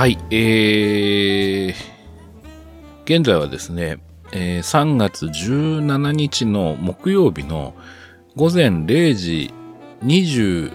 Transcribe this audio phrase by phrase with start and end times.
[0.00, 1.74] はい、えー、
[3.04, 3.98] 現在はですね、
[4.32, 7.74] えー、3月17日の木曜日の
[8.34, 9.52] 午前0時
[10.02, 10.72] 24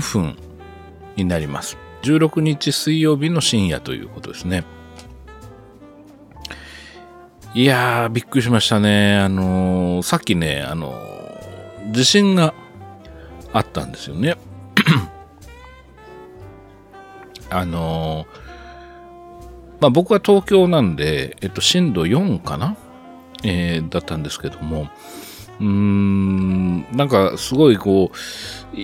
[0.00, 0.34] 分
[1.14, 1.76] になります。
[2.00, 4.64] 16日水曜日の深夜ということですね。
[7.52, 9.18] いやー、びっくりしましたね。
[9.18, 12.54] あのー、さっきね、あのー、地震が
[13.52, 14.38] あったんですよね。
[17.50, 18.26] あの
[19.80, 22.76] まあ僕は東京なんで、えっと、震度4かな？
[23.42, 24.88] えー、だったんですけども、
[25.60, 28.76] うん、なんかすごいこう、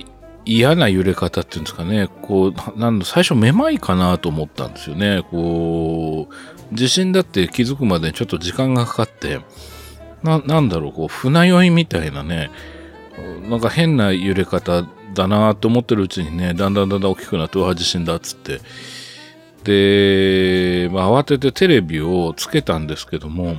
[0.47, 5.23] 嫌な揺れ方っていうんですかね、こう、なん最初めまいかなと思ったんですよね。
[5.31, 9.41] こう、地震だって気づくまでにちょっと時間がかかって、
[10.23, 12.51] な、なんだろう、こう、船酔いみたいなね、
[13.49, 18.61] なんか変な揺れ方だなと思ってるうちにね、だんだんだんだん大きくなって、うわ、地震だっつって、
[19.65, 23.57] で、まあ、慌ててテレビをつけたんですけども、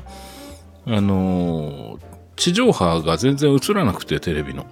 [0.85, 1.99] あの、
[2.35, 4.65] 地上波が全然映らなくて、テレビの。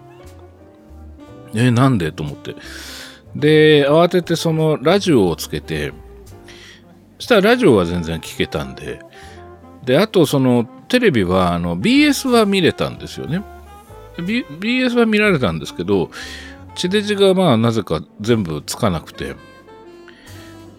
[1.55, 2.55] え、なんでと思って。
[3.35, 5.93] で、慌ててそのラジオをつけて、
[7.17, 8.99] そしたらラジオは全然聞けたんで、
[9.83, 13.43] で、あとそのテレビはあの BS は見れたんですよね。
[14.23, 16.09] B、BS は見られたんですけど、
[16.75, 19.35] 地デジがまあなぜか全部つかなくて、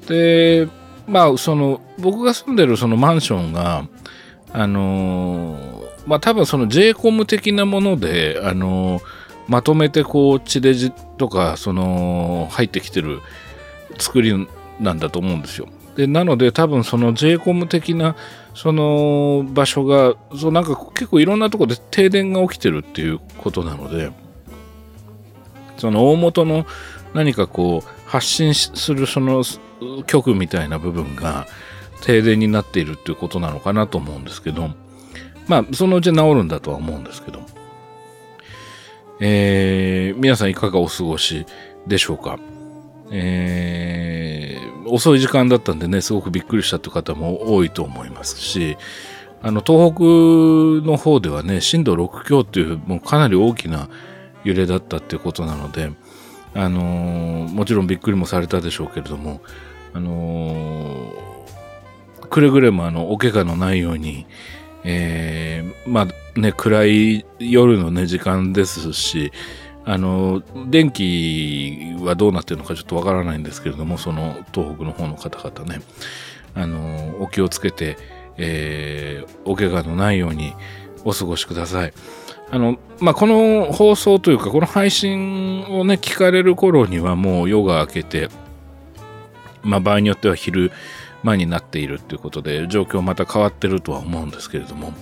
[0.07, 0.69] で、
[1.07, 3.89] まあ、その、僕が住んでるそのマンションが、
[4.53, 9.03] あのー、まあ多分その j コム的なもので、あのー、
[9.49, 13.21] まとめてこう、地デジとか、その、入ってきてる
[13.99, 14.47] 作り
[14.81, 15.69] なんだと思うんですよ。
[15.97, 18.17] で、なので多分その j コム的な、
[18.55, 24.11] その場所が、そうなんか結構いろんなとこで停電が起きてるっていうことなので、
[25.79, 26.67] その大元の
[27.15, 29.43] 何かこう、発信するその
[30.07, 31.47] 局みたいな部分が
[32.03, 34.71] 停電になっているっていうことなのかなと思うんですけど、
[35.49, 37.41] まあ、そのうち治るんだとは思うんですけど、
[39.21, 41.47] えー、皆さんいかがお過ごし
[41.87, 42.39] でしょうか？
[43.11, 48.77] えー、遅い時間だったんでね、すごくびっくりしたという方も多いと思いますし、
[49.43, 50.03] あの、東北
[50.87, 53.89] の方ではね、震度6強っていう、もうかなり大きな
[54.45, 55.93] 揺れだったっていうことなので、
[56.55, 59.41] あのー、もちろんびっくりもされたでしょうけれども、
[59.93, 64.27] あのー、くれぐれもあの、お怪我のないように、
[64.85, 69.33] えー、まあね、暗い夜のね、時間ですし、
[69.89, 75.81] あの、電気はどうなってるのかちょっとわからないんですけれども、その東北の方の方々ね、
[76.57, 77.97] あの、お気をつけて、
[78.37, 80.55] えー、お怪我のないように
[81.05, 81.93] お過ごしください。
[82.51, 88.29] あの、まあ、この放送というか、この配信をね、聞かれる頃にはもう夜が明けて、
[89.63, 90.73] まあ、場合によっては昼
[91.23, 94.93] 間になっているということで、状況また変わってるとは思うんですけれども、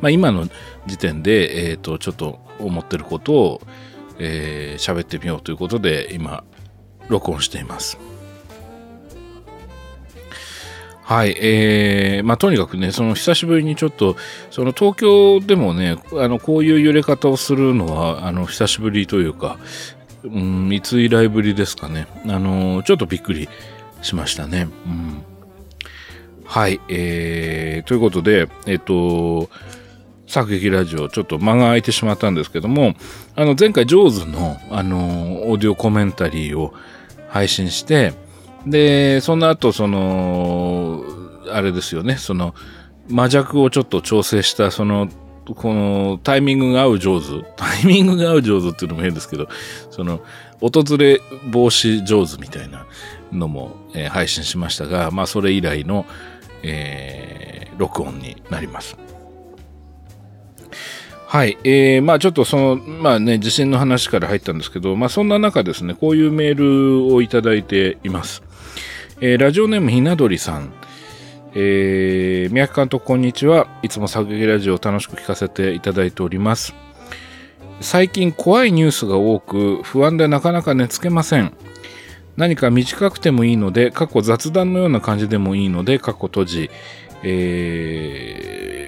[0.00, 0.48] まあ、今の
[0.86, 3.60] 時点で、え、ー、と、ちょっと思ってることを、
[4.18, 6.44] えー、喋ってみようということで、今、
[7.08, 7.98] 録音しています。
[11.02, 14.16] はい、えー、まあとにかくね、その久しぶりにちょっと、
[14.50, 19.58] その東京でもね、あの、こういう揺れ方をするのは、あの、久しぶりというか、
[20.22, 22.08] うん、いつ以来ぶりですかね。
[22.26, 23.48] あの、ちょっとびっくり
[24.02, 24.68] しましたね。
[24.86, 25.22] うん。
[26.44, 29.48] はい、えー、ということで、えっと、
[30.28, 32.94] 作劇ラジオ、ちょっと間が空いてしまったんですけども、
[33.34, 36.74] あの、前回、ジョーズの、あの、オーディオコメンタリーを
[37.28, 38.12] 配信して、
[38.66, 41.02] で、その後、その、
[41.50, 42.54] あれですよね、その、
[43.08, 45.08] 魔弱をちょっと調整した、その、
[45.46, 49.48] このタイミングが合う上手、タイミングが合う上手 っていうのも変ですけど、
[49.90, 50.20] その、
[50.60, 52.84] 訪れ防止上手みたいな
[53.32, 56.04] のも、えー、配信しましたが、まあ、それ以来の、
[56.62, 59.07] えー、録音になります。
[61.30, 61.58] はい。
[61.62, 68.42] えー、まあちょっとその、まあね、地震の話から入ったんですけど、まあそんな中ですね、こういうメールをいただいています。
[69.20, 70.72] えー、ラジオネームひなどりさん。
[71.54, 73.68] えー、宮城監督こんにちは。
[73.82, 76.74] いつも作劇ラジオを楽しく聞かせていただいております。
[77.82, 81.52] 最近怖いニュースが多く不安でなかなか寝つけません。
[82.38, 86.70] 何か短くてもいいので、過去雑談のような感じでもいいので、過去閉じ、
[87.22, 88.87] え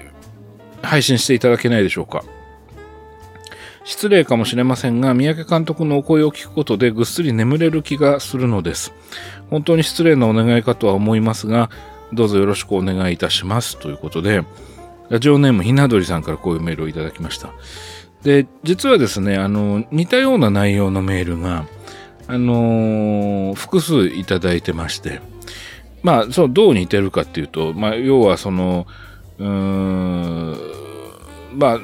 [0.81, 2.23] 配信していただけないでしょうか。
[3.83, 8.93] 失礼かもしれませんが、三宅監督のお声を聞くことでぐっすり眠れる気がするのです。
[9.49, 11.69] 本当に失礼なお願いかとは思いますが、
[12.13, 13.79] どうぞよろしくお願いいたします。
[13.79, 14.43] ということで、
[15.09, 17.49] ラジオネームひなどりさんからこういうメールをいただきました。
[18.23, 21.65] で、実はですね、あの、似たような内容のメールが、
[22.27, 25.21] あのー、複数いただいてまして、
[26.03, 28.87] まあ、そう、どう似てるかっていうと、まあ、要はその、
[29.41, 30.57] うーん、
[31.53, 31.79] まあ、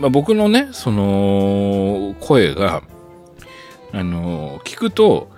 [0.00, 2.82] まあ、僕のね、その、声が、
[3.92, 5.30] あの、聞くと、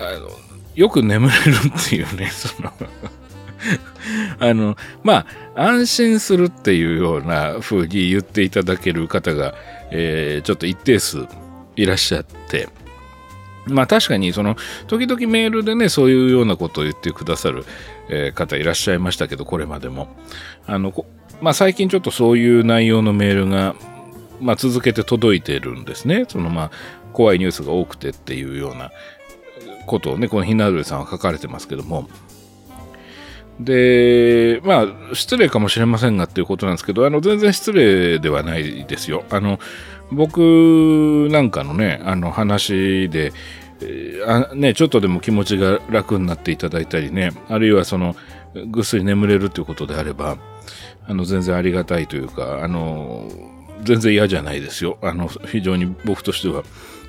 [0.00, 0.30] あの、
[0.74, 2.72] よく眠れるっていうね、 その
[4.38, 9.54] あの、まあ、安心するっていうような風に言っていただける方が、
[9.90, 11.26] えー、ちょっと一定数
[11.76, 12.68] いらっしゃって、
[13.66, 14.56] まあ確かにその
[14.86, 17.64] 時々メールでねそういうようなことを言ってくださる、
[18.10, 20.08] え、方いらっしゃいましたけどこれまでも。
[20.66, 20.92] あの
[21.40, 23.74] まあ最近ちょっとそういう内容のメールが、
[24.40, 26.24] まあ、続けて届いてるんですね。
[26.28, 26.70] そのまあ
[27.12, 28.90] 怖いニュースが多くてっていうような
[29.86, 32.08] ことをねこのひなるさんは書かれてますけども。
[33.60, 39.24] で、まあ、失礼かもしれませんがっていうことなんですけど、あの、全然失礼ではないですよ。
[39.30, 39.58] あの、
[40.12, 43.32] 僕なんかのね、あの話で、
[43.82, 48.16] え、あね、ちょっとでも気持ちが楽になっていただいたりね、あるいはその、
[48.66, 50.38] ぐっすり眠れるということであれば、
[51.06, 53.30] あの、全然ありがたいというか、あの、
[53.82, 54.98] 全然嫌じゃないですよ。
[55.02, 56.64] あの、非常に僕としては、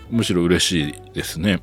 [0.09, 1.61] むしろ嬉しいですね。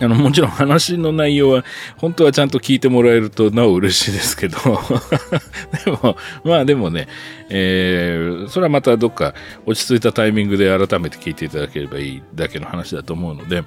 [0.00, 1.64] あの、もちろん話の内容は、
[1.96, 4.58] 本当はちゃんと聞いてもらえるとなお嬉しいですけど
[5.84, 7.08] でも、まあでもね、
[7.50, 9.34] えー、それはまたどっか
[9.66, 13.64] 落ち着いたタイミングで改めて聞いていただければいいだけの話だと思うので、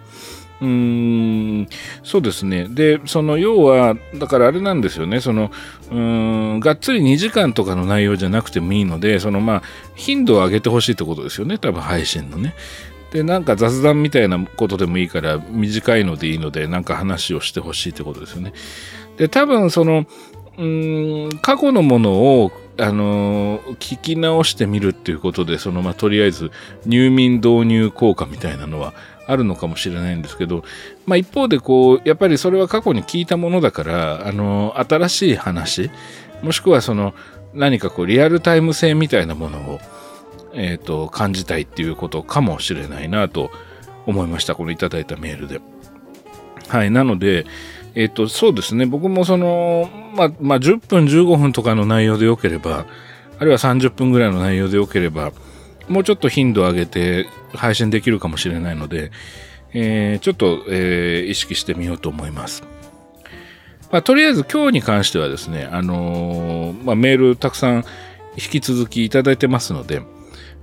[0.62, 0.68] うー
[1.63, 1.68] ん、
[2.04, 2.68] そうですね。
[2.69, 5.51] で、その、要は、だからあれなんですよね、その、
[5.89, 5.98] うー
[6.57, 9.63] ん、がっつり2時間とかの内容じゃなくてもいいので、その、まあ、
[9.95, 12.54] 頻度を上げてほしいってことですよね、多分配信のね。
[13.12, 18.54] で、なんか雑談みたいなことでもいいから、短いのでいいので、なんか話をしてほしいってことですよね。
[19.18, 20.06] で、多分その、
[20.58, 26.52] うん、過去のものを、あのー、聞き直してみるっていうことで、その、まあ、とりあえず、
[26.86, 28.94] 入眠導入効果みたいなのは
[29.28, 30.63] あるのかもしれないんですけど、
[31.06, 35.92] まあ、一方で、こう、やっぱりそれは過去に聞いたものだから、あのー、新しい話、
[36.42, 37.13] もしくはその、
[37.54, 39.80] 何かこう、リアルタイム性みたいなものを、
[40.53, 43.51] えっ、ー、と、感じたいっていうことかもしれないなと
[44.06, 44.56] 思いました。
[44.56, 45.62] このいただいたメールで。
[46.68, 46.92] はい。
[46.92, 47.45] なので、
[47.95, 48.86] えっ、ー、と、そうですね。
[48.86, 52.86] 僕もその、まあ、まあ、10分、15分とかの内容でよければ、
[53.39, 55.31] あるいは30分ぐらいの内容でよければ、
[55.88, 59.12] もうちょっと頻度を上げて配信できるかもしれないので、
[59.74, 62.63] えー、ちょっと、えー、意識してみようと思います。
[63.92, 67.83] まあ、とりあえず今日に関してはですね、あのー、まあ、メールたくさん
[68.38, 70.01] 引き続きいただいてますので、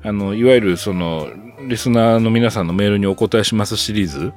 [0.02, 1.28] あの、いわゆるその、
[1.66, 4.32] リスナーの皆さんのメールにお答えしますシリーズ、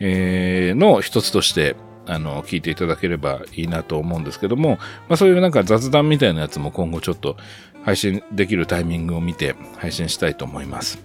[0.00, 4.78] えー、の一つとして、あの、聞いていただければいいなと思うんですけども、
[5.08, 7.36] まあそういうなんか雑談みたいなやつも今後ちょっと
[7.84, 11.02] 配信できるタイミングを見て配信したいと思います。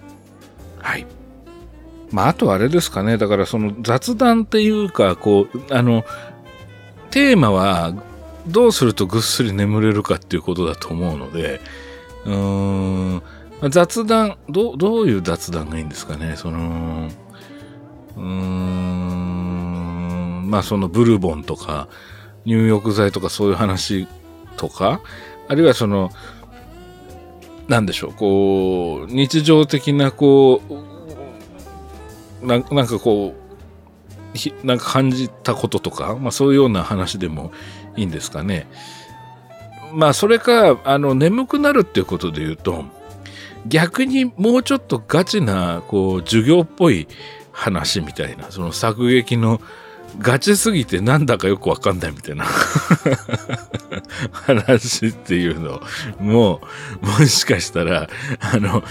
[0.78, 1.06] はい。
[2.10, 6.04] まああとあれですかね、だからその雑談っていうか、こう、あの、
[7.10, 7.94] テーマは
[8.46, 11.60] どうするとぐっすり眠れるかっていうことだと思うので、
[12.24, 13.22] うーん、
[13.70, 16.36] 雑談、どどういう雑談がいいんですかね？
[16.36, 17.08] その、
[18.16, 21.88] うーん、まあそのブルボンとか、
[22.44, 24.06] 入浴剤とかそういう話
[24.56, 25.00] とか、
[25.48, 26.10] あるいはその、
[27.66, 30.62] なんでしょう、こう、日常的な、こ
[32.42, 37.50] う、ななんかこう、なんか感じたこととか、まあそういうような話でも
[37.96, 38.68] いいんですかね？
[39.92, 42.84] まあそれか、あの、眠くなるっていうことで言うと、
[43.68, 47.08] 逆にもうちょっとガチな、こう、授業っぽい
[47.52, 49.60] 話みたいな、その作劇の
[50.18, 52.46] ガチすぎてなんだかよくわかんないみたいな
[54.32, 55.80] 話っていうの
[56.18, 56.60] も
[57.02, 58.08] う、もしかしたら、
[58.40, 58.82] あの、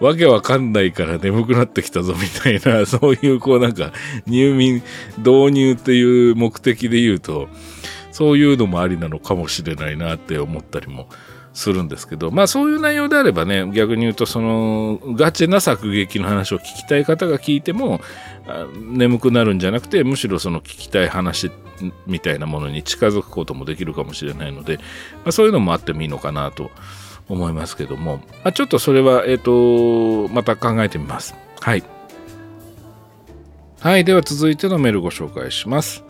[0.00, 3.92] わけわかんないから眠くなってきたぞみたいな、 そういうこうなんか
[4.26, 4.82] 入眠、
[5.18, 7.48] 導入っていう目的で言うと、
[8.12, 11.08] そういうのもありなのかもしれないなって思ったりも
[11.56, 18.00] するんですけど、まあそういう内容であればね、逆に言うとそのガチな作劇の話を聞きたい方が聞いても、
[18.78, 21.50] 眠くなるんじゃなくて、むしろその聞きたい話
[22.06, 24.82] みたいなものに近づくこともできるかもしれないので、ま
[25.28, 26.70] あ、そういうのもあってもいいのかなと
[27.26, 31.34] 思いますけども、まあ、ちょっとそれは、えっ、ー、と、また考えてみます。
[31.60, 31.82] はい。
[33.80, 34.04] はい。
[34.04, 36.04] では続いてのメールご紹介します。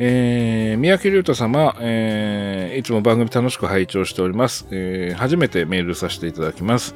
[0.00, 5.16] えー、三宅隆太様、えー、いつも番組楽しく拝聴しております、えー。
[5.16, 6.94] 初めてメールさせていただきます。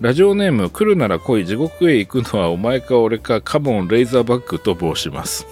[0.00, 5.48] ラジオネーム、来るなら来い、地獄へ行くのはお前か俺か、カモン、レイザーバックと申します。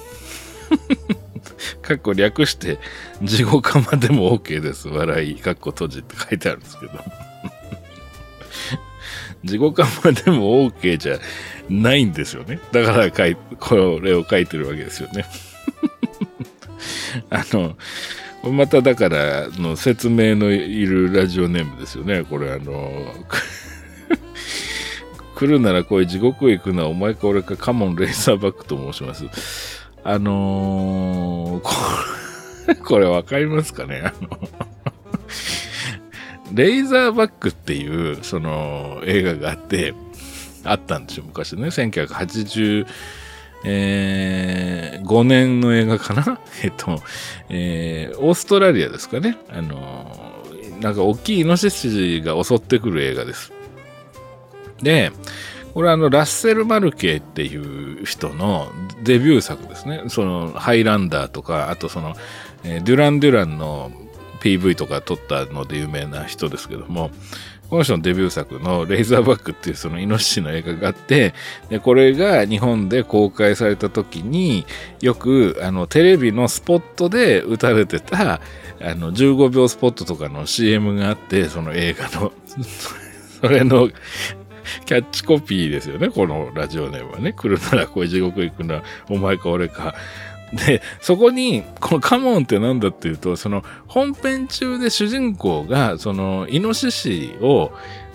[1.83, 2.79] かっこ略して、
[3.21, 4.87] 地獄までも OK です。
[4.87, 6.93] 笑い、かっこ閉じって書いてあるんですけど。
[9.43, 11.19] 地獄までも OK じゃ
[11.69, 12.61] ないんですよね。
[12.71, 15.27] だから書い、これを書いてるわけですよね。
[17.31, 17.77] あの、
[18.51, 22.25] まただからの説明のいるラジオネームですよね。
[22.25, 23.15] これあの、
[25.37, 29.25] 来るならこういう地獄へ行くのはお前か俺かカモンレイザーバックと申します。
[30.05, 31.71] あのー、こ
[32.69, 34.03] れ、 これわかりますかね？
[34.05, 34.39] あの
[36.53, 39.95] レイザーバックっていう、その、映画があって、
[40.65, 41.69] あったんですよ、昔ね。
[41.69, 42.87] 1980、
[43.65, 46.41] えー、5年の映画かな？
[46.63, 47.03] えっと、
[47.49, 49.37] えー、オーストラリアですかね？
[49.51, 53.53] あのー、なんか大きいイノシシが襲ってくる映画です。
[54.83, 55.13] で、
[55.75, 58.71] これはあの、ラッセル・マルケっていう人の
[59.03, 60.03] デビュー作ですね。
[60.09, 62.15] その、ハイランダーとか、あとその、
[62.65, 63.91] えー、デュラン・デュランの
[64.43, 67.11] PV とか撮ったので有名な人ですけども、
[67.73, 71.33] この人のデビュー作のレイザーバックっていうそのイノシシの映画があって、
[71.71, 74.67] で、これが日本で公開された時に、
[75.01, 78.43] よくあのテレビのスポットで打たれてた、
[78.83, 82.33] あの15秒スポットとかの CM があって、その映画の
[83.41, 83.89] それの
[84.85, 87.33] キャッチコピーですよね、このラジオネームはね。
[87.33, 89.95] 来るならこういう地獄行くな、お前か俺か。
[90.53, 97.73] で、そこに、このカモンって何だっていうと、その本編中で主人公が、そのイノシシを、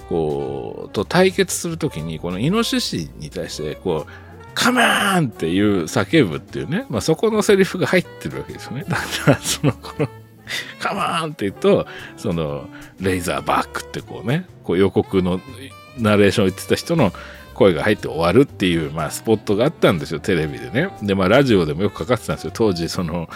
[0.10, 4.12] こう、と対決するときに、このイノシシに対して、こう、
[4.53, 8.86] カモーンっていう叫ぶっていうね、まあそこのセリフが入ってるわけですよね。
[8.88, 10.08] だから、その、この、
[10.79, 12.67] カモーンって言うと、その、
[13.00, 15.39] レイザーバックってこうね、こう予告の
[15.98, 17.12] ナレーションを言ってた人の
[17.57, 20.89] 声が入って終わるっていう、まあ、スポットがあったんですよ、テレビでね。
[21.01, 22.51] で、まあ、ラジオでもよくかかってたんですよ。
[22.53, 23.27] 当時、その、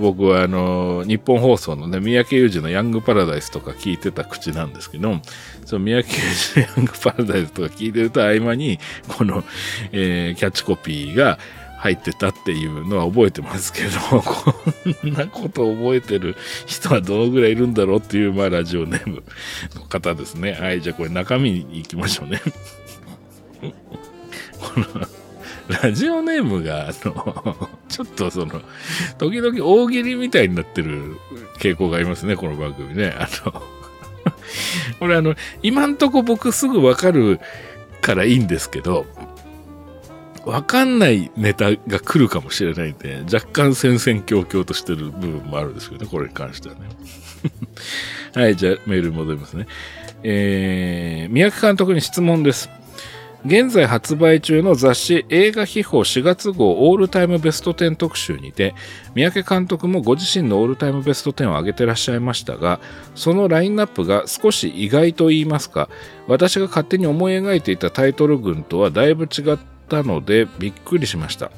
[0.00, 5.20] 僕は、あの、日本放送のね、三宅裕二のヤングパラダイスとか聞いてた口なんですけど、
[5.64, 9.44] その三宅裕二のヤングパラダイスとか聞いてると合間に、この、
[9.92, 11.38] えー、キャッチコピーが、
[11.82, 14.54] 入ってたっていうのは覚えてますけど、 こ
[15.04, 19.24] んなこと覚えてる人はどのぐらいいるんだろうっていう、まあ、ラジオネーム
[19.74, 20.52] の方ですね。
[20.52, 22.40] はい、じゃあこれ中身に行きましょうね。
[23.70, 25.06] この、
[25.82, 28.60] ラジオネームが、あの、ちょっとその、
[29.18, 31.16] 時々大喜利みたいになってる
[31.58, 33.14] 傾向がありますね、この番組ね。
[33.16, 33.62] あの、
[34.98, 37.40] これあの、今んとこ僕すぐわかる
[38.00, 39.06] からいいんですけど、
[40.44, 46.80] わかんないネタが来るかもしれないんで、若干戦々恐々としてる部分もあるんですけどね、これに関してはね。
[48.34, 49.66] はい、じゃあメール戻りますね。
[50.24, 52.70] えー、三宅監督に質問です。
[53.44, 58.72] 現在発売中の雑誌映画秘宝4月号オールタイムベスト10特集にて、
[59.16, 62.78] 三宅監督もご自身のオールタイムベスト10を挙げてらっしゃいましたが、
[63.16, 65.88] そのラインナップが少し意外と言いますか、
[66.28, 69.58] 私が勝手に思い描いていたタイトル群とはだいぶ違っ
[69.88, 71.50] たのでびっくりしました。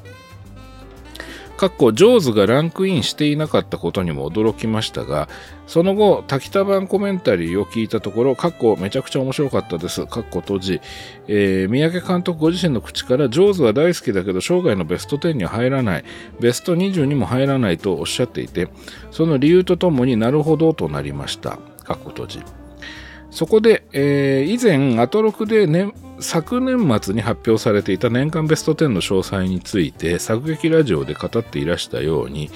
[1.57, 5.29] かっこジョーズがランクインしていなかったことにも驚きましたが、
[5.67, 10.05] その後、滝田版コメンタリーを聞いたところ、かっこめちゃくちゃ面白かったです。
[10.05, 10.81] かっこ閉じ。
[11.27, 16.05] えー、三宅監督ご自身の口から、ジョーズは大好きだけど、生涯のベスト10には入らない、
[16.41, 18.67] ベスト20にも入らないとおっしゃっていて、
[19.11, 21.51] その理由とともになるほどとなりました。
[21.83, 22.64] かっこ閉じ。
[23.35, 32.49] そこで、えー、以前、アトロクで、ね、昨年末に発表されていた年間ベスト10の詳細について、作劇ラジオで語っていらしたように、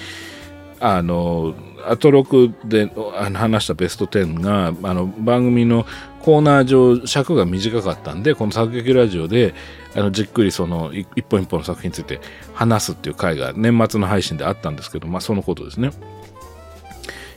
[0.80, 1.54] あの、
[1.86, 2.90] アトロクで
[3.34, 5.84] 話したベスト10が、あの、番組の
[6.22, 9.54] コーナー上、尺が短かったんで、この作劇ラジオで、
[9.94, 12.22] あの、じっくりその、一本一本の作品について
[12.54, 15.90] 話すっていう回が年末の配信であったんですけど、まあ、そのことですね。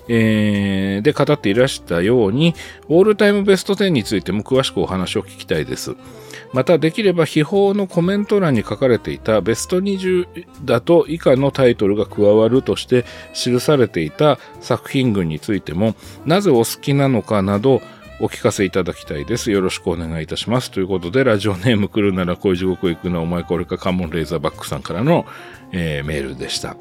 [0.07, 2.55] えー、で語っていらしたように、
[2.89, 5.95] オールタイムベスト10についても詳しくお話を聞きたいです。
[6.53, 15.95] また、できれば秘宝のコメント欄に書かれていたベスト20だと以下のタイトルが加わるとして記されていた作品群についても、
[16.25, 17.81] なぜお好きなのかなど、
[18.19, 19.51] お聞かせいただきたいです。
[19.51, 20.71] よろしくお願いいたします。
[20.71, 25.25] ということで、ラジオネーム来るなら恋地獄行くな、お前これかカモンレーザーバックさんからの、
[25.71, 26.77] えー、メールでした。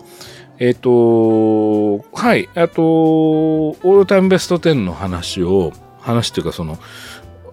[0.63, 6.79] えっ、ー、と、はい、あと、オールタイムベスト10の話を、話っていうかその、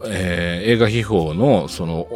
[0.05, 2.07] えー、映画秘宝の、その、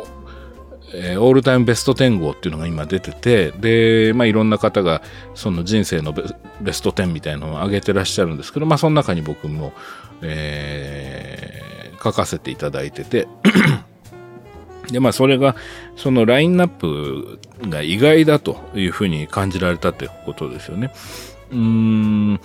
[0.94, 5.02] え、オールタイムベスト10号っていうのが今出てて、で、まあいろんな方が
[5.34, 6.14] その人生の
[6.62, 9.74] ベスト10みたいなのを上げてらっしゃるんですけど、まあその中に僕も、
[10.22, 13.28] えー、書かせていただいてて
[14.92, 15.56] で、まあ、それが、
[15.96, 20.92] そのラインナップが意外だというふうに感じられたってことですよね。
[21.52, 22.40] うーん、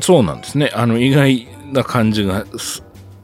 [0.00, 0.70] そうなんですね。
[0.74, 2.44] あの、意外な感じが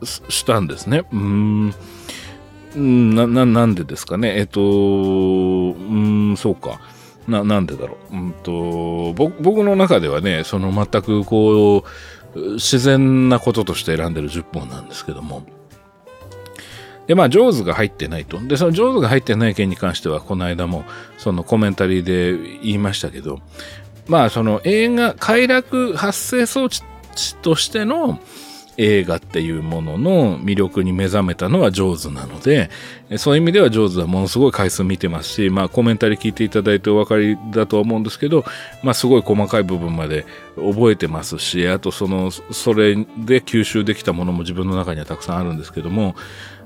[0.02, 1.04] したんですね。
[1.12, 3.14] うーん。
[3.14, 4.38] な、な、なんでですかね。
[4.38, 6.80] えっと、うん、そうか。
[7.26, 8.16] な、なんでだろう。
[8.16, 11.84] うんと、僕の中ではね、その全くこ
[12.34, 15.42] う、自然なこととして選んでる10本なんですけども。
[17.10, 18.38] で、まあ、ジョーズが入ってないと。
[18.38, 20.84] で、そのジョーズが入ってない件に関しては、この間も、
[21.18, 23.40] そのコメンタリーで言いましたけど、
[24.06, 26.82] まあ、その映画、快楽発生装置
[27.42, 28.20] としての、
[28.76, 32.70] 映画っていうものの魅力に目覚めたのは上手なので、
[33.18, 38.44] そういう意味では上手はものすごい回数見てますし、まあコメンタリー聞いていただいてお分かりだとは思うんですけど、
[38.82, 40.24] まあすごい細かい部分まで
[40.56, 46.14] 覚えてますし、あとその、それで吸収できたものも自分の中にはたくさんあるんですけども、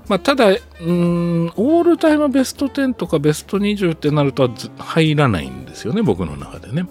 [0.09, 6.87] まあ、ただ、うん、オールタイムベスト10とかベスト20ってなると入らないんですよね、僕の中でね。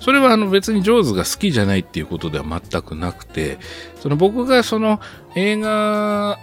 [0.00, 3.58] それはあの別にジョーズが好きじゃないっていうことでは全くなくて、
[4.00, 5.00] その僕がその
[5.36, 6.38] 映画、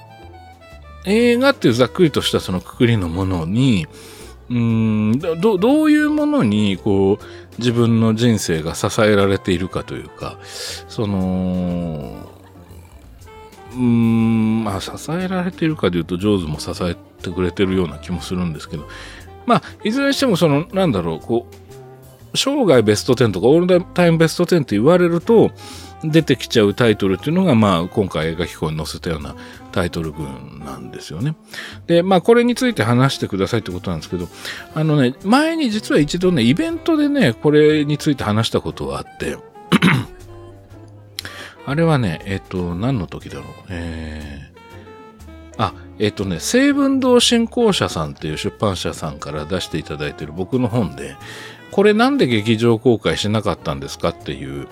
[1.05, 3.87] 映画っていうざっくりとしたそのくくりのものに、
[4.49, 7.25] うんどどういうものにこう
[7.59, 10.39] 自分の人生が支えられているかというか
[10.87, 12.38] その
[13.79, 18.87] まあ支えられているかでいうとジョーズも支えてくれてるような気もするんですけど
[19.45, 21.55] まあいずれにしてもそのなんだろうこう
[22.37, 25.51] 生涯ベスト10とかオールタイムベスト10って言われると
[26.03, 29.35] 出てきちゃうタイトルっていうのが、まあ、今回映画機構に載せたような
[29.71, 31.35] タイトル群なんですよね。
[31.87, 34.29] で、まあ、これについて話してくださいってことなんですけど、
[34.75, 39.37] あのね、前に実は一度ね、イベントでね、これについて話したことがあって、
[41.69, 43.45] あれはね、えっ、と、何の時だろう？
[43.69, 51.15] えー、あ、えっ、とね、成文堂振興社さんっていう出版社さんから出していただいてる僕の本で、
[51.69, 54.67] これなんで劇場公開しなかったんですかっていう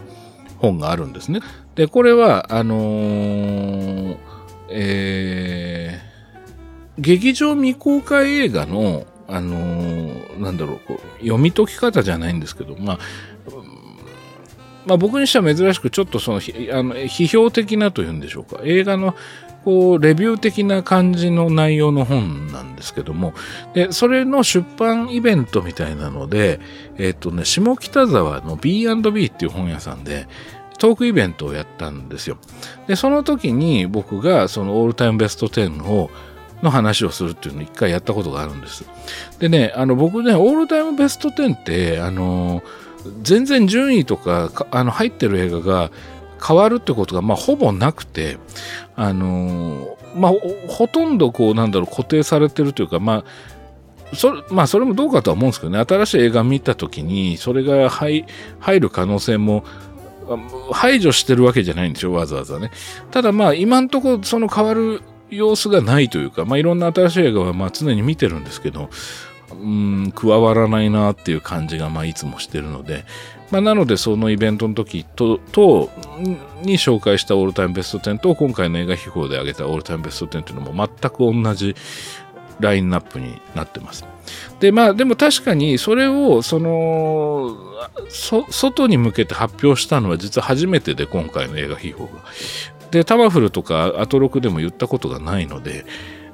[0.57, 1.41] 本があるんですね。
[1.75, 4.17] で、これは、あのー、
[4.71, 12.99] えー、劇場未公開映画の、あのー、なんだろうこう、読み解き方じゃないんですけど、まあ、
[14.87, 16.39] まあ僕にしては珍しくちょっとその、あ
[16.83, 18.61] の批評的なというんでしょうか。
[18.63, 19.15] 映画の
[19.67, 23.33] こう、レビュー的な感じの内容の本なんですけども、
[23.73, 26.61] で、それの出版イベントみたいなので、
[26.97, 30.27] えっ、とね、下北沢の B&B っていう本屋さんで、
[30.79, 32.37] トークイベントをやったんですよ。
[32.87, 36.09] で、その時に僕がそのオールタイムベスト10を
[36.61, 38.85] の話をするっていうのを一回やったことがあるんです。
[39.39, 42.63] でね、あの僕ね、オールタイムベスト10って、あの、
[43.21, 45.91] 全然順位とかあの入ってる映画が
[46.45, 48.37] 変わるってことが、まあ、ほぼなくて、
[48.95, 50.31] あのー、まあ、
[50.67, 53.23] ほとんどこう、なんだろう、固定されてるというか、ま
[54.11, 58.25] あ、それ、まあ、それもどうかとは思うんですけどね、新しい映画見たときに、それが入
[58.59, 59.63] 入る可能性も、
[60.71, 62.71] 排除してるわけじゃないんでしょ、わざわざね。
[63.11, 68.89] ただまあ、今んとこその変わる様子がないというか、まあ、いろんな新しい映画はまあ常に見てるんですけど、
[69.51, 73.05] うん、加わらないなっていう感じがまあいつもしてるので、
[73.49, 75.89] まあ、なのでそのイベントの時とと
[76.61, 81.75] に紹介したオールタイムベスト10と今回の映画秘宝で挙げたオールタイムベスト10というのも全く同じ
[82.59, 84.05] ラインナップになってます。
[84.59, 87.55] でまあでも確かにそれをその
[88.09, 92.23] そ外に向けて発表したのは実は初めてで今回の映画秘宝が。
[92.91, 95.85] でタマフルとかアトロクでも言ったことがないので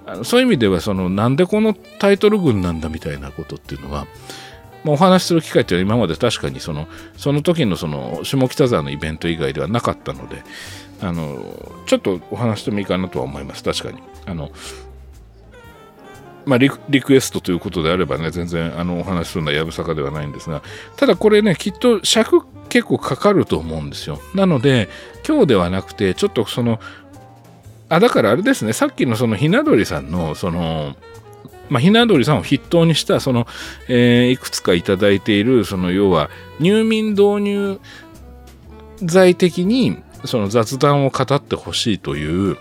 [0.05, 4.07] あのそういう意味ではそのなんでこのタイトル群なんだみたいなことっていうのは
[4.83, 10.43] まあ、お話しする機会っていうのは今まで確かにそのその時のその下北沢のイベント以外ではなかったので
[11.01, 11.39] あの
[11.85, 14.51] ちょっとお話してもいいかなとは思います確かにあの
[16.45, 20.61] まあリ、リクエストということであればね、全然あのお話しするのはやぶさかではないんですが、
[20.97, 24.19] ただこれね、きっと尺結構かかると思うんですよ。
[24.35, 24.89] なので、
[25.27, 26.79] 今日ではなくて、ちょっとその、
[27.93, 30.95] あ、だからあれですね、さっきのそのひな鳥さんの、その、
[31.69, 33.45] まあ、ひな鳥さんを筆頭にした、その、
[33.87, 37.79] えー、いくつかいただいている、その、要は、入眠導入
[39.03, 42.57] 剤的に、その雑談を語ってほしいという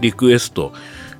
[0.00, 0.72] リクエスト、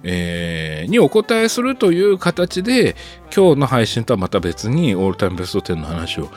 [0.03, 2.97] えー、にお答えするという形で、
[3.35, 6.31] 今日の配信とはまた別にオールタイムベスト10の話を、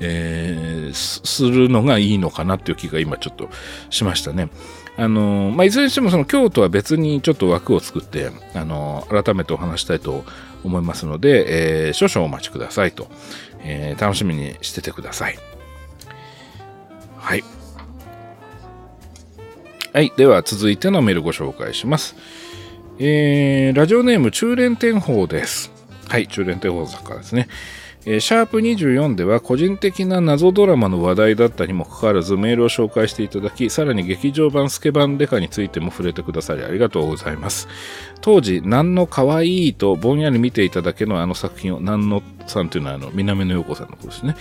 [0.00, 3.48] えー、するのがいいのかなっていう気が今ちょっと
[3.88, 4.50] しましたね。
[4.96, 10.24] あの、まあ、いずれにしてもその京都は別にちょっと枠を作って、あの、改めてお話したいと
[10.64, 13.08] 思いますので、えー、少々お待ちくださいと、
[13.60, 15.38] えー、楽しみにしててください。
[17.16, 17.44] はい。
[19.92, 20.12] はい。
[20.16, 22.14] では続いてのメールご紹介します。
[22.98, 25.72] えー、ラジオネーム中連天宝です。
[26.08, 26.28] はい。
[26.28, 27.48] 中連天宝作家ですね。
[28.06, 37.68] えー、シャープ24では個人的な謎ドラマの話題だったにもかかわらずメールを紹介していただき、さらに劇場版スケバンデカについても触れてくださりありがとうございます。
[38.22, 44.36] 当時、何の可愛いとぼんやり見ていただけのあの作品を、何のさんというのはあの南野陽子さんのことですね。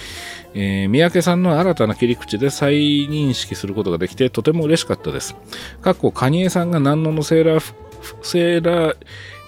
[0.54, 2.74] えー、三宅さんの新たな切り口で再
[3.08, 5.36] 認識することができてとても嬉しかったです。
[5.82, 7.74] かっこ、カニエさんが何ののセーラー、
[8.22, 8.95] セーラー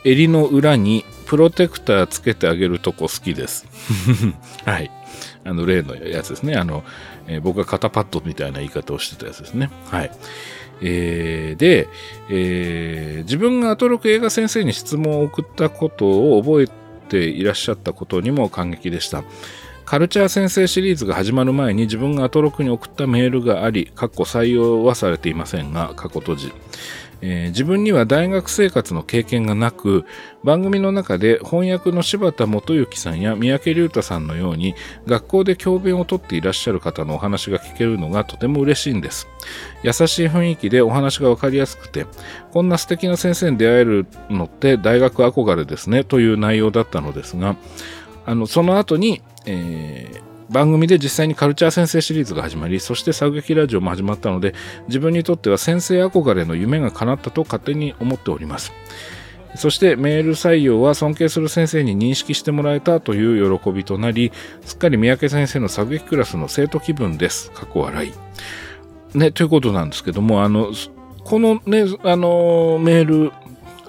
[0.03, 3.65] 襟の裏にプロテクターつけてあげるとこ好きです。
[4.67, 4.91] はい。
[5.45, 6.57] あの、例のやつですね。
[6.57, 6.83] あの、
[7.25, 9.69] えー、僕が肩パッドみたいな言い方をしてたやつですね。
[9.89, 10.11] はい。
[10.81, 11.87] えー、で、
[12.29, 16.67] えー、自分がアトロク映画先生に質問を送ったことを覚え
[17.07, 19.23] ていらっしゃったことにも感激でした。
[19.85, 26.53] カルチャー先生シリーズが始まる前に自分がアトロクに送ったメールがあり、過去採用はされていませんが、過去閉じ。
[27.21, 30.05] えー、自分には大学生活の経験がなく
[30.43, 39.27] 番組の中で翻訳の柴田元幸さんや三宅隆太さんのように学校で教鞭をとっていらっしゃる方のお話が聞けるのがとても嬉しいんです。
[39.83, 42.05] 優しい雰囲気でお話が分かりやすくて
[42.51, 47.55] こんな素敵な先生に出会えるのって大学憧れですねという内容だったのですが
[48.25, 54.53] あのその後に、えー番組で実際にカルチャー先生シリーズが始まり、そして作劇ラジオも始まったので、
[54.87, 58.73] 自分にとっては先生憧れの夢が叶ったと勝手に思っております。
[59.55, 67.51] そしてメール採用は尊敬する先生に認識してもらえたという喜びとなり、すっかり三宅先生の作劇クラスの生徒気分です。
[67.51, 69.17] 過去笑い。
[69.17, 70.71] ね、ということなんですけども、あの、
[71.23, 73.31] このね、あの、メール、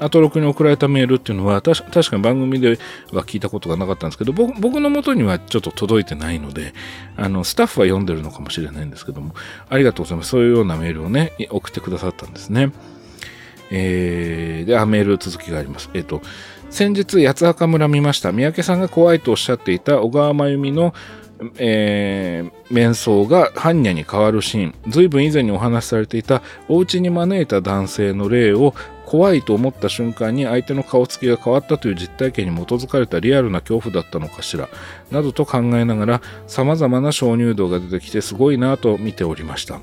[0.02, 2.78] アトロクに送られたメールっていうのは確かに番組で
[3.12, 6.74] は聞いたことがなかったんですけど僕僕の元にはちょっと届いてないので
[7.16, 9.34] あのスタッフは読んでるのかもしれないんですけども
[9.68, 10.30] ありがとうございます。
[10.30, 12.72] そういうようなメールをね送ってくださったんですね。
[13.70, 15.90] えー、であメール続きがあります。
[15.94, 16.20] えっ、ー、と
[16.70, 18.32] 先日八幡村見ました。
[18.32, 20.94] 三宅さんが怖いとおっしゃっていた小川真由美の
[21.56, 28.74] えー、面相が般若に変わるシーン、随分以前にお話しされていたお家に招いた男性の例を
[29.12, 34.70] 怖いと思った瞬間に相手の顔つきが変わったという実体験に基づかれたリアルな恐怖だったのかしら、
[35.11, 39.81] などと考えながら様々な鍾乳洞が出てきてすごいなと見ておりました。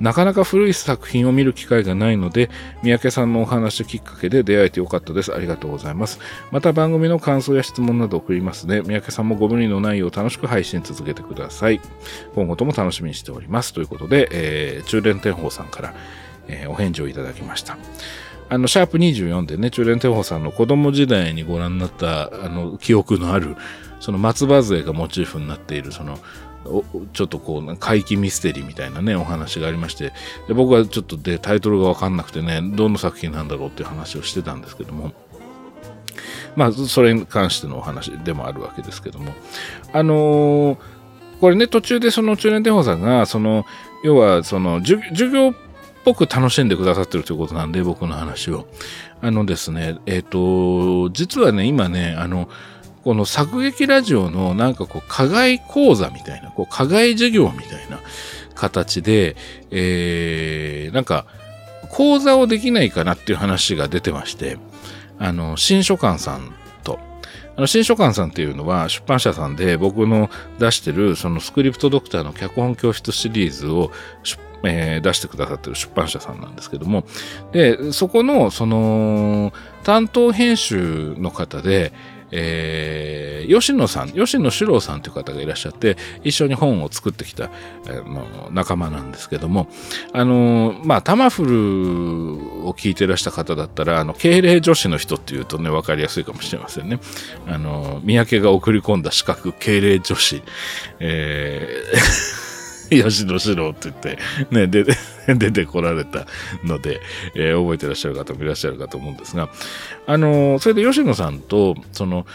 [0.00, 2.48] なかなか古い作品を見る機会がないので、
[2.82, 5.34] 三宅さんのお話きっかけで出会えてよかったです。
[5.34, 6.18] ありがとうございます。
[6.50, 11.82] また番組の感想や質問など送りますので、三宅さんもご無理のないよう楽しく配信続けてください。
[12.34, 13.74] 今後とも楽しみにしております。
[13.74, 15.94] ということで、えー、中連天宝さんから、
[16.48, 17.76] えー、お返事をいただきました。
[18.52, 23.56] あの、シャープ24でね、中連天宝さんの子供時代にご覧になった、あの、記憶のある、
[23.98, 26.18] その松葉杖がモチーフになっている、その、
[27.14, 30.12] ちょっとこう、怪奇ミステリーみたいなね、お話がありまして、
[30.48, 35.12] で僕はちょっとでタイトルがわかんなくてね、どの作品なんだろうっていう話をしてたんですけども、
[36.54, 39.32] まあ、それに関してのお話でもあるわけですけども、
[39.94, 40.78] あのー、
[41.40, 43.64] これね、途中でその中年天宝さんが、その、
[44.04, 45.54] 要は、その、授業
[46.04, 48.66] ぽく楽しんでくださってるということなんで、僕の話を。
[49.20, 52.48] あのですね、えっ、ー、と、実はね、今ね、あの、
[53.04, 58.00] この作劇ラジオのなんかこう、課外講座みたいな、こう、課外授業みたいな
[58.54, 59.36] 形で、
[59.70, 61.26] えー、なんか、
[61.90, 64.58] 講座をできないかなっていう話が出てまして、
[65.18, 66.98] あの、新書館さんと、
[67.56, 73.92] あの、新書館さんっていうのは出版社さんで僕の出してるそのスクリプトドクターの脚本教室シリーズを
[74.24, 77.04] 出えー、出してくださってる出版社さんなんですけども、
[77.52, 79.52] で、そこの、その、
[79.84, 81.92] 担当編集の方で、
[82.34, 87.48] えー、吉野さん、吉野史郎さんという方がいらっしゃって、一緒に本を作ってきた、あ
[87.90, 89.68] の仲間なんですけども、
[90.14, 97.00] あの、まあ、タマフルを聞いてらした方だったら、あの、敬礼女子の人っていうとね、わかりやすいかもしれませんね。
[97.46, 100.42] あの、三宅が送り込んだ資格、敬礼女子、
[101.00, 102.51] えー
[103.00, 104.18] 吉野四郎って言って、
[104.50, 104.84] ね、で、
[105.34, 106.26] 出てこられた
[106.64, 107.00] ので、
[107.34, 109.48] えー、覚えてらっしゃる方もいらっしゃるかと思うんですが、
[110.06, 112.26] あのー、それで吉野さんと、その、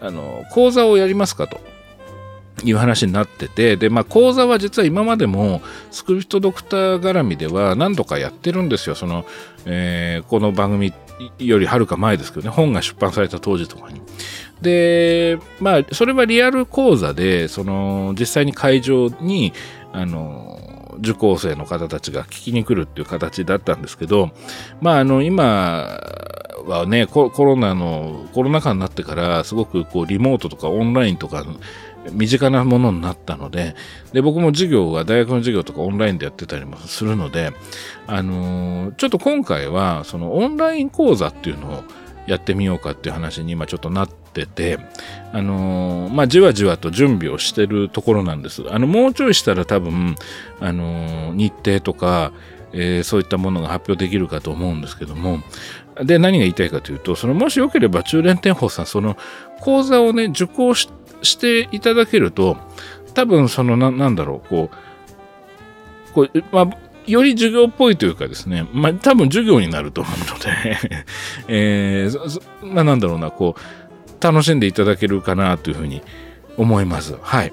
[0.00, 1.60] あのー、講座をやりますかと。
[2.64, 8.94] いう話になってて、で、まあ、講座は実は今までも、スクリプトドクター絡みでは何度かやってるんですよ。
[8.94, 9.26] その、
[9.66, 10.92] えー、この番組
[11.38, 14.00] よりはるか前ですけどね、本が出版された当時とかに。
[14.62, 19.52] で、まあ、それはリアル講座で、その、実際に会場に、
[19.96, 20.60] あの、
[20.98, 24.30] 受講生の方たちが聞きに来るっていう形だったんですけど、
[24.82, 25.98] まあ、あの、今
[26.66, 31.46] はねコ、ロナの、コロナ禍になってから、すごくこう、リモートとかオンラインとか、
[32.12, 33.74] 身近なものになったので、
[34.12, 37.52] で、僕も授業は、大学の授業とかオンラインでやってたりもするので、
[38.06, 41.84] あのちょっと今回は、そのオンライン講座っていうのを
[42.26, 44.78] やってみようかっていう話に今ちょっとなってってて、
[45.32, 48.62] あのー、まあ、じわじわと準備をしてるところなんです。
[48.70, 50.16] あの、もうちょいしたら多分、
[50.60, 52.32] あのー、日程とか、
[52.72, 55.40] えー、そういったものが発表できるかと思うんですけども、
[56.04, 59.16] で、何が言いたいかというと、その、もしよければ中連天宝さん、その、
[59.60, 60.90] 講座をね、受講し
[61.38, 62.58] ていただけると、
[63.14, 64.70] 多分、その、な、なんだろう、こ
[66.10, 70.76] う、こう、まあ、より授業っぽいというかですね、まあ、多分授業になると思うので
[71.48, 73.60] えー、まあ、なんだろうな、こう、
[74.20, 76.02] 楽しんでいただけるかなというふうに
[76.56, 77.16] 思います。
[77.20, 77.52] はい。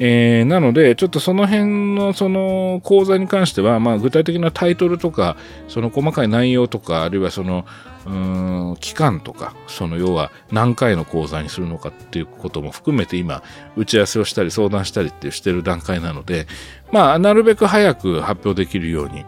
[0.00, 7.66] えー、なので、ちょっとその辺のその講座に関しては、まあ、具体的なタイトルとか、その細かい内容とか、あるいはその、
[8.06, 13.42] うーん期間とか、その要は何回の講座にするのかっていうことも含めて今、
[13.76, 16.46] 打ち合わせをしたり相談したりってしてる段階なので、
[16.92, 19.24] まあ、なるべく早く発表できるように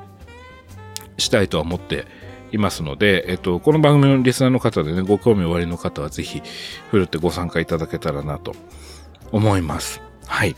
[1.18, 2.06] したいとは思って
[2.52, 6.42] いますので、えっと、この番組のリスナーの方でね、ご興味おありの方はぜひ、
[6.90, 8.54] ふるってご参加いただけたらなと
[9.32, 10.02] 思います。
[10.26, 10.56] はい。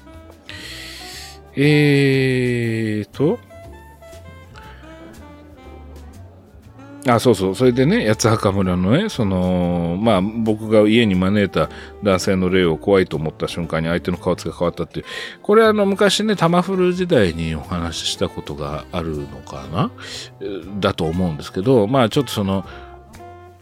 [1.55, 3.39] えーと、
[7.05, 7.55] あ、そうそう。
[7.57, 11.69] それでね、八幡村のね、その、まあ、僕が家に招いた
[12.05, 15.07] 男性の霊を怖いと思った瞬間に相手の顔つきが変わったっていう。
[15.43, 19.91] これあの、昔ね、玉古時代にお話ししたことがあるのかな？
[20.79, 22.65] だと思うんですけど、まあ、ちょっとその、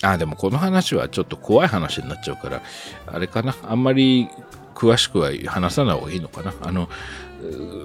[0.03, 2.62] あ、でもこの話はちょっと怖い話になっちゃうから、
[3.07, 3.55] あれかな？
[3.62, 4.29] あんまり
[4.74, 6.53] 詳しくは話さない方がいいのかな？
[6.61, 6.90] あの、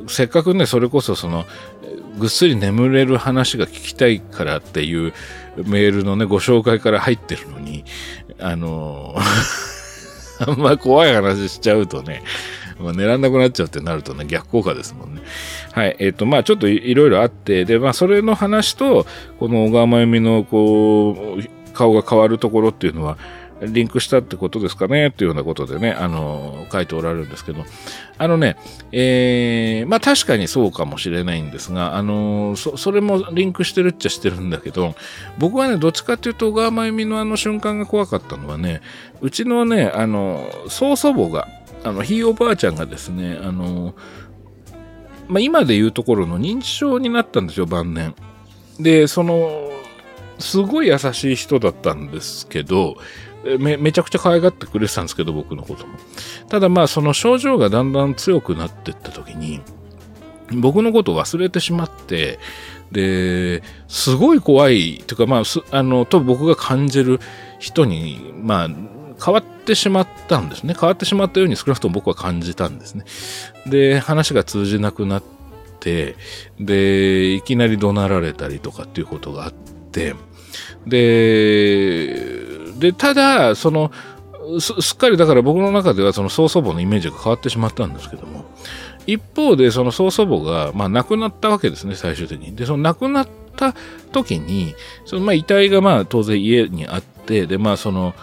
[0.10, 1.46] せっかくね、それこそその、
[2.20, 5.14] ぐっすり眠れる話が聞きたいからっていう
[5.58, 7.86] メールのね、ご紹介から入ってるのに、
[8.40, 9.16] あの
[10.46, 12.24] あんま怖い話しちゃうとね、
[12.80, 15.22] まあ、狙んなくなっちゃうってなるとね、逆効果ですもんね。
[15.72, 15.96] はい。
[16.00, 19.06] えっ、ー、と、まあちょっといろいろあって、で、まあそれの話と、
[19.40, 23.18] この小川真由美のこう、顔が変わるところっていうのは、
[23.62, 27.64] リンクしたってことですかねっていうようなことでね、あの、書いておられるんですけど、
[28.18, 28.58] あのね、
[28.92, 34.96] えー、まあ確かにそうかもしれないんですが、あの、そ、それもリンクしてるっちゃしてるんだけど、
[35.38, 38.82] 僕はね、どっちかっていうと、小川真由美のあの瞬間が怖かったのはね、
[39.22, 41.48] うちのね、あの、曽祖母が、
[41.84, 43.96] あの、ひいおばあちゃんがですね、あの、
[45.28, 48.16] まあ今で言うところの認知症になったんですよ、晩年。
[48.80, 49.72] で、その、
[50.40, 52.98] すごい優しい人だったんですけど、
[53.60, 55.98] め、めちゃくちゃ可愛がってくれてたんですけど、僕のことも。
[56.50, 59.62] ただまあ、その症状がだんだん強くなっていった時に、
[60.52, 62.40] 僕のことを忘れてしまって、
[62.92, 67.20] で、すごい怖い、というかまあ、あの、と僕が感じる
[67.60, 68.70] 人に、まあ、
[69.24, 70.76] 変わってしまったんですね。
[70.80, 73.06] 変わってしまったように少なくとも僕は感じたんですね。
[73.66, 75.24] で、話が通じなくなっ
[75.80, 76.16] て、
[76.60, 79.54] で、いきなり怒鳴られたりとかっていうことがあっ
[79.92, 80.16] て、
[80.86, 83.92] で、で、ただ、その、
[84.60, 88.46] すすっかりだから僕の中ではその曽祖母のイメージが変わってしまったんですけども、
[89.08, 92.56] 一方でその曽祖母が、まあ亡くなったわけですね、最終的に。
[92.56, 93.74] で、その亡くなった
[94.12, 98.14] 時に、そのまあ遺体がまあ当然家にあって、で、まあその、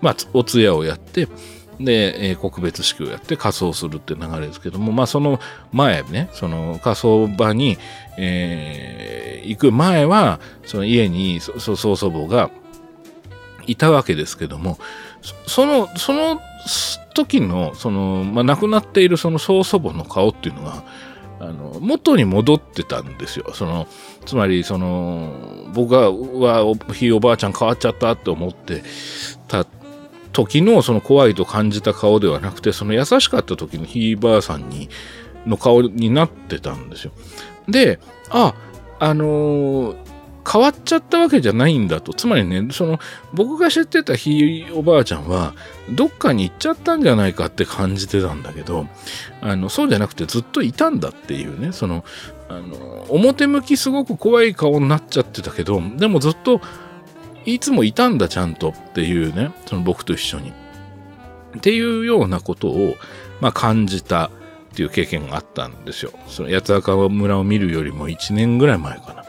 [0.00, 1.28] まあお通夜をやって、
[1.80, 5.40] で、えー、告別式をやって仮装するって流れですけども、まあその
[5.72, 7.78] 前ね、その仮装場に、
[8.18, 12.50] えー、行く前は、その家に曽祖母が、
[13.66, 14.78] いたわけですけども、
[15.46, 16.40] その、その
[17.14, 20.84] 時の、その、まあ、亡くなっているその曽祖母の顔っていうのが、
[21.40, 23.52] あの、元に戻ってたんですよ。
[23.54, 23.88] その、
[24.24, 25.32] つまり、その、
[25.74, 28.82] 僕は、は、ひいおばあちゃん変わっちゃったって思って
[29.48, 29.66] た
[30.32, 34.88] 時の、その怖いと感じた顔ではなくて、その優しかった時のひいばあさんに、
[35.46, 37.12] の顔になってたんですよ。
[37.68, 37.98] で、
[38.30, 38.54] あ、
[39.00, 39.96] あのー、
[40.50, 42.12] 変わっちゃったわけじゃないんだと。
[42.12, 42.98] つまりね、その、
[43.32, 45.54] 僕が知ってたひいおばあちゃんは、
[45.90, 48.86] どっかに行っちゃったんじゃないかって感じてたんだけど、
[49.40, 52.04] あの、そうじゃなくてずっといたんだっていうね、その、
[52.48, 56.60] あの、表向きすごく怖い顔になっちゃってたけど、でもずっと、
[57.44, 60.52] いつもいたんだちゃんとっていうね、その僕と一緒に。
[61.56, 62.94] っていうようなことを、
[63.40, 64.30] まあ、感じた
[64.72, 66.12] っていう経験があったんですよ。
[66.28, 69.21] その八幡村を見るよりも1年ぐらい前かな。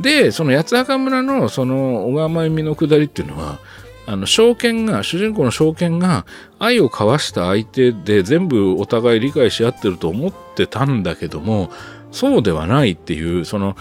[0.00, 3.58] で、その八幡村のその小川真由美の下りっていうのは、
[4.06, 6.26] あの、証券が、主人公の証券が
[6.58, 11.70] 愛を交わした相手で全部お互い理解し合ってると思ってたんだけども、
[12.12, 13.76] そうではないっていう、その、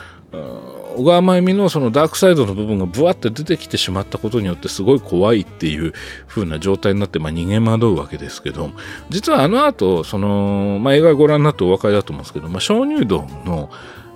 [0.97, 5.93] 小川真由美のそのダークサイドの部分がブワって出てきてしまったことによってすごい怖いっていう
[6.27, 8.71] 風な状態になって、まあ、逃げ惑うわけですけど、
[9.09, 13.69] 実はあの後、その、まあ、映画ご覧になってお分かりだと思うんですけど、まあ、鍾乳洞の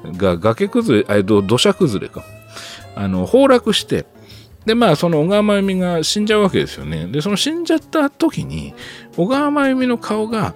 [0.03, 2.23] が崖崩れ、えっと、土砂崩れか。
[2.95, 4.05] あの、崩落して、
[4.65, 7.07] で、まあ、その小川真由美が死んじゃうわけですよね。
[7.07, 8.73] で、その死んじゃった時に、
[9.15, 10.53] 小川真由美の顔が、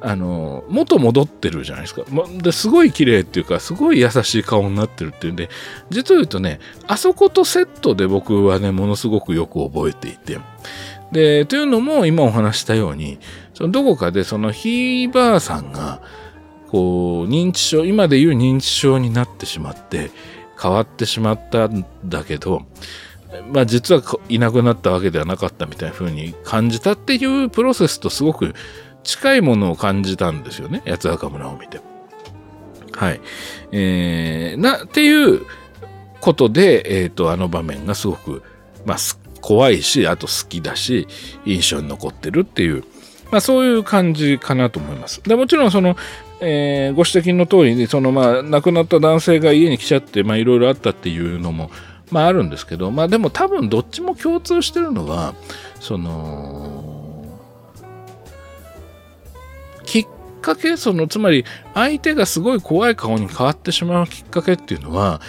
[0.00, 2.02] あの、元戻ってるじゃないですか。
[2.42, 5.48] ですごい綺麗っていうか、すごい優しい顔になってるっていうんで、
[5.88, 10.38] 実を言うとね、あそことセットで僕はね、ものすごくよく覚えていて。
[11.10, 13.18] で、というのも今お話したように、
[13.54, 16.02] そのどこかでそのひいばあさんが、
[16.70, 20.10] こう、認知症、今でいう認知症になってしまって、
[20.60, 22.62] 変わってしまったんだけど、
[23.52, 28.54] まあ実はいなくなったわけではなかったみたいな風に感じたっていうプロセスとすごく
[29.02, 30.82] 近いものを感じたんですよね。
[30.86, 31.80] 八つ墓村を見て。
[32.92, 33.20] はい。
[33.72, 35.42] えー、な、っていう
[36.20, 38.42] ことで、えっ、ー、と、あの場面がすごく、
[38.86, 38.96] まあ、
[39.40, 41.06] 怖いし、あと好きだし、
[41.44, 42.84] 印象に残ってるっていう、
[43.30, 45.22] まあそういう感じかなと思います。
[45.22, 45.96] でもちろんその、
[46.40, 51.70] えー、ご指摘の通りに、そのまあ亡くなった男性が家に来ちゃって、まあいろいろあったっていうのも、
[52.10, 55.34] まああるんですけど、まあでも多分どっちも共通してるのは、
[55.80, 57.24] その、
[59.84, 60.06] きっ
[60.40, 61.44] かけ、その、つまり、
[61.74, 65.20] 相手がすごい怖い顔に変わってしまうきっかけっていうのは、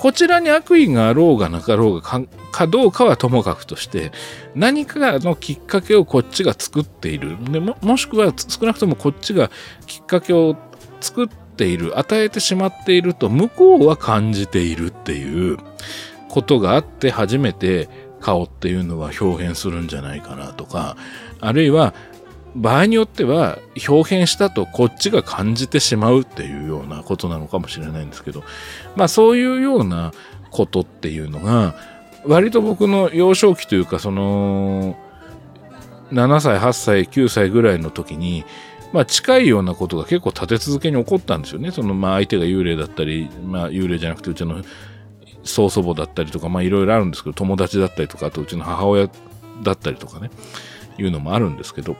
[0.00, 4.12] こちらに悪意があろうがなかろうがかどうかはともかくとして、
[4.54, 7.36] 何かのきっかけをこっちが作っている。
[7.52, 9.50] でももしくは少なくともこっちが
[9.86, 10.56] きっかけを
[11.02, 15.58] 作っている、与えてしまっていると向こうは感じているっていう
[16.30, 20.96] ことがあって初めて顔っていうのは表現するんじゃないかなとか、
[21.40, 21.92] あるいは
[22.56, 23.58] 場合によっては
[23.88, 28.42] 表現したとこっちが感じてしまうっていうようなことなのかもしれないんですけど、
[28.96, 30.12] まあそういうような
[30.50, 31.74] ことっていうのが、
[32.26, 34.96] 割と僕の幼少期というか、その、
[36.12, 38.44] 7歳、8歳、9歳ぐらいの時に、
[38.92, 41.70] まあ近いようなことが結構立て続けに起こったんですよね。
[41.70, 44.62] そのまあ相手が幽霊だったり、まあ幽霊じゃなくてうちの
[45.44, 49.08] 曽祖母だったりとか、まあいろいろあるんですけど、友達だったりとか、あとうちの母親
[49.62, 50.30] だったりとかね、
[50.98, 51.96] いうのもあるんですけど、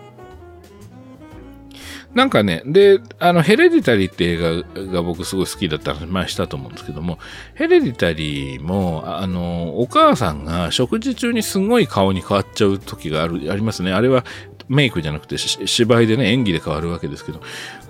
[2.15, 7.19] なんかね、で、あの、ヘレディタリーって映画が僕すごい好きだった話前したと思うんですけども、
[7.55, 13.93] ヘレディタリーも、あの、お母さんが食事中にすごい顔に変わっちゃう時がある、ありますね。
[13.93, 14.25] あれは
[14.69, 17.41] メイクじゃなくて芝居でね、演技で変わるわけですけど、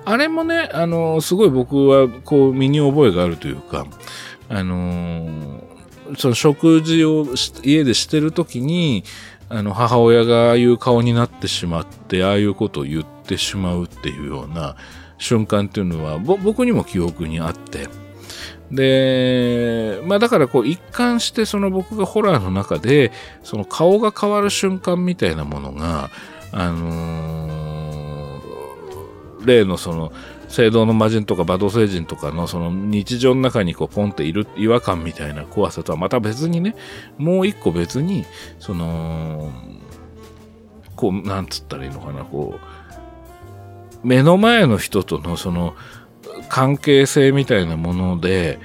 [0.05, 3.87] あれもね、あの、すごい僕はこう身に覚えがあるというか、
[4.51, 5.65] あの、
[6.19, 7.27] その食事を
[7.63, 9.05] 家でしてる時に、
[9.49, 14.77] あの、母親がああいう顔になってしまって、ああいうことを言っててしまうっていうような
[15.19, 17.89] 瞬間っていうのは、僕にも記憶にあって、
[18.71, 23.13] で、まあだからこう一貫してその僕がホラーの中で、
[23.45, 26.11] その顔が変わる瞬間みたいなものが、
[26.53, 30.13] あのー、例のその、
[30.49, 36.75] 聖堂の魔人とか馬道星人とかのその日常の中にこうポンっている違和感みたいな怖さとはまた別にね、
[37.19, 38.25] もう一個別に、
[38.59, 39.53] その、
[40.97, 42.80] こう、なんつったらいいのかな、こう、
[44.03, 45.75] 目の前の人とのその
[46.49, 48.59] 関係性みたいなもので、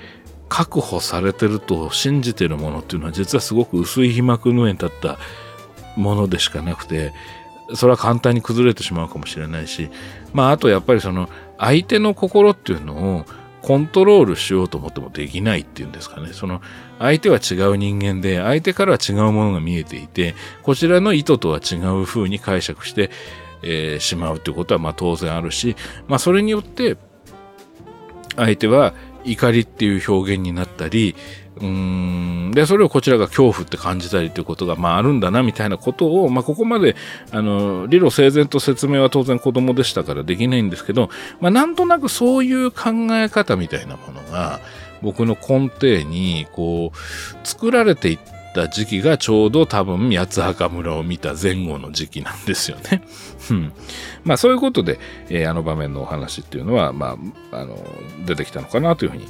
[0.48, 5.18] 確保されてると信じてるものっていうのは実はすごく薄い被膜の上に立った
[5.98, 7.14] ものでしかなくて、
[7.74, 9.90] それは簡単に崩れてしまうかもしれないし、
[10.34, 13.26] まああとやっぱりその相手の心っていうのを
[13.62, 16.34] コントロールしようと思ってもできないっていうんですかね。
[16.34, 16.62] その
[17.00, 23.10] 相手は違う人間で、相手からは違うものが見えていて、こちらの意図とは違う風に解釈して、
[23.62, 25.76] えー、しまうということはまあ当然あるし、
[26.08, 26.98] まあそれによって
[28.36, 31.16] 相手は怒りっていう表現になったり、
[31.62, 36.96] うん、で、それをこちらが恐怖って感じたりということが、まああるんだな、みたいなことを、まあここまで、
[37.32, 44.60] あの、理路整然と説明は当然子供でしたからできないんですけど、まあなんとなくそういう考え方みたいなものが、
[45.02, 48.20] 僕の根底に、こう、作られていっ
[48.56, 53.04] た時期がちょうど多分、八つ墓村を見た前後の時期なんですよね。
[53.52, 53.74] うん。
[54.24, 57.18] まあそういうことで、えー、あの場面のお話っていうのは、ま
[57.52, 57.78] あ、あの、
[58.26, 59.28] 出てきたのかなというふうに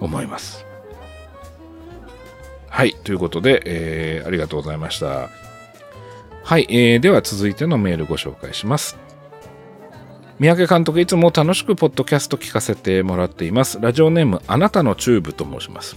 [0.00, 0.64] 思います。
[2.68, 2.96] はい。
[3.04, 5.28] ということで、えー、ありがとうございました。
[6.42, 6.66] はい。
[6.70, 8.96] えー、では続いてのメールご紹介します。
[10.38, 13.78] 三宅監督、いつも楽しくポッドキャスト聞かせてもらっています。
[13.80, 15.94] ラジオネーム、あなたのチューブと申します。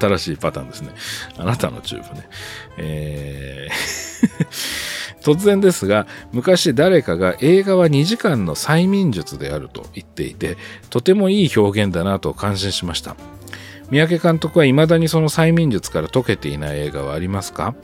[0.00, 0.90] 新しいパターンですね。
[1.38, 2.28] あなたのチューブね。
[2.78, 3.72] えー
[5.22, 10.56] 突然ですが、昔誰かが映画は2時間の催眠術であると言っていて、
[10.90, 13.14] とてもいい表現だなと感心しました。
[13.90, 17.74] 三宅監督は未だにその催眠術から解けていない映画はありますか？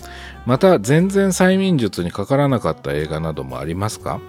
[0.46, 4.20] また全然催眠術にかからなかった映画などもありますか？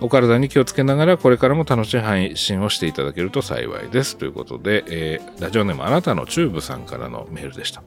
[0.00, 4.16] お体に気をつけながらこれからも楽しい配信をしていただけると幸いです。
[4.16, 7.82] ということで、えー、ラジオネームあなたのチューブさんからのメールでした。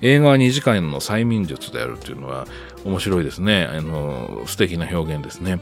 [0.00, 2.46] 映画は2時間の催眠術であるというのは
[2.84, 3.68] 面白いですね。
[3.70, 5.60] あの、素敵な表現ですね。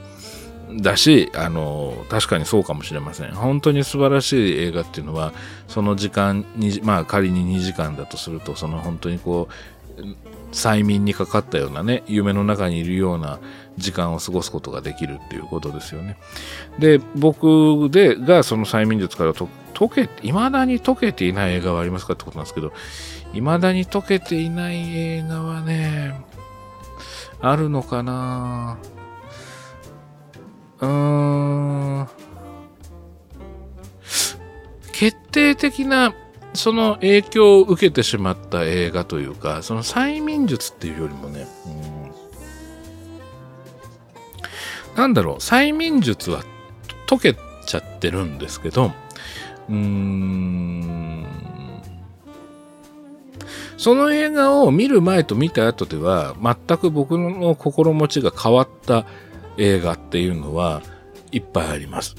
[0.81, 3.33] だし、あの、確かにそうかもしれません。
[3.33, 5.35] 本当に素晴らしい映画っていうのは、
[5.69, 9.49] その時間に、まあ仮に2時間だとすると、その本当にこ
[9.99, 10.03] う、
[10.53, 13.39] 催眠にかかったようなね、夢の中にいるような
[13.79, 16.17] 時間を過ごすことができるっていうことですよね。
[16.79, 22.73] で、僕で、がその催眠術からと解け、未だに解けていない映画はありますかってことなんですけど、
[23.33, 26.21] 未だに解けていない映画はね、
[27.41, 28.79] あるのかな
[30.81, 32.09] うーん。
[34.93, 36.15] 決定的な
[36.55, 41.92] その影響を受けてしまった映画というか、その催眠術っていうよりもね、うん、
[44.97, 46.45] なんだろう、催眠術は
[47.07, 47.37] 解け
[47.67, 48.93] ちゃってるんですけど、
[49.69, 51.27] うーん、
[53.77, 59.07] その映画を見る前と見た後では、全く僕の心持ちが変わった
[59.59, 60.83] 映画っていうのは
[61.33, 62.15] いっぱいあります。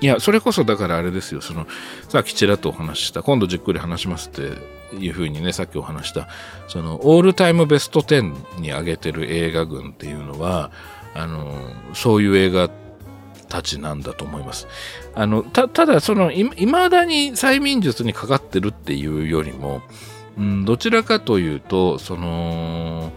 [0.00, 1.66] いや、それこそだからあれですよ、その、
[2.08, 6.28] さっきちらっとお話しした、今度じっくり話しますっていうふうにね、さっきお話した、
[6.68, 10.70] その、オールタイムベスト10に上げてる映画群っていうのは、
[11.14, 11.54] あの、
[11.92, 12.70] そういう映画
[13.48, 14.68] たちなんだと思います。
[15.14, 19.82] あの、た、ただ、その、い、未だに催眠術にかかってるっていうよりも、
[20.38, 23.12] うん、どちらかというと、その、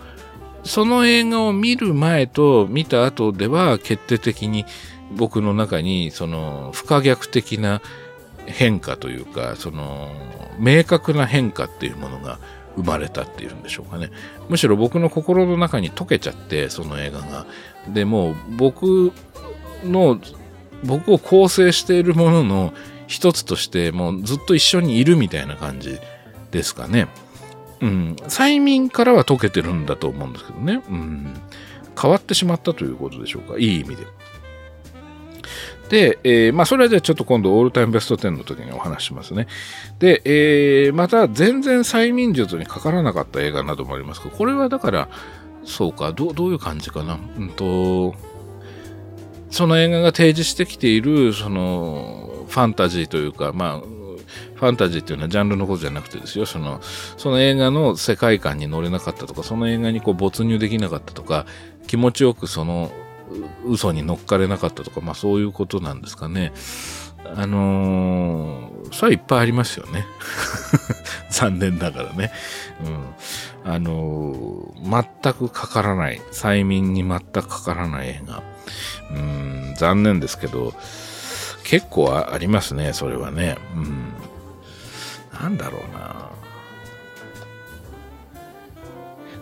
[0.64, 4.66] その映画を見る前と見た後では決定的に
[5.12, 7.82] 僕の中にその不可逆的な
[8.46, 10.12] 変化というかその
[10.60, 12.40] 明確な変化っていうものが
[12.76, 14.10] 生まれたっていうんでしょうかね。
[14.50, 17.46] むしろ僕の心の中に溶けちゃってその映画が。
[17.88, 19.12] でも僕
[19.84, 20.20] の
[20.84, 22.74] 僕を構成しているものの
[23.08, 26.00] 一つとしてもうずっと一緒にいるみたいな感じ
[26.52, 27.08] ですかね。
[27.82, 28.16] うん。
[28.28, 30.82] 催眠からは溶けてるんだと思うんですけどね。
[30.90, 31.34] うん。
[32.00, 33.60] 変わってしまったということでしょうか。
[33.60, 34.08] いい意味で。
[35.94, 39.46] で、えー、まあ、それはじゃあちょっと今度オールタイムベスト10の時にお話しますね。
[40.00, 45.08] で、えー、また全然催眠術にかからなかった映画などもありますけど、これはだから、
[45.66, 47.20] そうか、どどういう感じかな。
[47.38, 48.16] うんと、
[49.52, 53.80] その映画が提示してきている、その、ファンタジーというか、まあ、
[54.56, 56.82] ファンタジーっていうのはジャンルのことじゃなくてですよ、その、
[57.18, 61.46] その映画の世界観に乗れなかったとか、その映画にこう没入できなかったとか、
[61.86, 62.92] 気持ちよくその
[63.66, 66.54] 嘘に乗っかれなかったとか、まあそういうことなんですかね。
[67.36, 70.06] あのー、それはいっぱいありますよね。
[71.32, 72.32] 残念ながらね。
[72.86, 73.72] うん。
[73.72, 76.22] あのー、全くかからない。
[76.32, 78.44] 催眠に全くかからない映画。
[79.12, 80.74] うん、残念ですけど、
[81.64, 83.58] 結構ありますね、それはね。
[83.76, 84.14] うん。
[85.42, 86.34] なんだろうな。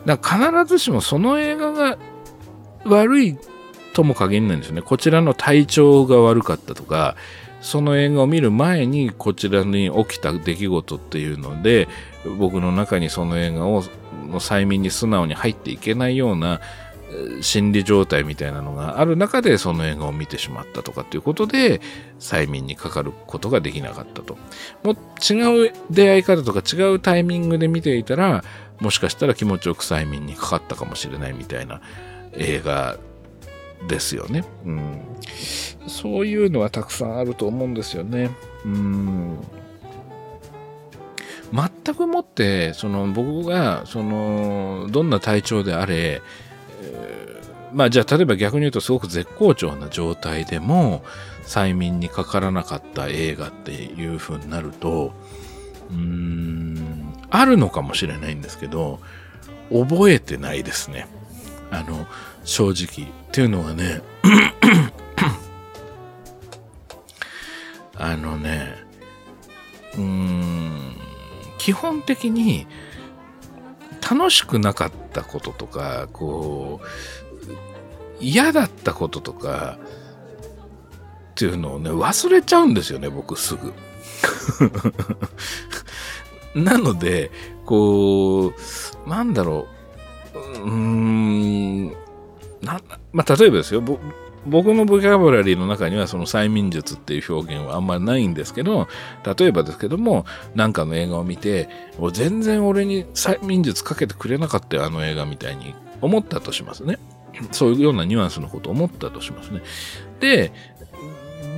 [0.05, 1.97] だ必ずしもその映画が
[2.85, 3.37] 悪い
[3.93, 4.81] とも限らないんですよね。
[4.81, 7.15] こちらの体調が悪かったとか、
[7.61, 11.87] その映画を見る前にこちらに起きた出来事っていうので、
[12.37, 13.83] 僕の中にその映画を
[14.31, 16.61] の催眠に素直に入っていけないような
[17.41, 21.81] 心理状態みたいなのがある中でその映画を見てしまったとかっていうことで
[22.19, 24.37] 催眠にかかることができなかったと。
[24.83, 28.43] もう違う出会い方とか違うタイミングで見ていたら
[28.79, 31.81] もしかしたら気持ちよく催眠にかかったかもしれないみたいな
[32.33, 32.97] 映画
[33.87, 34.43] ですよね。
[34.65, 35.01] うん。
[35.87, 38.31] そういうのはたくさんあると思うんですよね。
[38.65, 39.37] うん。
[41.53, 46.21] 全くもって、その僕が、その、どんな体調であれ、
[46.81, 51.03] えー、まあじゃあ例えば逆に言うとすごく絶好調な状態でも
[51.43, 55.13] 催眠にかからなかった映画っていう風になると、
[55.89, 58.99] うん、あるのかもしれないんですけど、
[59.71, 61.07] 覚えてないですね。
[61.69, 62.07] あの、
[62.43, 63.07] 正直。
[63.07, 64.01] っていうのはね、
[67.95, 68.75] あのね、
[69.93, 70.95] うーん、
[71.57, 72.67] 基本的に
[74.01, 76.87] 楽しくなかったこととか、こう、
[78.19, 79.77] 嫌だったこととか、
[81.31, 83.73] っていうのをね、忘れちゃうんですよね、僕すぐ。
[86.59, 87.31] なので、
[87.65, 89.67] こう、なんだろ
[90.33, 91.95] う、うーん、
[92.61, 92.81] な、
[93.11, 93.81] まあ、例えばですよ、
[94.45, 98.87] 僕のボキャブラリーの中にはその催眠術っていう表現はあんまりないんですけど、
[99.37, 101.69] 例えばですけども、なんかの映画を見て、
[102.13, 106.97] 全然俺に催眠術かけてくれなかったよ、あの映画みたいに思ったとしますね。
[107.51, 109.61] そういうようなニュアンスのことを思ったとしますね。
[110.19, 110.51] で、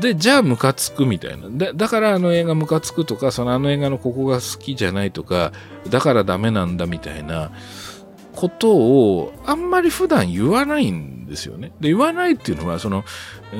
[0.01, 1.49] で、じゃあムカつくみたいな。
[1.49, 5.54] で、だからあの映画ムカつくとか、そのあの映画のここが好きじゃないとか、
[5.89, 7.51] だからダメなんだみたいな
[8.36, 11.72] ことをあんまり普段言わないんですよね。
[11.80, 13.04] で、言わないっていうのは、その、
[13.54, 13.60] うー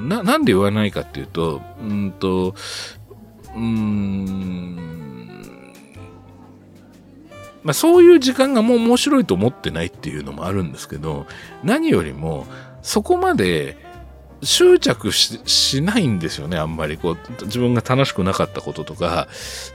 [0.00, 2.54] ん、な、なんで言わないかっていうと、うんと、
[3.54, 4.92] うーん、
[7.62, 11.26] まあそういう時間がもう面白いと思ってないっていうのもあるんですけど、
[11.62, 12.46] 何よりも、
[12.82, 13.76] そこまで
[14.42, 16.98] 執着しないんですよね、あんまり。
[16.98, 19.28] こう、自分が楽しくなかったこととか、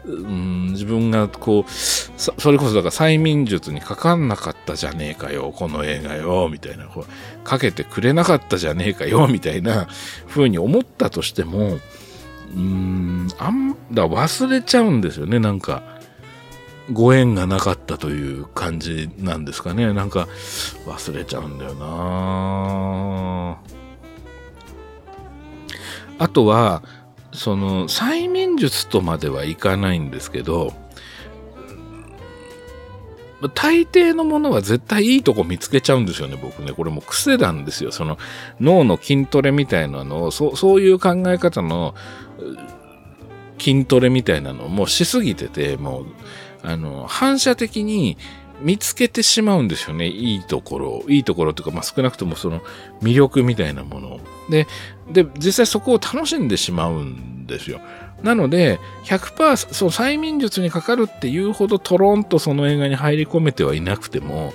[0.06, 9.88] うん、自分がこう、それこそだから催眠術にかかんなかったじゃねえかよ、この映画よ、みたいな、こうかけてくれなかったじゃねえかよ、 みたいな
[10.28, 11.80] 風に思ったとしても、
[12.54, 15.96] うん、あんだ、忘れちゃうんですよね、なんか。
[16.92, 19.92] ご縁がなかったという感じなんですかね。
[19.92, 20.30] なんか
[20.86, 23.87] 忘れちゃうんだよなぁ
[26.20, 26.84] あとは、
[27.34, 30.74] その、催眠術とまではいかないんですけど、
[33.54, 36.74] 大抵のものは絶対いいとこ見つけちゃうんですよね、僕ね。
[36.74, 37.92] これも癖なんですよ。
[37.92, 38.18] その
[38.60, 41.94] 脳の筋トレみたいなのを、そそういう考え方の
[43.60, 46.06] 筋トレみたいなのをもうしすぎてて、もう、
[46.64, 48.18] あの、反射的に
[48.60, 50.08] 見つけてしまうんですよね。
[50.08, 52.62] いいところ、いいところというか、まあ、少なくともその
[53.04, 54.20] 魅力みたいなものを。
[54.50, 54.66] で、
[55.12, 57.80] で、実際そこを楽しんでしまうんですよ。
[58.24, 64.54] なので、100%、そう、催眠術にかかるっていうほどトロンとその映画に入り込めてはいなくても、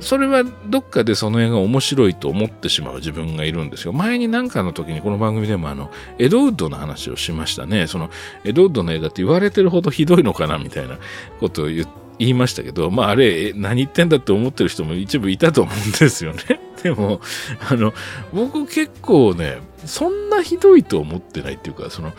[0.00, 3.92] それはどっかでその映画面白いと思ってしまう自分がいるんですよ。
[3.92, 7.86] 前に何かの時にこの番組でもあの、エドウッドの話をしましたね。
[7.86, 8.10] その、
[8.44, 10.98] エドウッドの映画って言われてるほどひどいのかなみたいな
[11.40, 16.60] ことを言って言いましたけど、まああれ、何言ってんだって思ってる人も一部いたと思うんですよね。
[16.82, 17.20] でも、
[17.68, 17.94] あの、
[18.32, 22.12] 僕結構ね、そんなひどいと思ってないっていうか、その、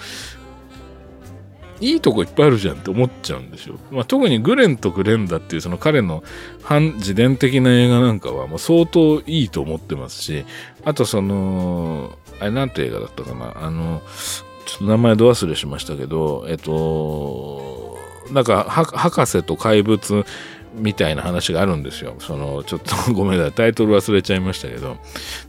[1.81, 3.75] いいとこいっぱいあるじゃんって思っちゃうんですよ。
[3.91, 6.23] まあ、特にグレンとグレンダっていうその彼の
[6.63, 10.45] 反自伝的な映画なんかはもう相当いいと思ってますし、
[10.85, 14.01] あとその、あれなんて映画だったかなあの、
[14.65, 17.84] ちょっと名前ど忘れしましたけど、えっと、
[18.31, 20.25] なんか、博士と怪物
[20.77, 22.15] みたいな話があるんですよ。
[22.19, 24.97] その、ちょっとごめんなさい、タイトル忘れちゃいましたけど、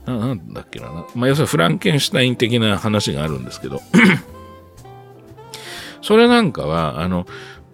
[0.07, 1.05] ななんだっけな。
[1.15, 3.81] まあ、要するにフランケンシュタイン的な話があるんですけど、
[6.03, 7.27] それなんかは、あの、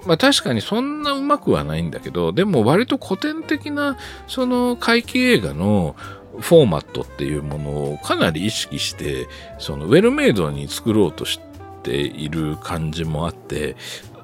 [0.06, 3.96] まあ確かにそんなうまくはないんだけど、でも割と古典的な、
[4.26, 5.94] その怪奇映画の
[6.40, 9.28] フォーマットっていうものをかなり意識して、
[9.58, 11.40] そのウェルメイドに作ろうとし
[11.82, 13.76] ている感じもあって、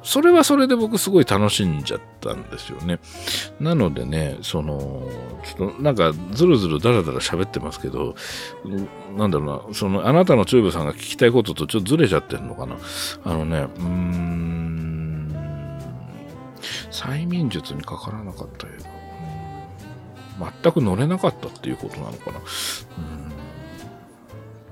[0.09, 2.99] それはそれで僕すごい楽しんじゃったんですよね。
[3.61, 5.07] なのでね、その、
[5.45, 8.15] ちょっとなんかずるずるだらだら喋ってますけど、
[9.19, 12.79] なんだろうな、そのあなたのチューブさんが聞きたいこととちょっとずれちゃってんのかな。
[13.23, 15.37] あのね、うーん、
[16.91, 18.71] 催眠術にかからなかった映
[20.41, 20.51] 画。
[20.63, 22.39] 全く乗れなかったっていうことなのかな。
[22.39, 23.38] うん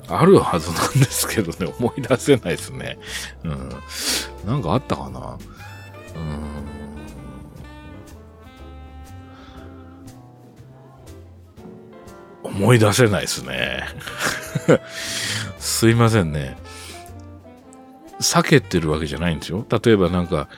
[0.08, 2.98] あるはずなんですけどね、思い出せないですね。
[3.44, 3.70] うん。
[4.46, 5.38] なんかあったかな？
[6.14, 6.56] うん。
[12.44, 13.84] 思い出せないですね。
[15.58, 16.56] すいませんね。
[18.20, 19.66] 避けてるわけじゃないんですよ。
[19.68, 20.48] 例えばなんか、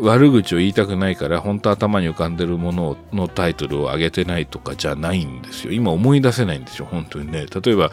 [0.00, 5.72] 悪口を言いたくないから本当頭に浮かんでるもののタイトルを上げてないとかじゃないんですよ。
[5.72, 7.46] 今思い出せないんですよ、本当にね。
[7.46, 7.90] 例えば、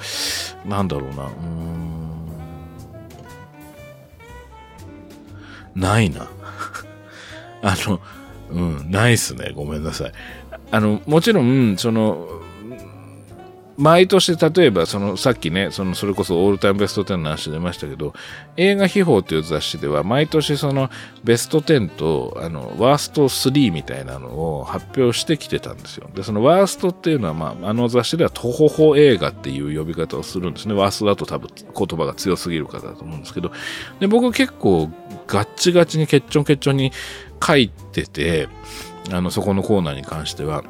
[0.66, 1.26] なんだろうな。
[1.26, 2.08] うーん。
[5.76, 6.28] ないな。
[7.62, 8.00] あの、
[8.50, 9.52] うん、ないっすね。
[9.54, 10.12] ごめんなさい。
[10.72, 12.28] あの、もちろん、その、
[13.78, 18.14] 毎年例えばそのさっきねそのそれこそオールタイムベスト10の話出ましたけど
[18.58, 20.90] 映画秘宝という雑誌では毎年その
[21.24, 26.10] ベスト10とあのワースト3みたいなのを発表してきてたんですよ。
[26.16, 30.74] でそのワーストっていうのは、まあ、あの雑誌ではトホホ映画っていう呼び方をするんですね。
[30.74, 33.52] ワーストだと多分言葉が強すぎる方だと思うんですけど。
[34.00, 34.90] で僕結構
[35.28, 36.92] ガッチガチにケッチョンケッチョンに
[37.46, 38.50] 書いてて
[39.12, 40.64] あのそこのコーナーに関しては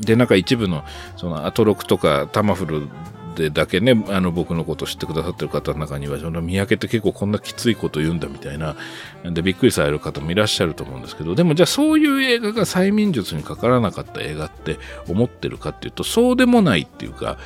[0.00, 0.84] で、なんか一部の、
[1.16, 2.88] そのアトロクとかタマフル
[3.34, 8.76] でだけね、あの僕のこと知ってくださってる方の中には、その三宅って結構こんなきついこと言うんだみたいな、
[9.24, 14.78] でびっくりされる方もいらっしゃると思うんですけど、でもじゃあそういう映画が催眠術にかからなかった映画って
[15.08, 17.38] 思ってるかっていうと、そうでもないっていうか、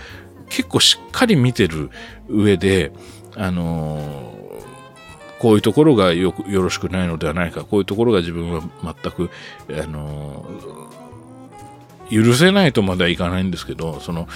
[0.50, 1.90] 結構しっかり見てる
[2.28, 2.92] 上で、
[3.36, 4.38] あのー
[5.38, 9.30] こういうところがよくよろしくないのではないか、こういうところが自分は全く、
[9.70, 10.44] あの
[12.10, 14.28] 許せないとまではいかないんですけど、その、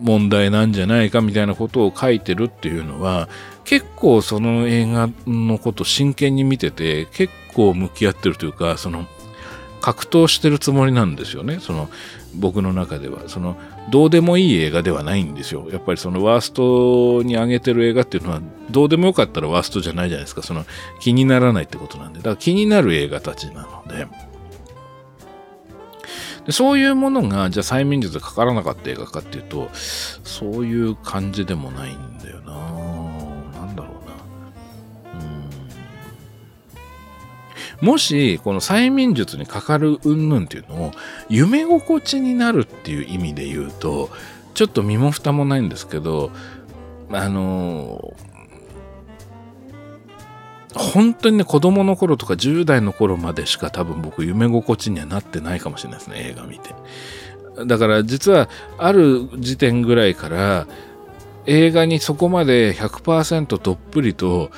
[0.00, 3.28] 問題なんじゃないかみたいなことを書いてるっていうのは、
[3.64, 9.06] 結構その映画のこと真剣に見てて、結構向き合ってるというか、その、
[9.80, 11.58] 格闘してるつもりなんですよね。
[11.60, 11.88] その、
[12.34, 13.22] 僕の中では。
[13.28, 13.56] その、
[13.90, 15.68] どうでもいい映画ではないんですよ。
[15.70, 18.40] やっぱりそのワーストに上げてる映画っていうのは、
[18.70, 20.42] どうでもよかったらワーストじゃないじゃないですか。
[20.42, 20.64] その、
[21.00, 22.18] 気にならないってことなんで。
[22.18, 24.06] だから気になる映画たちなので。
[26.48, 32.54] でそういうものが、じゃあ催眠術でかからなかった映画かっていうと、そういう感じでもないんだよな
[33.60, 35.20] なんだろうな。
[37.82, 37.86] うん。
[37.86, 40.92] もし、この催眠術にかかる云々っていうのを、
[41.28, 44.08] 夢心地になるっていう意味で言うと、
[44.54, 46.30] ちょっと身も蓋もないんですけど、
[47.12, 48.14] あの
[50.78, 56.74] 本当にね、子供の頃とか10代の頃までしか多分僕夢心地にはなってないかもしれないですね、映画見て。
[57.66, 58.48] だから実は
[58.78, 60.68] ある時点ぐらいから
[61.46, 64.50] 映画にそこまで100%どっぷりと、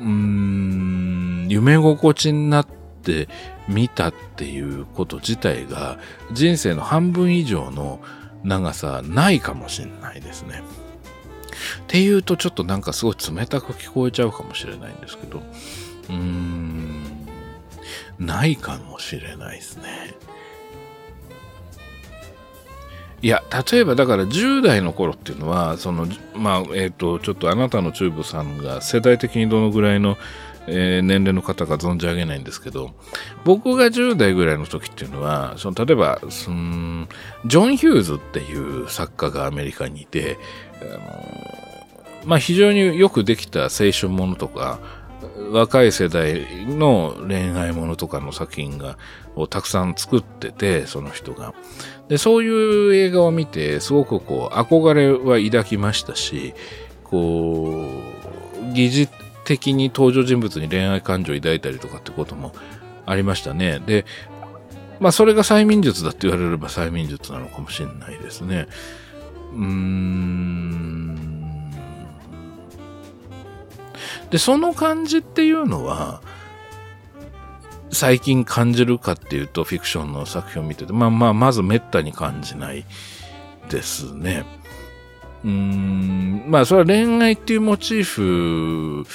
[0.00, 3.28] うーん、夢心地になって
[3.68, 5.98] 見たっていうこと自体が
[6.32, 8.00] 人生の半分以上の
[8.42, 10.62] 長さないかもしれないですね。
[11.50, 17.04] っていうとちょっとなんかすごい冷たく聞こえちゃうかもしれないんですけど、うーん、
[18.18, 20.14] ないかもしれないですね。
[23.22, 30.16] いや、例えばだから10代の頃っていうのは、その、まあ、えっ、ー、と、ちょっとあなたのチューブさんが世代的にどのぐらいの、
[30.66, 32.90] えー、年齢の方か存じ上げないんですけど、
[33.44, 37.08] 僕が10代ぐらいの時っていうのは、その例えば、その
[37.46, 40.38] ジョン・ヒューズっていう作家がアメリカにいて、
[40.80, 41.50] あの
[42.24, 44.78] まあ、非常によくできた青春ものとか、
[45.50, 48.98] 若い世代の恋愛ものとかの作品が、
[49.36, 51.54] をたくさん作ってて、その人が。
[52.08, 52.48] で、そうい
[52.88, 56.54] う映画を見て、すごくこう、憧れは抱きましたし、
[57.04, 57.88] こ
[58.70, 59.08] う、疑似
[59.50, 62.52] 的に登場人物に恋愛感情を抱いたりとかってことも
[63.04, 63.80] ありましたね。
[63.80, 64.06] で、
[65.00, 68.68] まあ、それが催眠術だって言われれば催眠術なのかもしれないですね。
[69.52, 71.10] うーん。
[74.30, 76.22] で、その感じっていうのは、
[77.90, 82.84] 最近感じるかっていうと、フィクションの作品を見てて、まあまあ、まず滅多に感じない
[83.68, 84.59] ですね。
[85.44, 89.06] うん、まあ、それは恋愛っていうモチーフ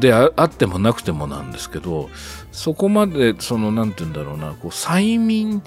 [0.00, 2.08] であってもなくてもなんですけど、
[2.52, 5.62] そこまで、その、なんて言うんだろうな、こう、催眠っ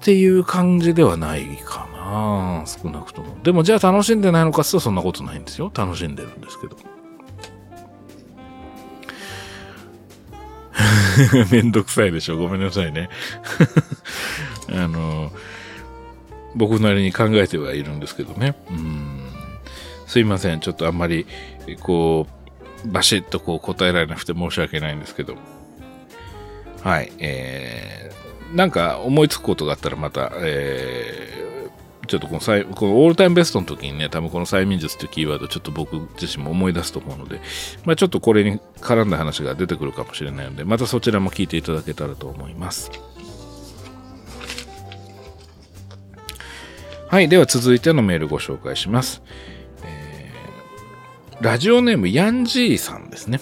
[0.00, 3.36] ていう感じではないかな、少なくとも。
[3.42, 5.72] でも、じゃあ楽しんでないのかってとそんなことないんですよ。
[5.74, 6.76] 楽しんでるんですけど。
[11.50, 12.36] めんどくさいでしょ。
[12.36, 13.08] ごめんなさいね。
[14.70, 15.32] あの、
[16.56, 18.56] 僕なりに考えてはいるんですけどね。
[18.70, 19.30] うん。
[20.06, 20.60] すいません。
[20.60, 21.26] ちょっとあんまり、
[21.80, 22.26] こ
[22.84, 25.36] う、バシッとこう答えられなくて申し訳ないんですけど。
[26.82, 27.12] はい。
[27.18, 31.46] えー、なんか思いつくことがあったらまた、えー
[32.06, 37.40] ちょっとこのこのオールタイムベストの時にね、多分この催眠術っていうキーワードちょっと僕自身も思い出すと思うので、
[37.84, 42.90] まあちょっとこれに絡んだ話が出てくるかもしれないので、またそちらも聞いていただけたらと思います。
[47.08, 47.28] はい。
[47.28, 49.22] では続いてのメールご紹介します。
[49.84, 53.40] えー、ラジオネームヤンジーさんですね。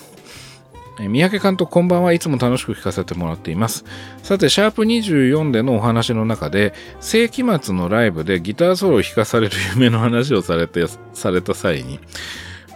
[1.01, 3.85] 三宅監督こんばんはいつも楽しく聞かせてもらっています。
[4.23, 10.85] さて、シャープ24でのお話の中で、世紀末のライブでギターソロを弾かされる夢の話をされて、
[11.15, 11.99] された際に、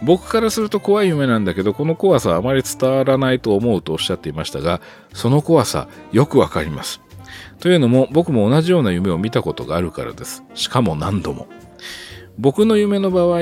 [0.01, 4.81] 僕からすると怖い夢なんだけど、この怖さはあまり伝わらないと思うとおっしゃっていましたが、
[5.13, 6.99] その怖さ、よくわかります。
[7.59, 10.43] というのも、僕も同じような夢を見たことがあるからです。
[10.53, 11.47] しかも何度も。
[12.37, 13.41] 僕の夢の場合、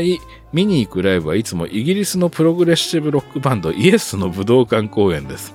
[0.53, 5.53] 見に行くライブはいつもイギリスのプログレッシブロックバンドイエスの武道館公演です。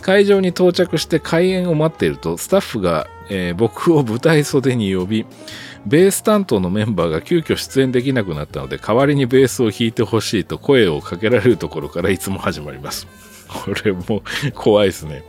[0.00, 5.26] 会場に到着して開演を待っていると、スタッフが、えー、僕を舞台袖に呼び、
[5.86, 13.08] ベース担当のメンバーが急遽出演できなくなったので、代わりにベースを弾いてほしいと声をかけられるところからいつも始まります。
[13.48, 14.22] これも
[14.54, 15.24] 怖いですね。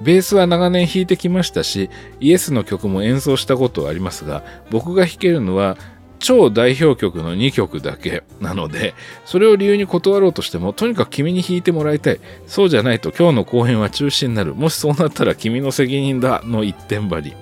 [0.00, 1.90] ベースは長年弾いてきましたし、
[2.20, 5.76] イエスの曲も演奏したことはありますが、僕が弾けるのは
[6.18, 8.94] 超代表曲の2曲だけなので、
[9.24, 12.20] それを理由に断ろうとしても、とにかく君に弾いてもらいたい。
[12.46, 14.54] そうじゃないと今日の公演は中止になる。
[14.54, 17.34] もしそうなったら君の責任だの一点張り。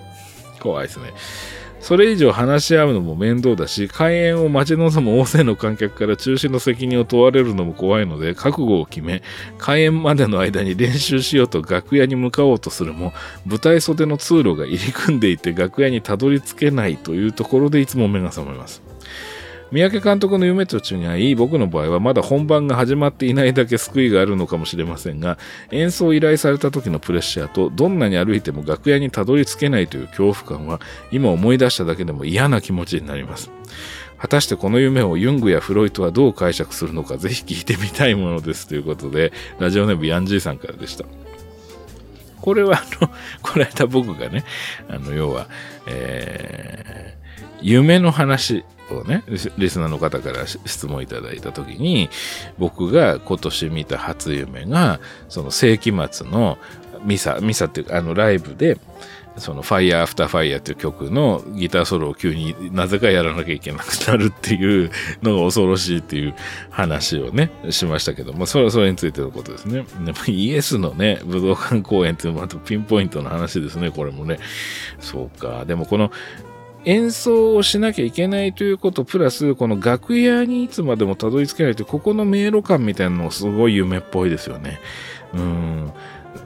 [0.61, 1.13] 怖いですね。
[1.87, 9.23] それ以上話し合うのも面倒だし、開演を待ち望む大勢の観客から中止の責任を問われるのも怖いので、覚悟を決め、
[9.57, 13.13] 開演までの間に練習しようと楽屋に向かおうとするも、
[13.45, 18.86] 舞台袖の通路が入り組んでいて楽屋にたどり着けないというところでいつも目が覚めます。
[19.73, 25.39] 三宅監督の夢と違い、僕の場合はまだ本番が始まっていないだけ救いがあるのかもしれませんが、
[25.73, 33.51] 演奏を依頼された時のプレッシャーと、どんなに歩いても楽屋にたどり着けないという恐怖感は、今思い出しただけでも嫌な気持ちになります。
[34.19, 38.69] 果たしてこの夢をユングやフロイトはどう解釈するのか、ぜひ聞いてみたいものです。
[38.69, 41.05] ということで、ラジオネームヤンジーさんからでした。
[42.41, 43.11] これは、あの、
[43.43, 44.45] この間僕がね、
[44.89, 45.49] あの、要は、
[45.89, 49.25] えー、夢の話をね、
[49.59, 52.09] リスナーの方から質問いただいたときに、
[52.59, 56.59] 僕が今年見た初夢が、その世紀末の
[57.05, 58.79] ミサ、ミサっていうか、あのライブで、
[59.39, 64.91] その Fire After Fire っていう曲のギターソロを急になぜかやらなきゃいけなくなるっていう
[65.23, 66.35] のが恐ろしいっていう
[66.71, 69.85] 話をね、しましたけど、まあそれはそれについてのことですね。
[70.05, 74.39] でもイエスのね、武道館公演っていうのもまたピンポイントの話ですね、これもね。
[75.01, 75.65] そうか。
[75.67, 76.11] でもこの
[76.87, 84.79] 演奏をしなきゃいけないということ、プラス、この楽屋にいつまでもたどり着けないという、ここの迷路感みたいなのすごい夢っぽいですよね。
[85.35, 85.93] うん。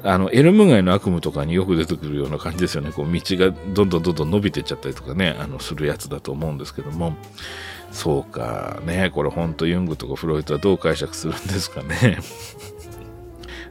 [0.02, 2.90] あの、エルム街の悪夢とかによく出てくるような感じですよね。
[2.90, 7.14] こう、道がどんどんどんどん伸びていっちゃったりとかね、あの、するやつだと思うんですけども。
[7.92, 12.18] そうか、ね、これほんとユングとかフロイトはどう解釈するんですかね。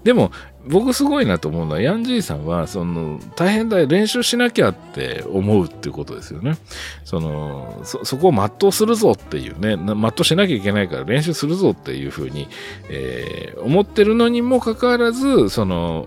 [0.04, 0.32] でも、
[0.68, 6.58] 僕すごいなと思うのは、ヤンジーさんは、その、大変だ、練習しなきゃって思うっていうことですよね。
[7.06, 12.48] その、そ、そこを全うするぞっていうね、全うしなきゃいけないから練習するぞっていうふうに、
[12.90, 16.06] えー、思ってるのにもかかわらず、その、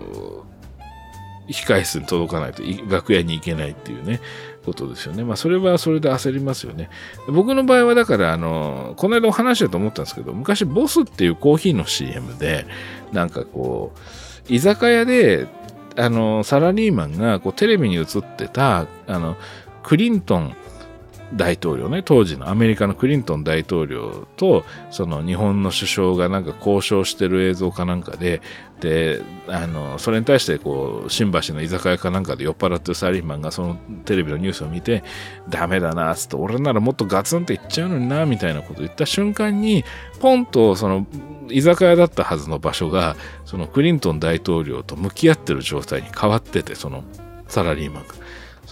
[1.48, 4.20] 控室に届かないと、楽屋に行けないっていうね、
[4.64, 5.24] ことですよね。
[5.24, 6.88] まあ、それはそれで焦りますよね。
[7.28, 12.66] 僕の場合は、だから、あの、この間お話したと思ったんですけど、昔、ボスっていうコーヒーの CM で、
[13.12, 13.92] なんかこ
[14.48, 15.46] う、居酒屋で、
[15.96, 18.06] あの、サラリーマンがこうテレビに映っ
[18.36, 19.36] てた、あの、
[19.82, 20.56] クリントン
[21.34, 28.42] 大統領ね、当時のアメリカのクリントン大統領と、その日本の首相がなんか交渉してる映像かなんかで、
[28.80, 35.02] で、あの、それに対してこう、新橋の居酒屋かなんかで酔っ払ってるサラリーマンがそのテレビのニュースを見て、
[35.48, 39.84] ダメだな、つって、俺ならもっとガツンって言っちゃうのにな、みたいなことを言った瞬間に、
[40.20, 41.06] ポンとその、
[41.48, 47.04] 居酒屋だったはずの場所が、そのクリントン大統領と向き合ってる状態に変わってて、その
[47.48, 48.21] サラリーマンが。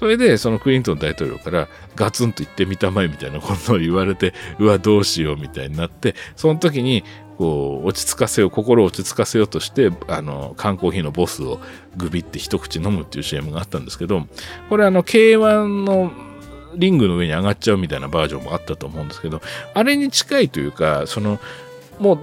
[0.01, 7.05] それで、そのクリントン大統領からガツンと言ってみたまえみたいなことを言われて、うわ、どうしようみたいになって、その時に、
[7.37, 11.61] こう、落ち着かせよう、心を落ち着かせようとして、あの、缶コーヒーのボスを
[11.99, 14.27] グビって一口飲むっていう CM があったんですけど、
[14.71, 16.13] これあの、K1 の
[16.77, 19.43] リングの上に上がっちゃうみたいなバージョンもあったと思うんですけど、
[19.75, 21.39] あれに近いというか、その、
[22.01, 22.19] も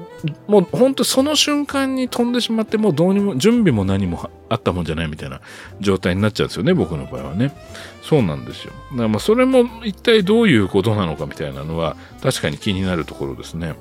[0.48, 5.40] う、もう本当その瞬間に飛んでしまって、もうどうにも、準備も何もあったもんじゃないみたいな
[5.80, 7.54] 状態になっちゃうんですよね、僕の場合はね。
[8.02, 8.74] そうなんですよ。
[8.92, 13.76] だからまあそれも一体どういうことなのかみたいなのは、確かに気になるところですね。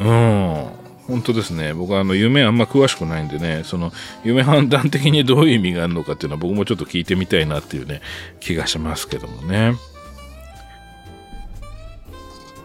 [0.00, 0.66] うん。
[1.06, 1.74] 本当ですね。
[1.74, 3.92] 僕はあの夢あんま詳しくないんでね、その
[4.24, 8.00] 夢判断的にどういう意味があるのかっていうのは僕もちょっと聞いてみたいなっていうね、
[8.40, 9.74] 気がしますけどもね。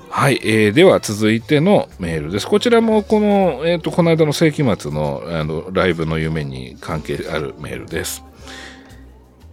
[0.09, 2.47] はい、えー、では続いてのメールです。
[2.47, 8.23] こちらもこの、えっ、ー、と、この間の世紀末のあのライブの夢に関係あるメールです。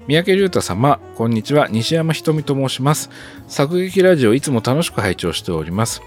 [0.08, 1.68] 三宅龍太様、こんにちは。
[1.68, 3.10] 西山ひとみと申します。
[3.48, 6.00] 作劇ラジオいつも楽しく拝聴しております。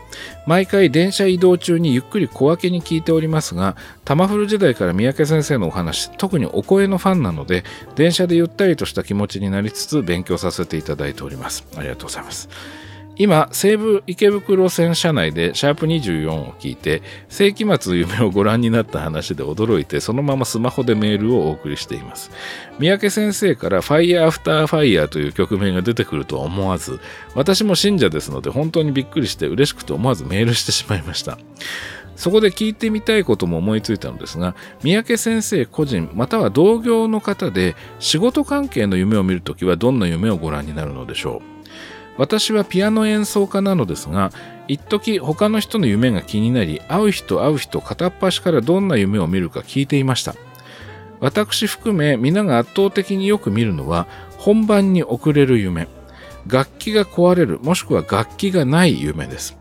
[0.47, 3.76] 毎回電車移動中にゆっくり小分けに聞いておりますが、
[4.06, 11.68] タマフル時代から三宅先生のお話、特にお声のファンなので、電車でゆったりとした気持ちになりつつ勉強させていただいております。
[11.76, 12.50] ありがとうございます。
[13.20, 22.32] 今、西武池袋線車内でシャープ24を聞いて、世紀末夢をご覧になった話で驚いて、そのままスマホでメールをお送りしています。
[22.80, 27.01] 三宅先生から Fire After Fire という曲名が出てくるとは思わず、
[27.36, 31.38] 私も信者ですので本当にびっくりして嬉しくて思わずメールしてしまいました。
[32.15, 41.59] そこで聞いてみたいことも思いついたのですが、三宅先生個人、または同業の方で仕事関係の夢を見るときはどんな夢をご覧になるのでしょう？
[42.20, 44.34] 私はピアノ演奏家なのですが、
[44.67, 50.36] 一時他の人の夢が気になり、会う人会う人片っ端からどんな夢を見るか聞いていました。
[51.22, 54.05] 私含め皆が圧倒的によく見るのは、
[54.38, 55.88] 本番に遅れる夢。
[56.45, 59.57] 楽器が壊れる、もしくは楽器がない夢です。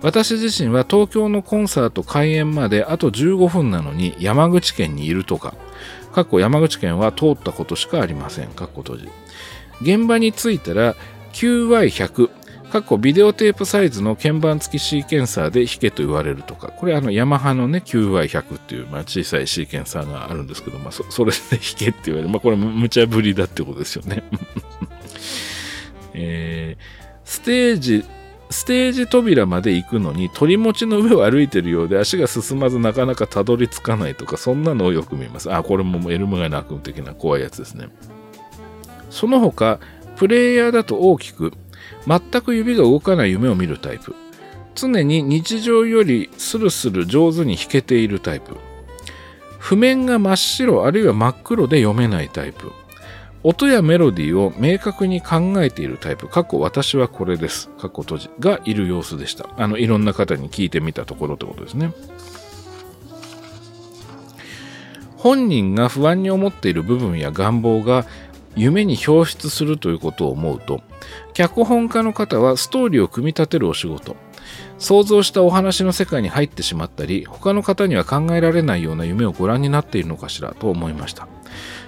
[0.00, 5.54] 私自身は東京のコンサート開演まであと15分なのに山口県にいるとか、
[6.12, 8.50] 過去山口県は通ったことしかありません。
[8.50, 9.08] かっこ閉じ。
[9.82, 10.94] 現場に着いたら
[11.32, 12.30] QY100
[12.70, 22.28] 過去ビデオテープサイズの鍵盤付きシーケンサーで弾けと言われるとか、これあのヤマハのね QY100 っていう、まあ、小さいシーケンサーがあるんですけど、まあそ それで弾けって言われる。
[22.28, 24.22] まあこれ無茶ぶりだってことですよね。
[26.14, 26.82] えー、
[27.24, 28.04] ステージ、
[28.50, 35.52] ステージ扉まで行くのに鳥持ちの上を歩いてるようで足が進まずなかなかたどり着かないとか、そんなのをよく見ます。
[35.52, 37.88] あ、これもエルム街の悪夢的な怖いやつですね。
[39.10, 39.80] その他、
[40.20, 41.54] プレイヤーだと大きく、
[42.06, 44.14] 全く指が動かない夢を見るタイプ。
[44.74, 48.54] 常に日常よりスルスル上手に弾けているタイプ。
[49.58, 52.70] 譜面が真っ白あるいは真っ黒で読めないタイプ。
[53.44, 59.48] 音やメロディーを明確に考えているタイプ、過去私はこれです、過去閉じがいる様子でした。
[59.56, 61.94] あの、いろんな方に聞いてみたところってことですね。
[65.16, 68.04] 本人が不安に思っている部分や願望が
[68.56, 70.82] 夢に表出するということを思うと、
[71.34, 74.16] 脚本家の方はストーリーを組み立てるお仕事、
[74.78, 81.28] 想像したお話の世界に入ってしまったり、他の方には考えられないような夢をご覧になっているのかしらと思いました。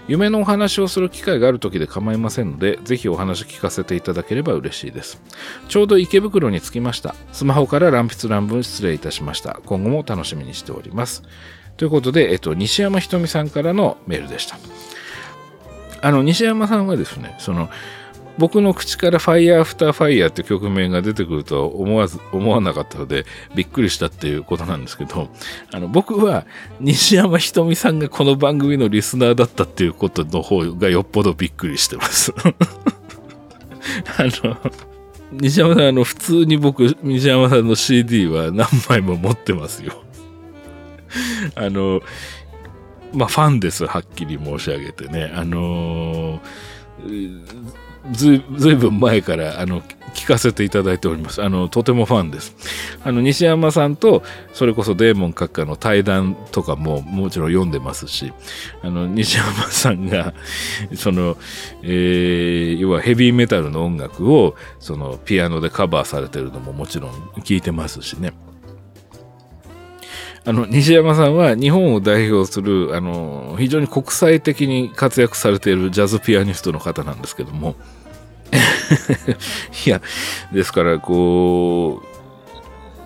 [0.09, 5.23] 夢のお話をする機会がある時で構いませんので、ぜひお話聞かせていただければ嬉しいです。
[5.69, 7.15] ちょうど池袋に着きました。
[7.33, 9.61] スマホから乱筆乱文失礼いたしました。
[9.65, 11.23] 今後も楽しみにしております。
[11.77, 14.59] ということで、えっと、西山ひとみさんからのメールでした。
[16.03, 17.70] あの、西山さんはですね、その、
[18.38, 25.28] 僕の口から「ファイヤーアフターファイヤーって曲名が出てくるとは思わず思わなかったのでびっくりしたっていうことなんですけど
[25.70, 26.46] あの僕は
[26.80, 32.32] 西山ひとみさんがこの番組のリスナーだったっていうことの方がよっぽどびっくりしてます。
[34.16, 34.57] あの
[35.32, 40.03] 西山さんあの普通に僕西山さんの CD は何枚も持ってますよ。
[41.55, 42.00] あの
[43.13, 45.33] まあファンです、はっきり申し上げてね。
[45.35, 47.41] あのー、
[48.13, 49.83] ずいずいぶん前からあの
[50.15, 51.43] 聞かせていただいております。
[51.43, 52.55] あのとてもファンです。
[53.03, 58.33] あの西山さんとそれこそデーモン閣下の対談とかももちろん読んでますし、
[58.83, 60.35] あの西山さんが
[60.97, 61.37] その、
[61.83, 68.33] えー、要はヘビーメタルの音楽をそのピアノでカバーされてるのももちろん聞いてますしね。
[70.45, 77.76] あの、西山さんは日本を代表する、あの、非常に国際的に活躍されているジャズピアニストの方なんですけども、
[79.86, 80.03] いや、
[80.53, 82.12] ですから、こう、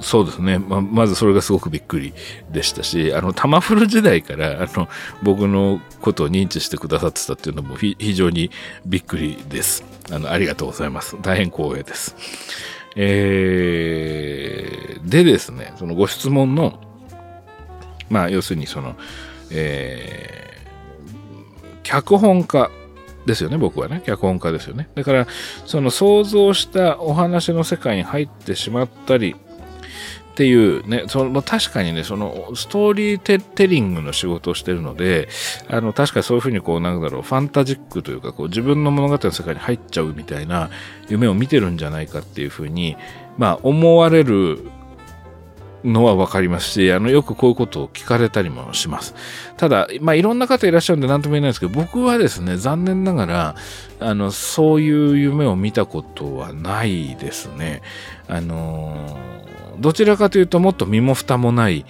[0.01, 0.59] そうですね。
[0.59, 2.13] ままずそれがすごくびっくり
[2.53, 4.89] でしたし、あの、タマフル時代から、あの、
[5.23, 8.51] 僕のことを認知してくださってたっていうのも非常に
[8.85, 9.85] びっくりです。
[10.11, 11.17] あの、ありがとうございます。
[11.23, 12.15] 大変光栄です。
[12.95, 16.81] えー、でですね、そのご質問の、
[18.11, 18.97] まあ、要するにその、
[19.51, 22.71] えー、脚本家
[23.27, 24.03] ですよね、僕はね。
[24.07, 24.89] 脚本家ですよね。
[24.95, 25.27] だから、
[25.67, 35.29] その想像したお話の世界に入ってしまったり、っていうね、その確かにね、そのストーリーテリングの仕事をしてるので、
[35.67, 40.69] あの、確かにそういうふうにこう、なんだろう、ファンタジックというか、こう、自分の物語の世界に入っちゃうみたいな
[41.09, 42.99] 夢を見てるんじゃないかっていうふうに、
[43.39, 44.61] まあ、思われる
[45.87, 49.15] のは分かりますし、あの、よくこういうことを聞かれたりもします。
[49.57, 53.55] ただ、まあ、いろんな方いらっしゃるんで何とも言えないですけど、僕はですね、残念ながら、
[54.01, 57.83] あの、そういう夢を見たことはないですね。
[58.29, 59.17] あの、
[59.79, 61.87] どちらかというともっと身も蓋もない、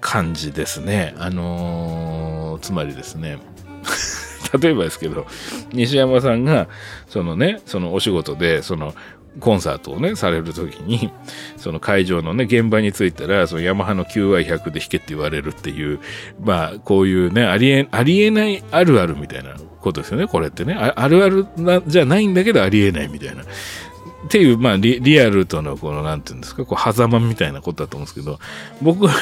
[0.00, 1.14] 感じですね。
[1.18, 3.38] あのつまりですね、
[4.60, 5.26] 例えばですけど、
[5.72, 6.68] 西山さんが、
[7.08, 8.94] そのね、そのお仕事で、その、
[9.40, 11.10] コンサートをね、されるときに、
[11.56, 16.00] その会場のね、現場に着いたら、そのヤマハの QI100 で弾けって言われるっていう、
[16.42, 20.74] まあ、こういうね、ありえ、ありえないあるあるみたいなことですよね、これってね。
[20.74, 23.42] ああるあるなじゃないんだけど、ありえないみたいな。
[23.42, 28.38] っていう、まあリ、リアルとの、この、なんていうんですか、こう、狭間みたいなことだと思うんですけど、
[28.82, 29.12] 僕が、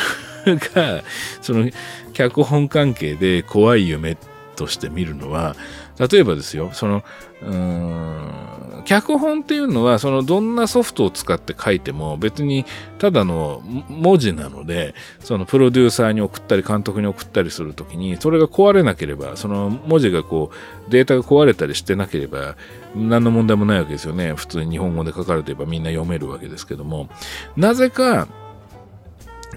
[1.43, 1.71] その、
[2.13, 4.17] 脚本関係で怖い夢
[4.57, 5.57] として見るのは、
[5.99, 7.05] 例えばですよ、その、
[7.43, 12.67] うーん、脚本っていうのは、そのどんなソフトを使って書いても別に
[12.99, 22.57] ただの文字なので、そのプロデューサーに送ったり監督に送ったりするときに、それが壊れなければ、その文字がこう、データが壊れたりしてなければ、
[22.95, 24.35] 何の問題もないわけですよね。
[24.35, 27.09] 普通に日本語で書かれてればみんな読めるわけですけども、
[27.57, 28.29] なぜか、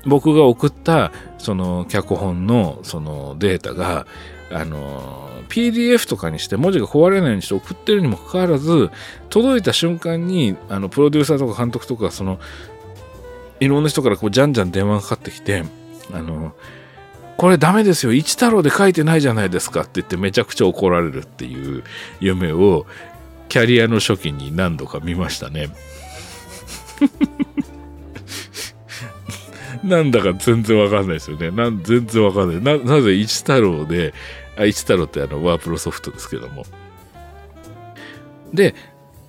[0.06, 4.06] 僕が送ったその脚本のそのデータが
[4.52, 8.89] あの PDF とかにして文字が壊れないようにして送ってるにもかかわらず
[9.30, 12.39] 届いた瞬間にあのプロデューサーとか監督とかその
[13.60, 15.64] いろんな人からこうじゃんじゃん電話がかかってきて
[16.14, 16.54] あの
[17.38, 21.84] これダメですよ一太郎で書いてないじゃないですかって言ってめちゃくちゃ怒られるっていう
[22.20, 22.86] 夢を
[23.50, 25.70] キャリアの初期に何度か見ましたね
[29.84, 31.52] なんだか全然わかんないですよね。
[31.52, 32.80] な全然わかんない。
[32.80, 34.14] な、なぜ一太郎で、
[34.58, 36.66] あ、一太郎ってあの、ワープロソフトですけども。
[38.53, 38.76] で、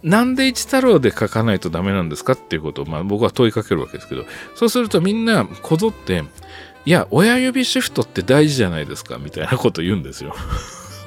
[0.03, 4.25] なんで一太郎で書かないとダメなんですかっていうことを、まあ僕は問いかけるわけですけど、
[4.55, 6.25] そうするとみんなこぞって、
[6.85, 10.35] いや、親指シフトって大事じゃないですかみたいなこと言うんですよ。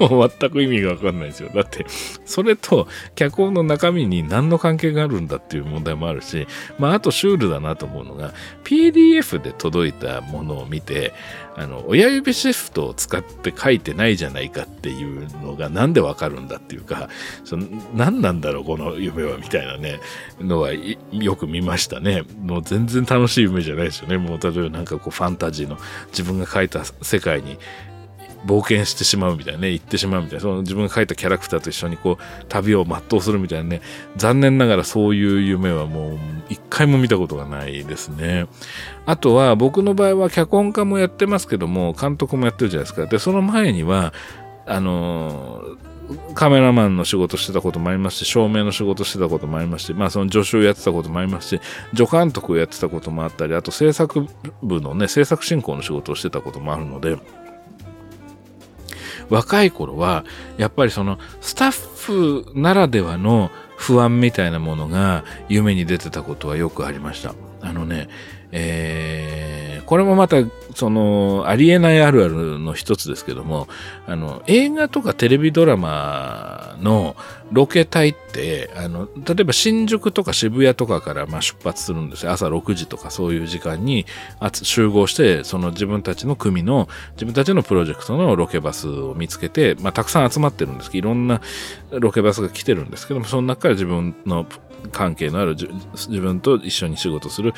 [0.08, 1.50] もう全く意味がわかんないですよ。
[1.54, 1.86] だって、
[2.24, 6.46] それと脚本の中身に何の関係があるんだっていう問題もあるし、
[6.78, 8.32] まあ、あとシュールだなと思うのが、
[8.64, 11.12] PDF で届いたものを見て、
[11.54, 17.08] あの、親指シフトを使って書いてないじゃないかっていうのがなんでわかるんだっていうか、
[17.44, 20.00] その何なんだろう、この夢は、みたいなね、
[20.40, 22.22] のはよく見ましたね。
[22.42, 24.16] もう全然楽しい夢じゃないですよね。
[24.16, 25.76] もう例えばなんかこうファンタジーの
[26.08, 27.58] 自分が書いた世界に
[28.46, 33.80] 冒険してしまうみたいなね、行ってしまうみたいな、その自分が描いたキャラクターと一緒にこう、旅を全うするみたいなね、
[34.16, 36.18] 残念ながらそういう夢はもう
[36.48, 38.46] 一回も見たことがないですね。
[39.06, 43.06] あとは僕の場合は脚本家もやってますけども、監督もやってるじゃないですか。
[43.06, 44.12] で、その前には、
[44.66, 45.92] あのー
[46.34, 51.60] カメラマンの仕事してたこともありますし、照明の仕事してたこともありますし、まあその助手をやってたこともありますし、
[51.94, 54.26] 助監督をやってたこともあったり、あと制作
[54.62, 57.16] 部のね、制作進行の仕事をしてたこともあるので、
[59.32, 60.26] 若い頃は、
[60.58, 67.34] やっぱりそのスタッフならではの不安みたいなものが夢に出てたことはよくありました。
[67.62, 68.08] あのね、
[68.50, 70.36] えー、これもまた、
[70.74, 73.68] その、ありえないあるあるの一つですけども、
[74.06, 77.16] あの、映画とかテレビドラマの
[77.52, 82.32] ロケ隊って、あの、例えば新宿とか渋谷とかからま出発するんですよ。
[82.32, 84.06] 朝6時とかそういう時間に
[84.52, 91.40] 集合して、その自分たちの組の、自分たちのプロジェクトのロケバスを見つけて、まあたくさん集まってるんですけど、いろんな
[91.90, 94.46] ロケバスが来てるんですけども、その中から自分の
[94.90, 97.54] 関係のある自分と一緒に仕事する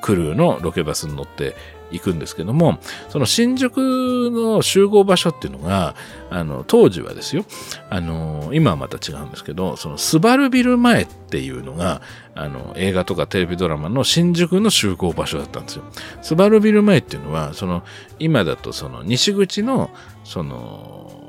[0.00, 1.56] クルーのロケバスに乗って
[1.92, 2.78] 行くんですけども、
[3.08, 5.94] その新宿の集合場所っていうのが、
[6.30, 7.44] あの、当時はですよ、
[7.90, 12.02] あの、今はまた違うんですけど、そのスバルビル前っていうのが、
[12.34, 15.84] あの、映画とかテレビドラマの新宿の集合場所だったんですよ。
[16.22, 17.82] スバルビル前っていうのは、その、
[18.18, 19.90] 今だとその西口の、
[20.24, 21.22] その、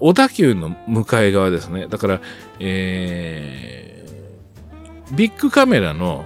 [0.00, 1.86] 小田急の向かい側ですね。
[1.86, 2.20] だから、
[2.58, 6.24] えー、ビッグカメラの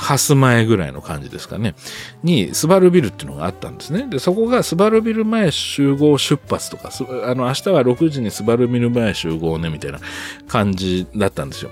[0.00, 1.74] ハス前ぐらいの感じですかね。
[2.22, 4.06] に、スバルビルっていうのがあったんですね。
[4.08, 6.90] で、そこがスバルビル前集合出発とか、
[7.26, 10.00] あの、明日は6時にスバルビル前集合ね、みたいな
[10.48, 11.70] 感じだったんですよ。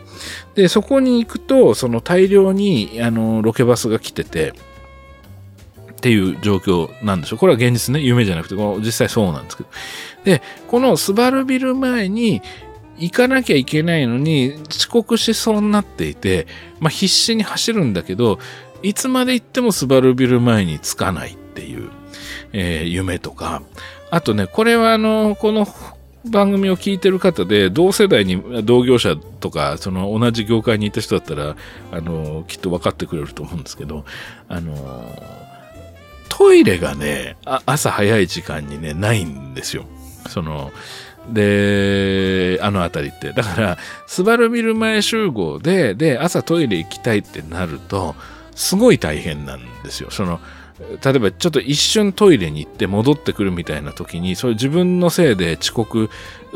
[0.55, 4.53] で、そこに行くと、その大量に、あの、ロケバスが来てて、
[5.93, 7.39] っていう状況なんですよ。
[7.39, 9.69] これは現実ね、夢じゃなくて、この実際そうなんですけど。
[10.25, 12.43] で、このスバルビル前に、
[12.99, 16.47] 行かなきゃいけないのに遅刻しそうになっていて、
[16.81, 18.39] まあ、必死に走るんだけど、
[18.83, 21.91] いつまで行ってもスバルビル前に着かないっていう、
[22.53, 23.63] えー、夢とか、
[24.11, 25.67] あとね、これはあの、この
[26.25, 31.57] 番組を聞いてる方で、同世代に同業者とか、その同じ業界にいた人だったら、
[31.91, 34.05] あの、きっと分かってくれると思うんですけど、
[34.49, 35.13] あの、
[36.29, 37.37] トイレがね、
[37.67, 39.85] 朝早い時間にね、ないんですよ。
[40.29, 40.73] その、
[41.33, 43.33] で、あの辺りって。
[43.33, 48.15] だから、スバルビル前集合で、で、朝トイレ行きたいってなると、
[48.55, 50.11] すごい大変なんですよ。
[50.11, 50.41] その、
[51.05, 56.09] 例えばちょっと一瞬トイレに行って戻ってくるみたいな時に、それ自分のせいで遅刻、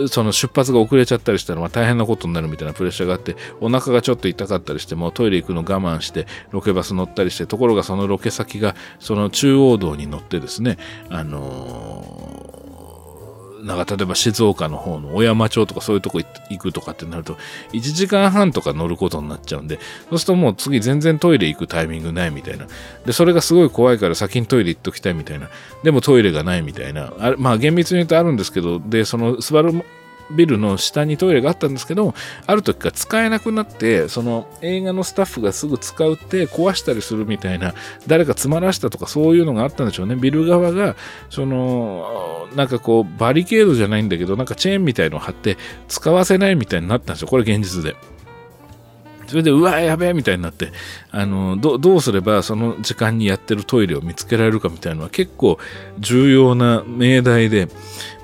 [0.09, 10.79] その出発が遅れちゃったりしたらまあ大変なことになるみたいなプレッシャーがあって、お腹がちょっと痛かったりしてもトイレ行くの我慢してロケバス乗ったりして、ところがそのロケ先がその中央道に乗ってですね、
[11.11, 12.62] あのー
[13.63, 17.37] なんか例えば静岡の方の小山町とかそういうとこ行くとかってなると、
[17.73, 19.79] 1時間半とか乗ることになっちゃうんで、
[20.11, 22.67] そうするともう次全然トイレ行くタイミングないみたいな。
[23.07, 25.49] で、それがすごい怖いから先にトイレ行っときたいみたいな。
[25.83, 27.13] でもトイレがないみたいな。
[27.19, 29.85] あまあ厳密に言うとあるんですけど、で、そのスバル
[30.31, 32.15] ビルの下にトイレがあったんですけど、
[32.47, 37.75] ある時から使えなくなって、その映画のスタッフがすぐ使うって壊したりするみたいな、
[38.07, 40.17] 誰か詰まらしたとかそういうのがあったんでしょうね。
[40.17, 40.97] ビル側が、
[41.31, 45.57] その、なんかこう、バリケードじゃないんだけど、なんかチェーンみたいのを貼って
[45.89, 47.29] 使わせないみたいになったんですよ。
[47.29, 47.97] これ現実で。
[49.33, 50.73] それで、うわ、やべえみたいになって、
[51.11, 55.59] あの、どどうすればその時間にやってるトイレを見つけられるかみたいなのは結構
[55.99, 57.69] 重要な命題で、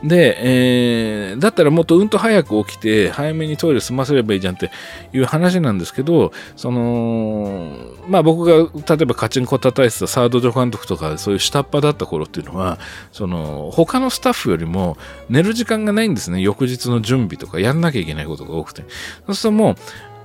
[0.02, 4.70] で、えー、だったらもっとうんと早く起きて、早めにトイレ済ませればいいじゃんって
[5.14, 7.72] いう話なんですけど、その、
[8.06, 12.78] まあ僕が例えばカチンコ叩いてたサード助監督とかそういう下っ端だった頃っていうのは、
[13.12, 14.98] その、他のスタッフよりも
[15.30, 16.42] 寝る時間がないんですね。
[16.42, 18.82] 翌日の準備とかやんなきゃいけないことが多くて。
[19.26, 19.76] そうするともう、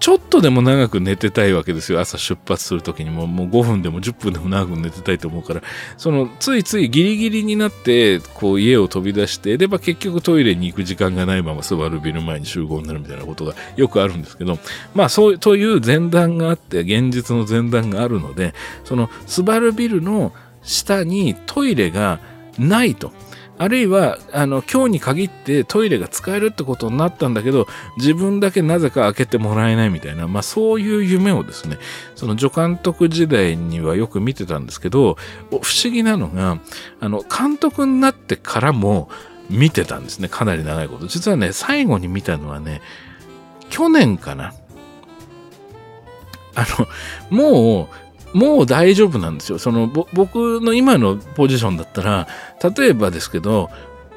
[0.04, 2.02] ちょっとでも長く寝てたいわけですよ。
[2.02, 5.62] 朝出発するときにももう5分でも10分でも長く寝てたいと思うから、
[5.96, 14.60] そのついついギリギリになって、こう家を飛び出して、で、まあ結局トイレに行く時間がないままスバルビル前に集合になるみたいなことがよくあるんですけど、
[14.94, 20.34] まあそうという前段があって、現実の前段があるので、そのスバルビルの
[20.64, 22.20] 下にトイレが
[22.60, 23.14] ないと。
[23.64, 31.78] あるいは、あの、今日に限ってトイレが使えるってことになったんだけど、自分だけなぜか開けてもらえないみたいな、まあそういう夢をですね、
[32.16, 35.16] その助監督時代にはよく見てたんですけど、
[35.50, 36.60] 不思議なのが、
[37.00, 39.10] あの、監督になってからも
[39.50, 41.08] 見てたんですね、かなり長いこと。
[41.08, 42.82] 実はね、最後に見たのはね、
[43.70, 44.54] 去年かな。
[46.56, 46.66] あ
[47.32, 47.88] の、もう、
[48.34, 49.60] もう大丈夫なんですよ。
[49.60, 52.28] その、僕の今のポジションだったら、
[52.78, 53.70] 例えばですけど、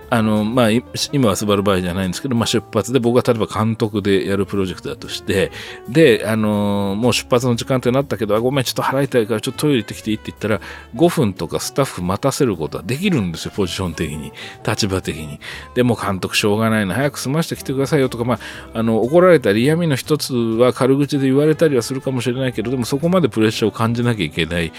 [0.09, 0.71] あの、まあ、
[1.13, 5.51] 今はスバル場合じゃないんですけど、まあ、出発で僕が例えば監督でやるプロジェクトだとして、
[5.89, 10.61] で、あのもう出発の時間ってなったけど、あ、ごめん、ちょっと払いたいからちょっとトイレ行ってきていいって言ったら、
[10.95, 14.33] 5分とかスタッフ待たせることはできるんですよ、ポジション的に、
[14.67, 15.41] 立場的に。
[15.75, 18.39] でも監督しょうがないの、早く済ましてきてくださいよとか、まあ、
[18.75, 24.73] あの、怒られたり嫌味の一つは軽口で言われたりはするかもしれないけど、でもそこまでプレッシャーを感じなきゃいけない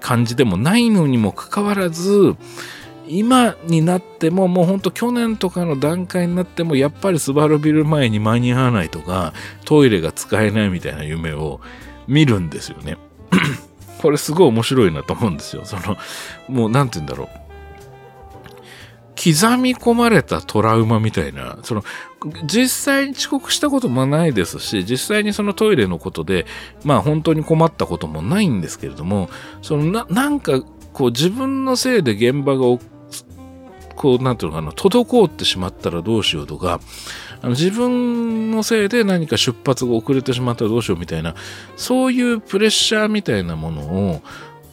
[0.00, 2.36] 感じでもないのにもかかわらず、
[3.08, 9.32] 今になってももうほんと去年とかの段階になってもやっぱりスバルビル前に間に合わないとか
[9.64, 11.60] トイレが使えないみたいな夢を
[12.06, 12.96] 見るんですよね。
[14.00, 15.64] これすごい面白いなと思うんですよ。
[15.64, 15.96] その
[16.48, 17.44] もう何て言うんだろう。
[19.16, 21.84] 刻み込まれたトラウマみたいな、その、
[22.46, 26.46] 実際に遅刻したこともないですし、実際にそのトイレのことで、
[26.84, 29.30] まあ本当に困ったこともないんですけれども、
[29.62, 30.60] そのな、なんか、
[30.92, 32.66] こう自分のせいで現場が
[33.96, 36.80] こう、なんていうのかな、滞ってしまったらどうしようとか、
[37.42, 41.34] あの自分のせいで何か出発が遅れてしまったらどうしようみたいな、
[41.76, 44.22] そういうプレッシャーみたいなものを、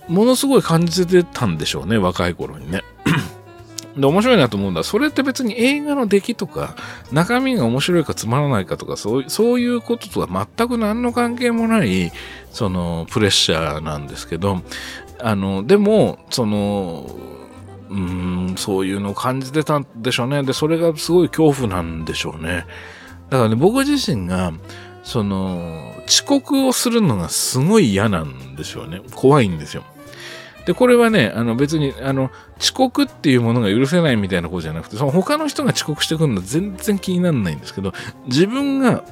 [0.07, 2.83] ものすごい感じてたんでしょうね、若い頃にね。
[3.95, 4.83] で、面白いなと思うんだ。
[4.83, 6.75] それって別に映画の出来とか、
[7.11, 12.11] 中身が面白いかつまらないかとか、そうそういうこととは全く何の関係もない、
[12.51, 14.61] その、プレッシャーなんですけど、
[15.19, 17.05] あの、でも、その、
[17.91, 20.43] うん、そういうのを感じてたんでしょうね。
[20.43, 22.65] で、それがすごい恐怖なんでしょうね。
[23.29, 24.53] だからね、僕自身が、
[25.03, 29.01] その、遅刻をするのがすごい嫌なんですよね。
[29.13, 29.83] 怖いんですよ。
[30.65, 37.93] で、これはね、あの別に、あの、遅刻っていうものが許せないみたいなことじゃなくて、その他の人が遅刻してくるのは全然気にならないんですけど、
[38.27, 39.03] 自分が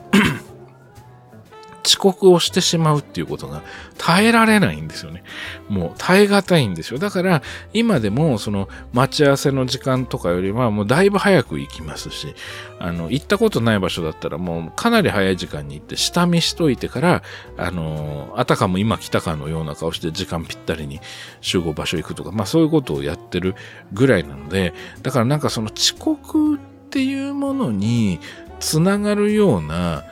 [1.90, 3.64] 遅刻をしてしまうっていうことが
[3.98, 5.24] 耐えられないんですよね。
[5.70, 7.00] もう耐え難いんですよ。
[7.00, 7.42] だから
[7.74, 12.36] 今でもその待ち合わせの時間とかよりはもうだいぶ早く行きますし、
[12.80, 17.24] あの、行ったことない場所だったらもうかなり早い時間に行って下見しといてから、
[17.58, 21.00] あの、あたかも今来たかのような顔して時間ぴったりに
[21.42, 23.56] 集合場所行くとか、まあそういうことをやってる
[23.94, 26.60] ぐらいなので、だからなんかその遅刻っ
[26.92, 28.20] ていうものに
[28.60, 30.04] つながるような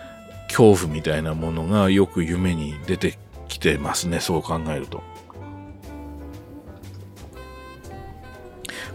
[0.48, 3.18] 恐怖みたいなものがよく夢に出て
[3.48, 5.04] きてますね、そう考えると。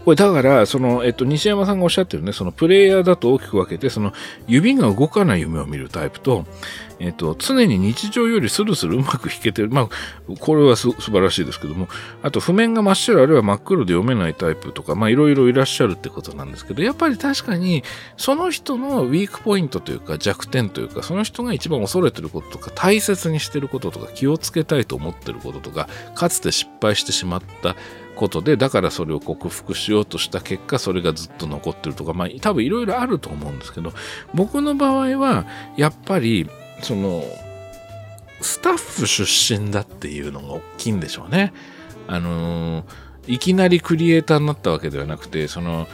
[0.05, 4.11] これだから、その、えっと、西山さんがおっしゃってるね、そのプレイヤーだと大きく分けて、その
[4.47, 6.45] 指が動かない夢を見るタイプと、
[6.99, 9.69] えっと、常に日常よりスルスルうまく弾けてる。
[9.69, 9.89] まあ、
[10.39, 11.87] これは素晴らしいですけども、
[12.21, 17.83] あと譜面が真っ白あるいは真っ黒で読めないタイプとか、まあ、いろいろいらっしゃるってことなんですけど、やっぱり確かに、
[18.17, 27.75] その人のウィークポイントというか弱点というか、その人が一番恐れてることとか、大切にしてることとか、気をつけたいと思ってることとか、かつて失敗してしまった
[28.15, 33.93] ことで、だからそれを克服しようとした結果、それがずっと残ってるとか、まあ多分いろいろあると思うんですけど、
[34.33, 35.45] 僕の場合は、
[35.77, 36.49] やっぱり、
[36.81, 37.23] その、
[38.41, 41.53] スタッフ出身だっていうのが大きいんでしょうね。
[42.07, 42.83] あの
[43.27, 45.87] いきなりクリエイターになったわけではなくて、その、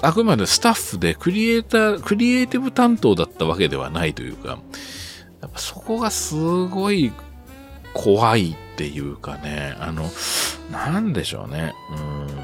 [0.00, 4.60] あくまでスタッフでクリエイター、クリエイティブ担当だったわけではないというか、
[5.40, 7.12] やっぱそこがすごい
[7.94, 10.08] 怖いっていうかね、あの、
[10.70, 11.74] なんでしょうね。
[11.90, 12.40] うん。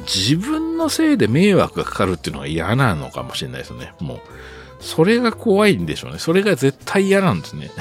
[0.00, 3.92] 自分のせいで迷惑がかかるっていうのが嫌なのかもしれないですね。
[4.00, 4.20] もう、
[4.80, 6.18] それが怖いんでしょうね。
[6.18, 7.70] それが絶対嫌なんですね。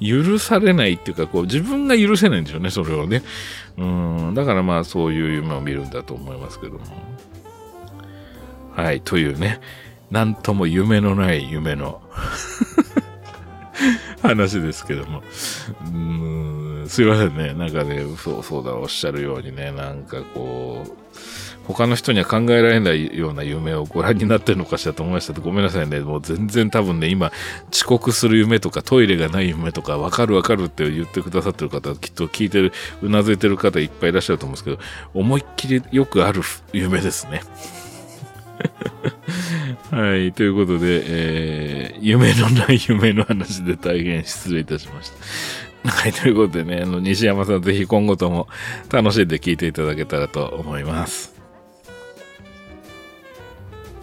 [0.00, 3.22] 許されないっていうか、こう、自分が許せないんでしょうね、それをね。
[3.76, 6.80] うん、だからまあ、そういう夢を見るんだと思いますけども。
[8.74, 9.60] はい、というね、
[10.10, 12.00] なんとも夢のない夢の
[14.22, 15.22] 話ですけども。
[15.84, 17.54] うん、すいませんね。
[17.54, 20.92] なんかね、そうそうだ、おっしゃるようにね、なんかこう、
[21.64, 26.00] 他の人には考えられないような夢をご覧になってるのかしらと思いましたごめんなさいね。
[26.00, 27.30] もう全然多分ね、今、
[27.70, 32.72] 遅刻する夢とかトイレがない夢とか、わかるわかるって言ってくださってる方、きっと聞いてる、
[33.02, 34.78] うなずいてる方いっぱいいらっしゃると思うんですけど、
[35.12, 36.40] 思いっきりよくある
[36.72, 37.42] 夢ですね。
[39.90, 40.32] はい。
[40.32, 45.10] ということで、えー、夢のない 夢の話で大変失礼いたしまし
[45.82, 45.88] た。
[45.90, 46.12] はい。
[46.12, 48.48] ということでね、あの、西山さんぜひ今後とも
[48.90, 51.34] 楽しんで聞いていただけたらと思います。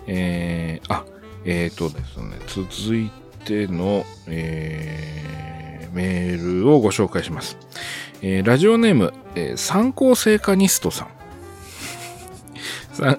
[0.07, 1.03] えー、あ、
[1.45, 3.09] えっ、ー、とですね、続い
[3.43, 7.57] ての、えー、メールをご紹介します。
[8.21, 11.07] えー、ラジオネーム、えー、参考成果ニストさん。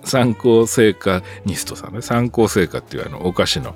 [0.05, 2.03] 参考成果ニストさんね。
[2.03, 3.75] 参考成果っていうあの、お菓子の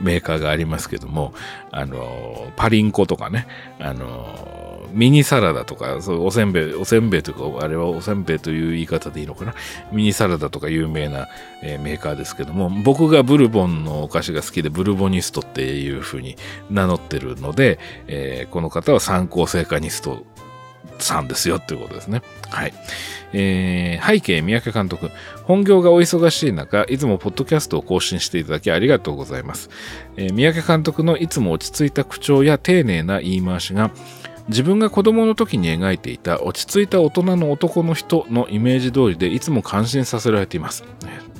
[0.00, 1.32] メーカーがありますけども、
[1.70, 3.46] あの、パリンコとかね、
[3.78, 9.54] あの、ミニサラダとか、そうおせんべい、おせんべいというか、あれはおせんべいという言い方でいいのかな。
[9.92, 11.28] ミニサラダとか有名な、
[11.62, 16.36] えー、メーカーですけども、僕がブルボンのお菓子が好きで、ブルボニストっていう風に
[16.70, 20.24] 名乗ってるので、えー、この方は参考成果ニスト
[21.02, 22.22] さんですよっていうことですね。
[22.50, 22.72] はい。
[23.32, 25.10] えー、背景、三宅監督。
[25.44, 29.70] 本業がお忙しい中、いつもポッドキャストを更新していただきありがとうございます。
[30.16, 33.90] えー、三宅監督のいつも落ち着いた口調や丁寧な言い回しが、
[34.48, 40.84] 自分が子供の時に描いていた落ち着いた大人の男の人のイメージ通りでいつも感心させられています。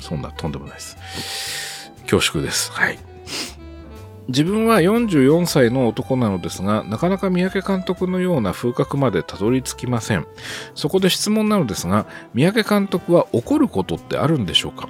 [0.00, 1.92] そんなとんでもないです。
[2.02, 2.70] 恐縮です。
[2.72, 3.09] はい。
[4.30, 10.24] 自分は44歳の男なのですが、なかなか三宅監督のような風格までたどり着きません。
[10.76, 14.88] そこで質問なのですが、三宅監督は怒ることってあるんでしょうか？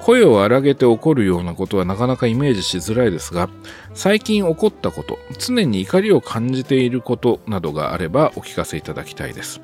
[0.00, 3.48] 声を荒げて怒るようなことはなかなかイメージしづらいですが、
[3.94, 9.60] 最近起こったこと、常に怒りを感じていることなどがあればお聞かせいただきたいです。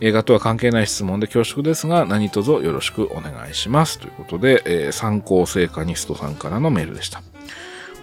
[0.00, 3.98] 映画とは関係ない質問で恐縮ですが、何卒よろしくお願いします。
[3.98, 7.22] ということで、えー、参考成果ニストさんからのメールでした。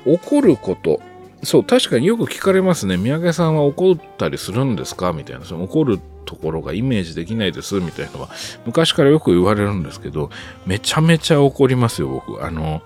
[0.06, 1.02] 怒ること。
[1.44, 2.98] そう、確かによく聞かれますね。
[2.98, 5.14] 宮家さんは怒ったりするんですか？
[5.14, 5.46] みたいな。
[5.46, 8.30] その怒るところがイメージできないです、みたいなのは、
[8.66, 10.32] 昔からよく言われるんですけど、
[10.66, 12.44] めちゃめちゃ怒りますよ、僕。
[12.44, 12.82] あの、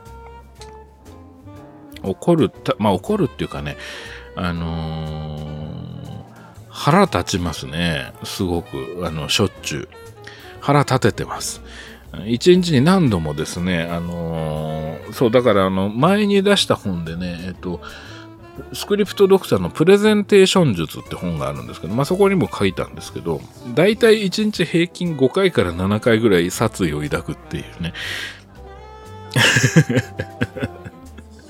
[2.04, 3.78] 怒る、まあ怒るっていうかね、
[4.36, 6.24] あのー、
[6.68, 8.12] 腹立ちますね。
[8.24, 9.90] すごく、あの、しょっちゅう。
[10.60, 11.62] 腹立ててます。
[12.26, 17.82] 一日に何度もですね、あのー、そう、だからあの、前に出した本でね、えっと、
[18.74, 23.42] スクリプトドクターのプレゼンテーション術って本があるんですけど、まあ、そこにも書いたんですけど、
[23.74, 27.94] だいたい1日平均5回から7回ぐらい殺意を抱くっていうね。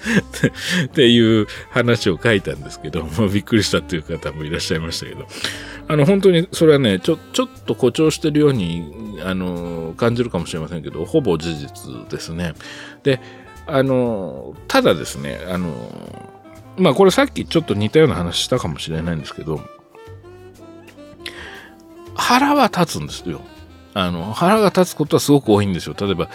[0.85, 5.27] っていう話を書いたんですけど、まあ、びっくりしたっていう方もいらっしゃいましたけど、
[5.87, 12.53] あの、本当にそれはね、ちょ、ちょっと誇張してるように、あの、感じるかもしれませんけど、ほぼ事実ですね。
[13.03, 13.19] で、
[13.67, 16.29] あの、ただですね、あの、
[16.77, 19.61] まあこれさっきちょっと似たような話したかもしれないんですけど、
[22.15, 23.41] 腹は立つんですよ。
[23.93, 25.95] あの、腹が立つことはすごく多いんですよ。
[25.99, 26.29] 例えば、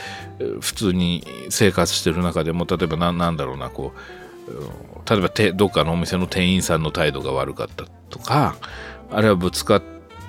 [0.60, 8.56] 普通に生活してる中でも、例えばな、なんだろうな、こう、例えばて、どっかのお店の店員さんの態度が悪かったとか、
[9.10, 9.82] あるいはぶつかっ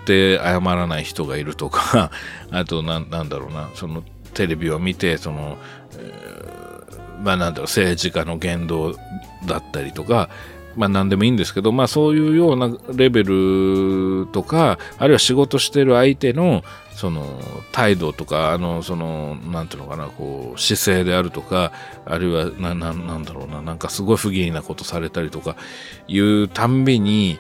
[0.06, 2.11] て謝らない人がいるとか、
[2.52, 4.03] あとな、なんだろうな、その、
[4.34, 5.57] テレビを見て、その、
[5.97, 8.95] えー、まあなんだろう、政治家の言動
[9.45, 10.30] だったりとか、
[10.76, 16.64] まあ何でもいいんですけど、まあそういうようなレベルとか、あるいは仕事してる相手の
[16.95, 17.26] その
[17.73, 21.73] 態度とか、あの、その、なんていうのかな、こう、姿勢であるとか、
[22.05, 25.57] あるいは、な、ななんだろうな、なんかすごい不義理なことされたりとか、
[26.07, 27.38] いうたんびに、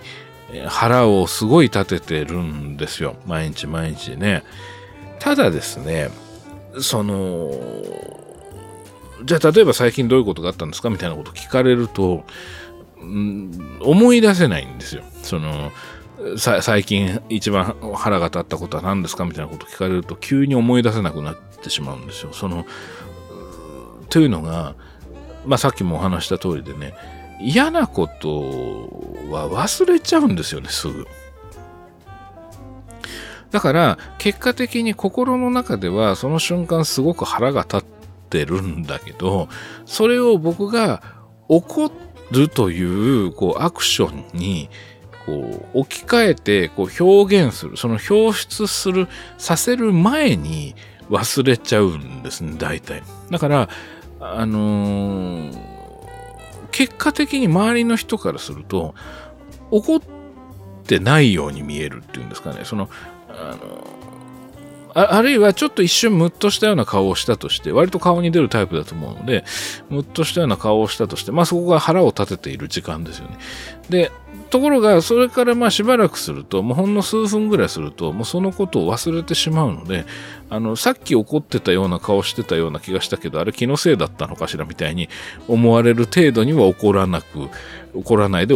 [0.67, 3.15] 腹をすごい立ててるんですよ。
[3.25, 4.43] 毎日毎日ね。
[5.19, 6.09] ただですね、
[6.79, 7.51] その、
[9.23, 10.89] じゃあ例えば最近どういうことがあったんですか？
[10.89, 12.25] みたいなこと聞かれると、
[12.99, 15.03] うん思い出せないんですよ。
[15.23, 15.71] その、
[16.37, 19.25] 最近一番腹が立ったことは何ですか？
[19.25, 22.33] みたいなこと聞かれると急に思い出せなくなってしまうんですよ。
[22.33, 22.65] その、
[24.09, 24.75] というのが、
[25.45, 26.93] まあさっきもお話した通りでね、
[27.41, 28.29] 嫌なこと
[29.29, 31.05] は忘れちゃうんですよね、すぐ。
[33.51, 37.83] だから、結果的に心の中では、その瞬間すごく腹が立っ
[38.25, 39.47] ってるんだけど、
[39.85, 41.03] それを僕が
[41.47, 41.91] 怒
[42.31, 42.83] るとい
[43.27, 44.69] う、こう、アクションに、
[45.25, 49.07] こう、置き換えて、こう、表現する、その表出する、
[49.37, 50.75] させる前に
[51.09, 53.03] 忘れちゃうんですね、大体。
[53.29, 53.69] だから、
[54.19, 55.57] あのー、
[56.71, 58.95] 結果的に周りの人からすると、
[59.71, 60.01] 怒っ
[60.85, 62.89] てないように見えるっていうんですかね、その、
[63.29, 63.95] あの
[64.97, 69.43] あるいはちょっと一瞬ムッとしたような顔をしたとして、割と顔に出るタイプだと思うので、
[69.89, 73.37] ムッとしたような顔をしたとして、まあそこが腹を立てている時間ですよね。
[73.89, 74.11] で、
[74.55, 80.05] ところが、それからまあしばらくすると、もうほんの数分ぐらいすると、もうそのことを忘れてしまうので、
[80.49, 85.09] あの、さっき怒ってたような顔してたような気がしたけど、あれ気のせいだったのかしらみたいに
[85.49, 87.49] 思われる程度には怒らなく、
[87.93, 88.55] 怒らないで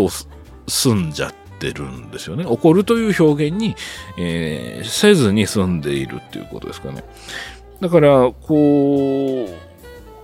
[0.68, 2.46] 済んじゃって、るんですよね。
[2.46, 3.76] 怒るという表現に、
[4.18, 7.04] えー、せずに済んでいるっていうことですかね。
[7.82, 9.50] だから、こ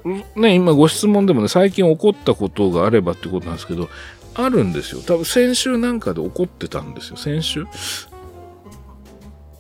[0.06, 3.90] う、ね、今ご質問でもね、最近起こったことがあればってことなんですけど、
[4.36, 5.02] あるんですよ。
[5.02, 7.18] 多分先週なんかで起こってたんですよ。
[7.18, 7.66] 先週？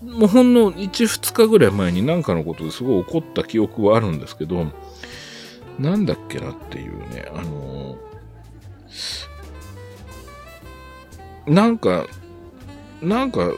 [0.03, 4.71] もうほんの1、2日ぐらい前に何かのことですごい怒った記憶はあるんですけど、
[5.79, 7.97] なんだっけなっていうね、あの
[11.47, 12.05] なんか、
[13.01, 13.51] なんか、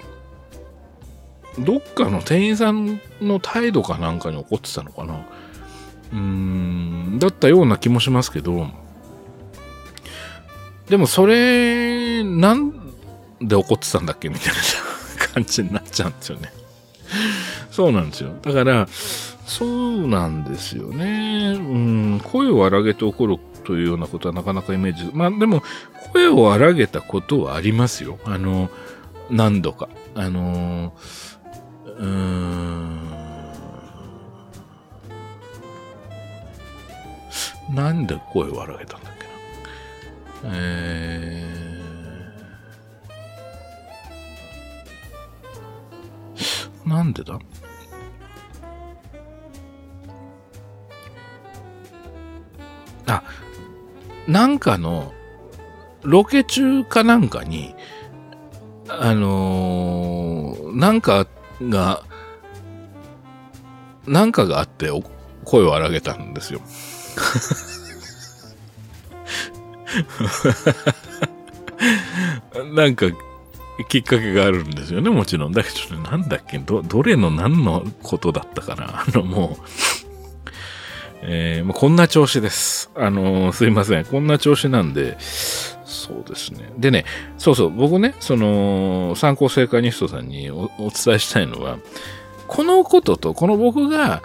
[1.60, 5.15] どっかの店員さんの態度かなんかに怒ってたのかな。
[6.14, 8.68] うーん、だったような気もしますけど、
[10.89, 12.73] でもそれ、なん
[13.41, 14.53] で怒ってたんだっけみたいな
[15.34, 16.51] 感じになっちゃうんですよね。
[17.72, 18.31] そうなんですよ。
[18.41, 18.88] だから、
[19.45, 21.55] そうなんですよね。
[21.57, 25.11] うん、声を荒げて怒るというようなことはなかなかイメージ。
[25.14, 25.61] まあでも、
[26.14, 28.18] 声を荒げたことはありますよ。
[28.26, 28.69] あの、
[29.30, 29.89] 何度か。
[30.15, 30.93] あの、
[31.99, 33.07] うーん。
[37.73, 39.06] なんで声を荒げたんだっけな。
[40.45, 47.39] えー、なんでだ？
[53.07, 53.23] あ、
[54.27, 55.14] なんかの、
[56.03, 57.73] ロケ中かなんかに、
[58.89, 61.27] あのー、なんか
[61.61, 62.03] が、
[64.05, 64.89] なんかがあって
[65.43, 66.61] 声を荒げたんですよ。
[72.73, 73.05] なんか、
[73.89, 75.53] きっかけがあるんですよね、もちろん。
[75.53, 79.65] だけど、なんだっけど、どれの何のことだったかな あの、もう、
[81.22, 82.91] えー、まあ、こんな調子です。
[82.95, 84.05] あのー、すいません。
[84.05, 86.72] こんな調子なんで、そうですね。
[86.77, 87.05] でね、
[87.38, 91.77] そうそう、僕ね、その、参考聖火ニストさんにお伝えしたいのは、
[92.47, 94.22] このことと、この僕が、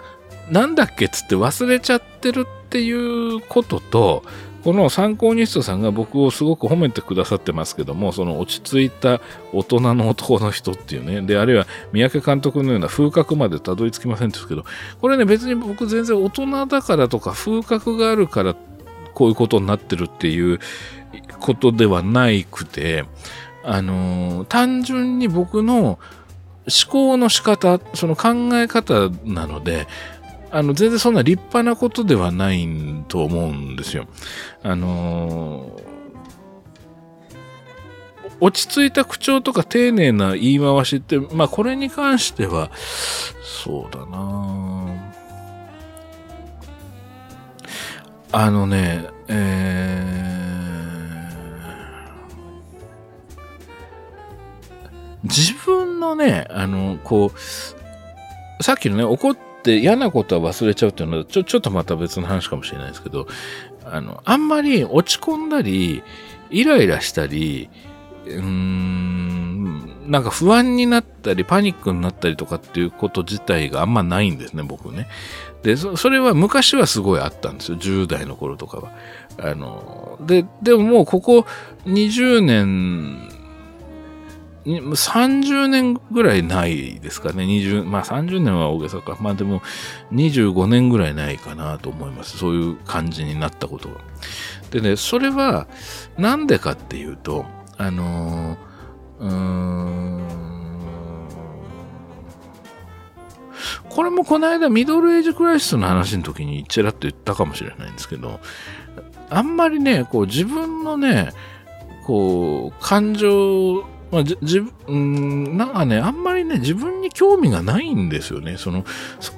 [0.49, 4.23] なんだっけっつって忘れちゃってるっていうことと、
[4.63, 9.19] この参考ニストさんが僕をすごく褒めてくださってますけども、その落ち着いた
[9.51, 14.63] 大人の男の人っていうね、で、あるいは三宅監督のような風格までたどり着きませんですけど、
[15.01, 18.55] これね、別に僕全然大人だからとか風格があるから
[19.13, 20.59] こういうことになってるっていう
[21.39, 23.05] ことではないくて、
[23.63, 25.99] あのー、単純に僕の
[26.65, 29.87] 思考の仕方、その考え方なので、
[30.53, 32.67] あの、全然そんな立派なことではない
[33.07, 34.05] と思うんですよ。
[34.61, 35.83] あのー、
[38.39, 42.69] 落ち着いた口調とか丁寧な言い回しって、まあこれに関しては、
[43.41, 44.85] そうだな
[48.31, 63.27] あのね、えー、自分のね、あの、こう、さっきのね、怒ってって嫌なことは忘れちゃうっていうのはちょ、ちょっとまた別の話かもしれないですけど、
[63.85, 66.03] あの、あんまり落ち込んだり、
[66.49, 67.69] イライラしたり、
[68.25, 75.07] うーん、なんか不安になったり、パニックになったりとかっていうこと自体があんまないんですね、僕ね。
[75.63, 78.91] で、そそれは昔はすごいあったんですよ、10代の頃とかは。
[79.39, 81.45] あの、で、でももうここ
[81.85, 83.29] 20年
[84.65, 87.43] 30年ぐらいないですかね。
[87.43, 89.17] 20、まあ30年は大げさか。
[89.19, 89.61] まあでも
[90.13, 92.37] 25年ぐらいないかなと思います。
[92.37, 93.95] そういう感じになったことは。
[94.71, 95.67] でね、それは
[96.17, 97.45] なんでかっていうと、
[97.77, 100.23] あのー、うーん、
[103.89, 108.39] これもこの間ミドルエイジクライシスの話の時にちらっと言ったかもしれないんですけど、
[109.29, 111.31] あんまりね、こう自分のね、
[112.05, 113.83] こう、感情
[114.13, 118.57] まあ、じ、じ、うん、なんかね、あんまりね、自分に興味がないんですよね。
[118.57, 118.85] その、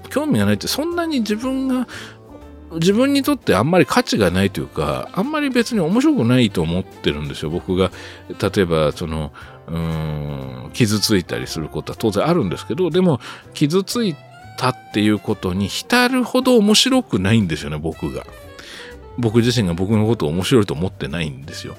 [0.09, 1.87] 興味がないって、そんなに自分が
[2.73, 7.49] 自分にとってあんまり価値がないというか、あんまり別に面白くないと思ってるんですよ。
[7.49, 7.89] 僕が、
[8.27, 9.31] 例えば、その、
[9.67, 13.21] うん、傷ついたりすることは当然あるんですけど、でも、
[13.53, 14.15] 傷つい
[14.57, 18.25] たっていうことに浸るほど面白くないんですよね、僕が。
[19.17, 21.75] 僕自身が僕のことを面白いと思ってないんですよ。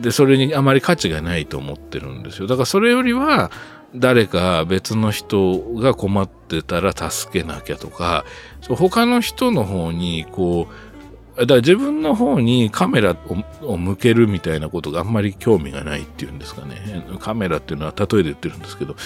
[0.00, 2.46] で、それにあまり価値がないと思ってるんですよ。
[2.46, 3.50] だからそれよりは、
[3.94, 8.24] 誰か別の人が困ってたら助けなきゃとか、
[8.68, 13.16] 他の人の方にこう、だから自分の方にカメラ
[13.62, 17.06] を向けるみたいなことがあんまり興味がないっていうんですかね。
[17.20, 18.96] カメラっていうのは例えで言ってるんですけど、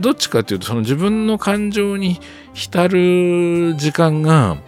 [0.00, 2.20] どっちかっていうとその自分の感情に
[2.54, 4.58] 浸る時間が、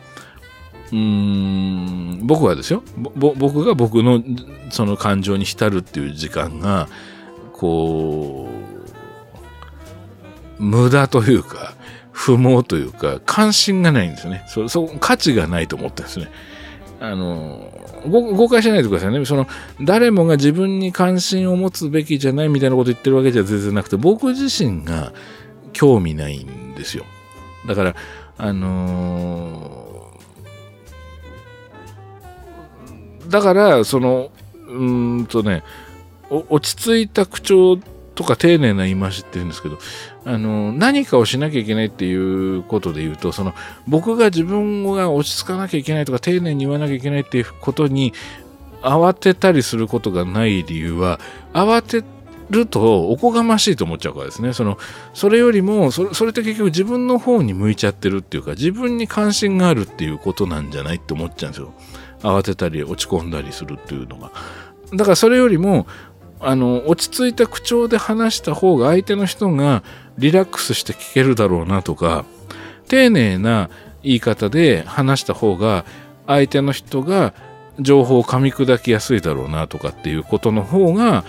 [0.92, 2.82] うん、僕はですよ。
[2.96, 4.22] 僕が僕の
[4.70, 6.88] その感情に浸るっていう時間が、
[7.52, 8.48] こ
[10.58, 11.74] う、無駄というか、
[12.12, 14.44] 不毛というか、関心がないんですよね。
[14.48, 16.28] そ、そ、価値がないと思ってるんですね。
[17.00, 17.72] あの、
[18.06, 19.24] 誤解しないでくださいね。
[19.24, 19.46] その、
[19.80, 25.12] 誰もが自分に関心を持つべきじゃないみたいなこと言ってるわけじゃ全然なくて、僕自身が
[25.72, 27.04] 興味ないんですよ。
[27.66, 27.96] だから、
[28.36, 29.89] あのー、
[33.31, 34.31] だから、その、
[34.69, 34.85] う
[35.20, 35.62] んとね、
[36.31, 37.78] 落ち着いた口調
[38.15, 39.78] とか丁寧な言い回しって言うんですけど、
[40.24, 43.55] あの、何かをしなきゃいけないっていうことで言うと、その、
[43.89, 48.12] 僕が自分が落ち着かなきゃいけないとか、丁寧に言わなきゃいけないっていうことに、
[48.82, 51.20] 慌てたりすることがない理由は、
[51.52, 52.07] 慌て
[52.51, 54.52] るとおこがましいと思っちゃうからですね。
[54.52, 54.78] その、
[55.15, 61.73] それよりも、それそれって結局自分の方に向いちゃってるっていうか、自分に関心があるっていうことなんじゃないって思っちゃうんですよ。
[62.22, 64.32] 慌てたり落ち込んだりするっていうのが。
[64.92, 65.86] だからそれよりも、
[66.40, 69.82] あの、落ち着いた口調で話した方が相手の人が
[70.18, 72.24] リラックスして聞けるだろうなとか、
[72.88, 73.70] 丁寧な
[74.02, 75.84] 言い方で話した方が
[76.26, 77.34] 相手の人が
[77.78, 81.24] 情報を噛み砕きやすいだろうなとかっていうことの方が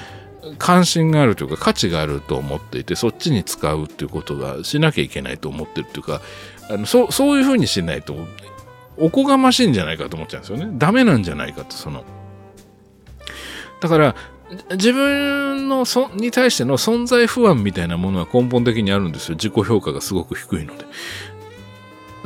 [0.57, 6.21] 関心があるというか価値があると思っていてそっちに使うっていうことがしなきゃいけないと思ってるっていうか
[6.69, 8.15] あのそそういうふうにしないと
[9.01, 12.03] おこがましいんじゃないかと思っちゃうんですよねダメなんじゃないかとその
[13.81, 14.15] だから
[14.71, 19.35] 自分のそに対しての存在不安みたいなものは根本的にあるんですよ。
[19.35, 20.85] 自己評価がすごく低いので。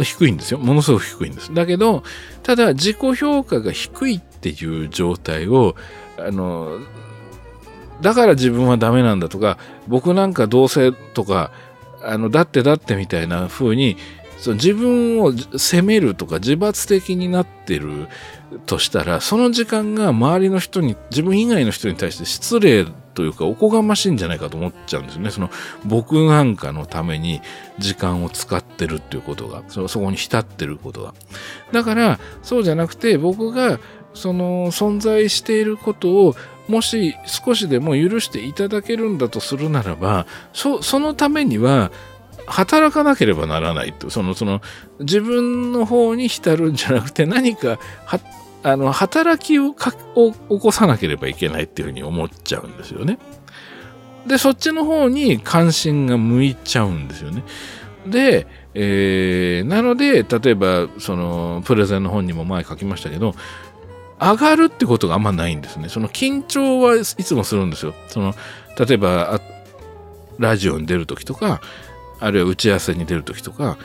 [0.03, 0.57] 低いんですよ。
[0.57, 1.53] ものすごく低いんです。
[1.53, 2.03] だけど、
[2.43, 5.75] ただ自己評価が低いっていう状態を、
[6.17, 6.79] あの、
[8.01, 9.57] だから自分はダメなんだとか、
[9.87, 11.51] 僕なんかどうせとか、
[12.03, 13.97] あの、だってだってみたいな風に
[14.37, 18.07] その自分を責めるとか自罰的になってる
[18.65, 25.31] としたら、その時間が周りの人に、自分以外の人に対して失礼というかおこがましいんじゃないかと思っちゃうんですよね。
[25.31, 25.49] その
[25.85, 27.41] 僕なんかのために
[27.79, 31.13] 時間を使ってるっていうことが、そそこに浸ってることが。
[31.71, 33.79] だから、そうじゃなくて僕が
[34.13, 36.35] その存在していることを
[36.67, 41.91] もし少しでも許していただけるんだとするならば、そそのためには
[42.47, 44.09] 働かなければならないと。
[44.09, 44.61] その、その、
[44.99, 48.19] 自分の方に浸るんじゃなくて、 何か、は、
[48.63, 53.19] あの、働きをかを起こさなければいけないっていうふうに思っちゃうんですよね。
[54.25, 57.43] で、そっちの方に関心が向いちゃうんですよね。
[58.07, 63.35] で、えー、なので、例えば、その、プレゼンの本にも前書きましたけど、
[64.19, 65.89] 上がるってことがあんまないんですね。
[65.89, 67.93] その緊張はいつもするんですよ。
[68.07, 68.33] その、
[68.79, 69.39] 例えば、
[70.39, 71.61] ラジオに出るときとか、
[72.19, 73.77] あるいは打ち合わせに出る時とか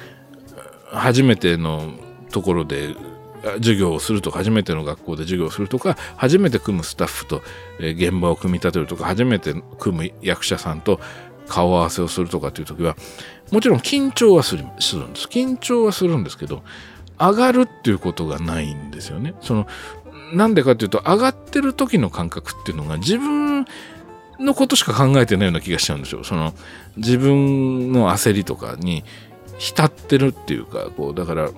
[0.92, 1.94] 初めての
[2.30, 2.94] ところで
[3.54, 7.42] 授業をするとか初めての学校で授業をするとか初めて組むスタッフと
[7.78, 11.00] 現場を組み立てるとか初めて組む役者さんと
[11.48, 12.96] 顔合わせをするとかっていう時は
[13.50, 14.96] もちろん緊張はするんです。
[14.96, 16.62] 緊張はするんですけど
[17.18, 19.34] 上がるっていうことがないんですよね。
[19.40, 19.66] その
[20.32, 23.66] なんでかっていうと上がってる時の感覚っていうのが自分
[24.40, 26.24] のことしか考えてないような気がしちゃうんですよ。
[26.24, 26.54] その
[26.96, 29.04] 自分の焦りとかに
[29.58, 31.50] 浸ってるっていうか、こう、だから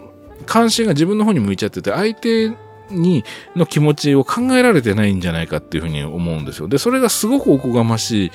[0.47, 2.53] 関心が自分の方に向いちゃってて、相手
[2.91, 3.25] に
[3.57, 6.69] の気持ちを考えられてないんじゃないかっていうふうに思うんですよ。
[6.69, 8.33] で、それがすごくおこがまし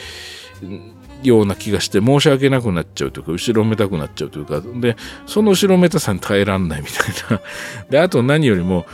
[1.21, 4.95] いような気がして申し訳なくなっちゃうというか、後ろめたくなっちゃうというか、で、
[5.25, 7.41] その後ろめたさに耐えらんないみたいな。
[7.89, 8.85] で、あと何よりも、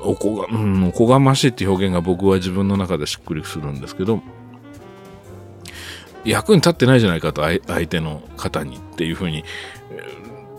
[0.00, 4.22] おこが、うん、おこがましいって表現が僕は自分の中でしっくりするんですけど、
[6.24, 9.44] 役に立ってないじゃないかと相手の方にっていうふうに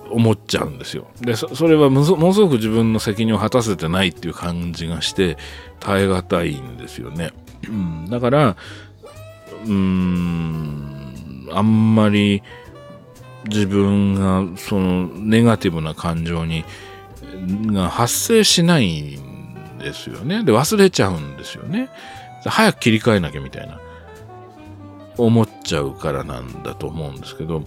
[0.10, 1.08] 思っちゃうんですよ。
[1.22, 5.38] でそれはものすごく自分の責任を果たせてないっていう感じがして
[5.80, 7.32] 耐え難いんですよね。
[7.68, 8.56] うん、だから
[9.66, 12.42] うーんあんまり
[13.48, 16.66] 自分がそのネガティブな感情に
[17.68, 20.44] が発生しないんですよね。
[20.44, 21.90] で、忘れちゃうんですよね。
[22.46, 23.80] 早く切り替えなきゃみたいな。
[25.26, 27.64] 思っちゃうからなんだと思うんですけど。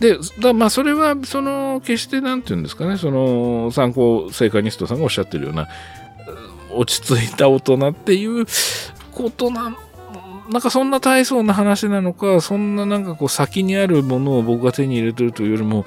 [0.00, 5.68] で、だまあ、それは、その、決してなんて言うんですかね、その、参考聖火ニストさんがおっしゃってるような、
[6.72, 8.46] 落ち着いた大人っていう
[9.12, 9.76] ことな、
[10.50, 15.84] なんかそんな大層な話なのか、そんななんかこう先にあるものを僕が手に入れてるというよりも、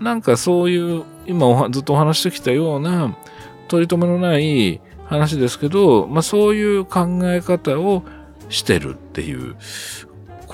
[0.00, 3.16] なんかそういう、今ずっとお話してきたような、
[3.68, 8.02] 取り留めのない話ですけど、まあそういう考え方を
[8.48, 9.56] してるっていう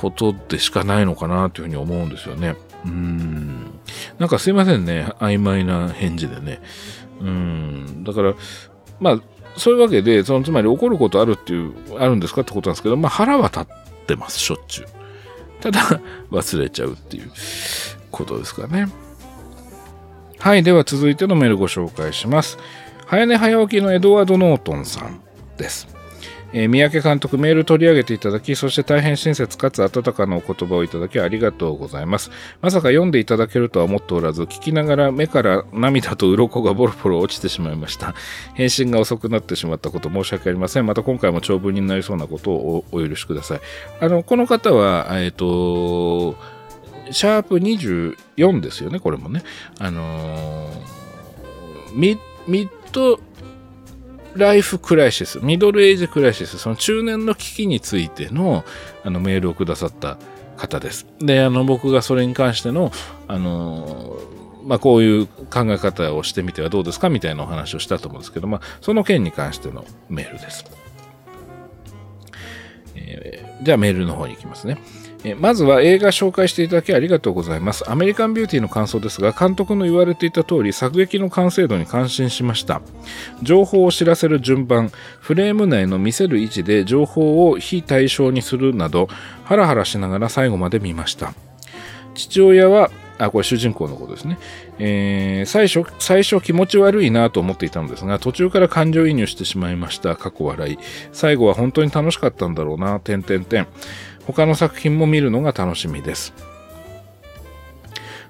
[0.01, 2.57] ことでしかないのかなというふうに思うんですよね。
[2.87, 3.81] うん。
[4.19, 5.13] なんかすいませんね。
[5.19, 6.63] 曖昧な返事でね。
[7.21, 8.03] うん。
[8.05, 8.35] だから、
[8.99, 9.21] まあ、
[9.57, 13.67] そういうわけで、そのつまり怒ることあるっていう、あるんですかってことなんですけど、まあ腹は立っ
[14.07, 14.87] てます、しょっちゅう。
[15.61, 15.81] ただ、
[16.31, 17.31] 忘れちゃうっていう
[18.11, 18.87] ことですかね。
[20.39, 22.57] はい、では続いてのメールご紹介します。
[23.07, 25.21] 早寝早起きのエドワード・ノートンさん
[25.59, 26.00] です。
[26.53, 32.31] えー、三宅監督メール取り上げていただき、そして大変親切かつ温かなお言葉をいただきありがとうございます。
[32.61, 38.15] まさか読んでいただけるとは思っておらず、聞きながら目から涙と鱗がボロボロ落ちてしまいました。
[38.55, 40.87] 返信が遅くなってしまったこと申し訳ありません。
[40.87, 43.61] また今回も長文になりそうなことをお許しください。
[44.01, 46.37] あの、この方は、えっ、ー、と、
[47.13, 49.43] シャープ24ですよね、これもね。
[49.79, 52.19] あのー、ミ
[52.49, 53.21] ッド
[54.35, 58.65] ライフクライシス、ミドルエイジクライシス、その中年の危機についての
[59.05, 60.19] あのメールをくださった
[60.57, 61.07] 方です。
[61.19, 62.93] で、あの僕がそれに関しての、
[63.27, 64.19] あの
[64.65, 70.65] まあ、こういう考え方をしてみてはどうですかみたいなお話をしたと思うんですけど、まあ、その件に関してのメールです。
[72.95, 74.79] えー、じゃあメールの方に行きますね。
[75.39, 77.91] まずは映画紹介していただきありがとうございます。
[77.91, 82.81] アメリカンビューティーの感想ですが、監督の言われていた通り、作劇の完成度に感心しました。
[83.43, 84.91] 情報を知らせる順番、
[85.21, 89.09] フレーム内の見せる位置で情報を非対称にするなど、
[89.45, 91.35] ハラハラしながら最後まで見ました。
[92.15, 92.91] 父親は
[93.21, 94.39] あ、これ主人公のことですね。
[94.79, 100.17] えー、最初、最初気持ち悪いなと思っていたのですが、途中から感情移入してしまいました。
[100.17, 100.79] 過去笑い。
[101.13, 103.67] 最後は本当に楽しかったんだろうな、点々点。
[104.33, 106.33] 他の作品も見るのが楽しみです。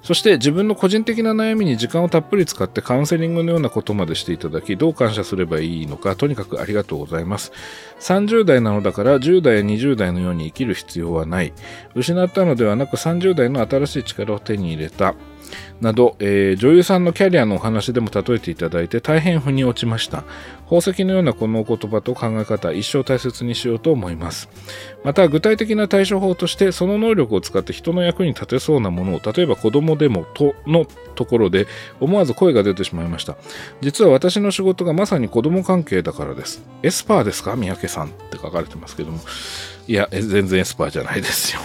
[0.02, 7.52] そして自分の個人的な悩みに時間をたっぷり使ってカウンセリングのようなことまでしていただき、どう感謝すればいいのか、とにかくありがとうございます。
[8.00, 11.52] 30代なのだから10代や20代のように生きる必要はない。
[11.94, 15.14] 失ったのではなく30代の新しい力を手に入れた。
[15.80, 20.24] など、えー、女優さんのキャリアのお話でも例えていただいて大変腑に落ちました。
[20.64, 24.48] 宝石のようなこのお言葉と考え方、一生大切にしようと思います。
[25.02, 30.86] また、具体的な対処法として、その能力を使って人の役に立てそうなものを、例えば子供でもとの
[31.16, 31.66] ところで、
[31.98, 33.36] 思わず声が出てしまいました。
[33.80, 36.62] 実は私の仕事がまさに子供関係だからです。
[36.84, 37.56] エスパーですか？
[37.56, 39.18] 三宅さんって書かれてますけども。
[39.88, 41.60] いや、全然エスパーじゃないですよ。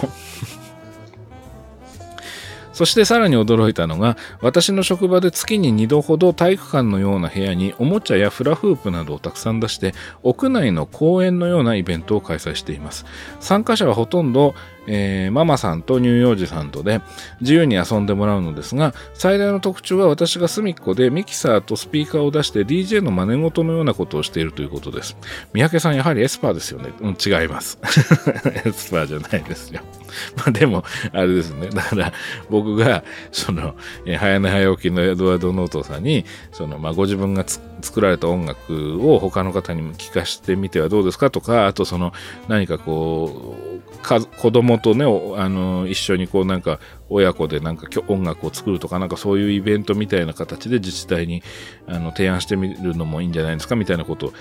[2.76, 13.06] そしてさらに驚いたのが、私の職場で月に2度ほど体育館のような部屋におもちゃやフラフープなどをたくさん出して、屋内の公園のようなイベントを開催しています。
[13.40, 14.54] 参加者はほとんど
[14.86, 17.00] えー、ママさんと乳幼児さんとで
[17.40, 25.16] 自由に遊んでもらうのですが、最大の特徴は私が隅っこでミキサーとスピーカーを出して DJ の真似事のようなことをしているということです。
[25.52, 26.92] 三宅さん、やはりエスパーですよね。
[27.00, 27.78] うん、違います。
[28.64, 29.80] エスパーじゃないですよ。
[30.36, 31.68] まあでも、あれですね。
[31.70, 32.12] だから、
[32.50, 33.74] 僕が、その、
[34.06, 37.44] え、早寝早起きのエドワード・ノートンさんに、その、まあ、ご自分が
[37.82, 42.12] 作られた音楽を他の方にも聞かせてみてはどうですかとか、あとその、
[42.48, 51.42] 何かこう、か子供とね、あの、一緒にこうなんか、親子でなんか音楽を作るとか、なんかそういうイベントみたいな形で自治体に
[51.86, 54.32] あの提案してみるのもいいんじゃないですかみたいなことを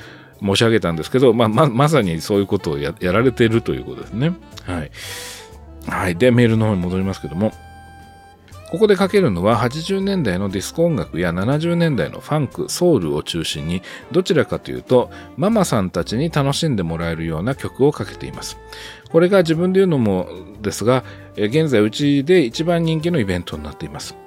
[0.41, 4.33] 申し上げたんですけど、まあ、ま、まさにそういうことをやられているということですね。
[4.63, 4.91] はい。
[5.87, 6.15] はい。
[6.15, 7.51] で、メールの方に戻りますけども、
[8.71, 13.81] ここでかけるのは80年代のディスコ音楽や70年代のファンク、ソウルを中心に
[14.11, 18.57] どちらかというとママさんたちに楽しんでもらえるような曲をかけています。
[19.11, 20.27] これが自分で言うのも
[20.61, 21.05] ですが、
[21.37, 24.17] 現在うちで一番人気のイベントになっています。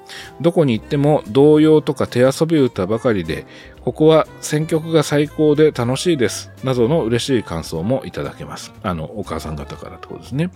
[0.41, 3.45] どこに行っても童謡とか手遊び歌ばかりで、
[3.85, 6.51] ここは選曲が最高で楽しいです。
[6.65, 8.73] などの嬉しい感想もいただけます。
[8.83, 10.51] あの、お母さん方からってことですね。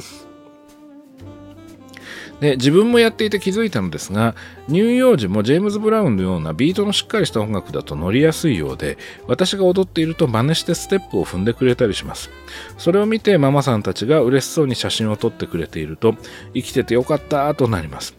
[2.43, 4.35] で自分もやっていて気づいたのですが
[4.67, 8.99] 乳幼児もジェームズ・ブラウンのようなビートのしっかりした音楽だと乗りやすいようで
[9.29, 12.31] 私が踊っていると真似してステップを踏んでくれたりします
[12.79, 16.17] それを見てママさんたちが嬉しそうに写真を撮ってくれていると
[16.53, 18.17] 生きててよかったとなります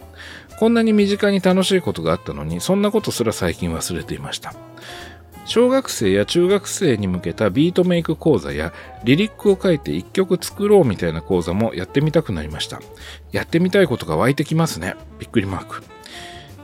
[0.57, 4.53] こんなに身近に楽しいことがあったのに、そんなことすら最近忘れていました。
[5.45, 12.79] 小学生や中学生に向けたビートメイク講座やリリックを書いて一曲作ろうみたいな講座もやってみたくなりました。
[13.31, 14.95] やってみたいことが湧いてきますね。
[15.19, 15.83] びっくりマーク。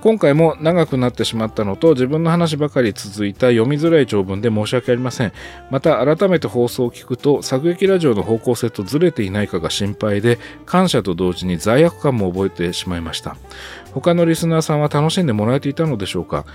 [0.02, 5.34] 今回も長くなってしまったのと自分の話ばかり続いた読みづらい長文で申し訳ありません。
[5.72, 13.36] また改めて放送を聞くと作劇ラジオの方向性とずれていないかが心配で感謝と同時に罪悪感も覚えてしまいました。
[13.94, 16.46] 他のリスナーさんは楽しんでもらえていたのでしょうか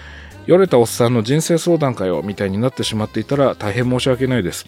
[0.47, 4.67] よれたおっさんの人生相談会をみたいになってしまっていたら大変申し訳ないです。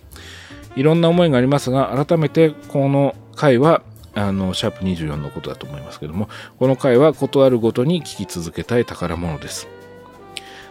[0.74, 3.82] いろんな思いがありますが改めてこの回は
[4.16, 9.68] あの、シャープ24のことだと思いますけども、この回はことあるごとに聞き続けたい宝物です。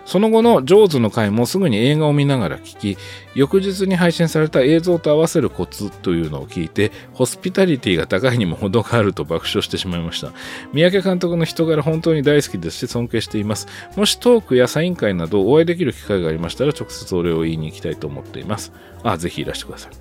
[0.05, 2.97] その後のジョーズの回もすぐに映画を見ながら聞き、
[3.33, 10.31] 翌日に配信された映像と合わせるコツというのを聞いて、ホスピタリティが高いにも程があると爆笑してしまいました。
[10.73, 13.67] 三宅監督の人柄本当に大好きですし尊敬しています。
[13.95, 18.71] もしトークやサイン会などお会いできる機会がありましたら直接お礼を言いに行きたいと思っています。
[19.03, 19.91] あ、ぜひいらしてください。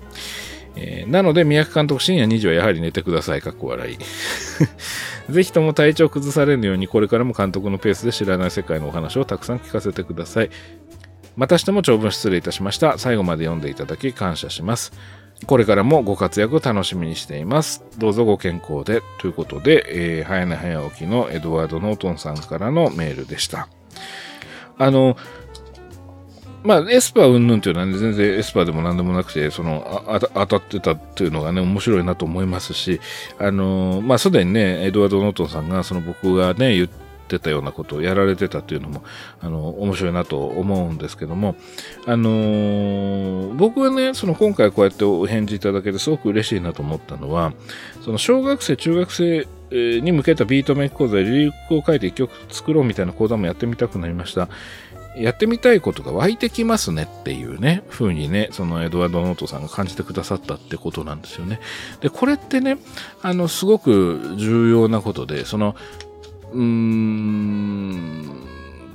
[0.75, 3.41] えー、なので、宮城監督深夜2時はやはり寝てください。
[3.41, 3.97] かっこ笑い。
[5.31, 10.49] ぜひとも体調崩されぬように、これからも監督のペースで知らない世界のお話をたくさん聞かせてください。
[11.35, 12.97] またしても長文失礼いたしました。
[12.97, 14.93] 最後まで読んでいただき感謝します。
[15.47, 17.83] これからもご活躍を楽しみにしています。
[17.97, 19.03] どうぞご健康で。
[19.19, 23.67] ということで、えー、早寝早起きのエドワード・ノートンさんからのメールでした。
[24.77, 25.17] あの、
[26.65, 32.99] まあ、エスパー云々っていうのはね、全然エスパーでも何でもなくて、その、当たってたっていうのがね、面白いなと思いますし、
[33.37, 36.87] あのまあ、すでにね、エドワード・ノートンさんが、その僕がね、言っ
[37.27, 39.03] てたようなことをやられてたっていうのも、
[39.41, 41.55] あの、面白いなと思うんですけども、
[42.07, 47.53] あのー、僕はね、その今回こうやってお返事いただけてすごく嬉しいなと思ったのは、
[48.03, 54.47] その小学生、中学生に向けたビートメイク講座でリリックを書いて一曲作ろうみたいな講座もやってみたくなりました。
[55.17, 61.59] やってみたいことが湧いてきますねっていうね、風にね、そのエドワード・ノートさんが感じてくださったってことなんですよね。
[62.01, 62.77] で、これってね、
[63.21, 65.75] あの、すごく重要なことで、その、
[66.51, 68.45] うーん、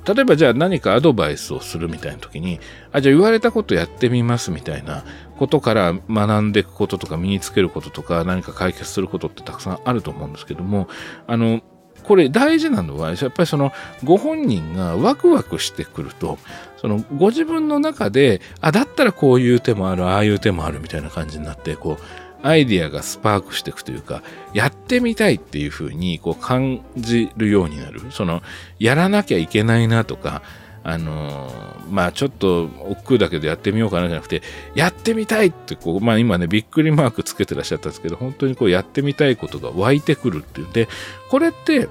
[0.05, 2.59] 例えばじゃあ何かアドバイスをするみたいな時に、
[2.91, 5.03] あ、じゃあ言われたことやってみますみたいな
[5.37, 10.87] ことから学んでいくこととか身につけることとか何か解決することってたくさんあると思うんですけども、
[11.27, 11.61] あの、
[12.03, 13.71] これ大事なのは、やっぱりその
[14.03, 16.37] ご本人がワクワクしてくると、
[16.77, 22.03] そのご自分の中で、あ、だったらこういう手もある、ああいう手もあるみたいな感じになって、こう、
[22.43, 24.23] アイディアがスパークしていくというか、
[24.53, 28.01] やってみたいっていうふうにこう感じるようになる。
[28.11, 28.41] その、
[28.79, 30.41] やらなきゃいけないなとか、
[30.83, 34.41] あのー、まあちょっと億劫だけどやってみようかなじゃなくて、
[34.75, 40.87] やってみたいってこう、まあ今ね、びっくりマークつけてらっしゃったんですけど、本当にこうやってみたいことが湧いてくるっていうんで、
[41.29, 41.87] これって、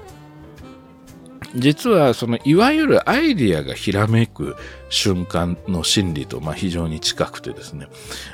[1.55, 4.55] 実はそのいわゆるアイディアがひらめく
[4.89, 7.87] 瞬間の心理とまあ非常に近くてですね。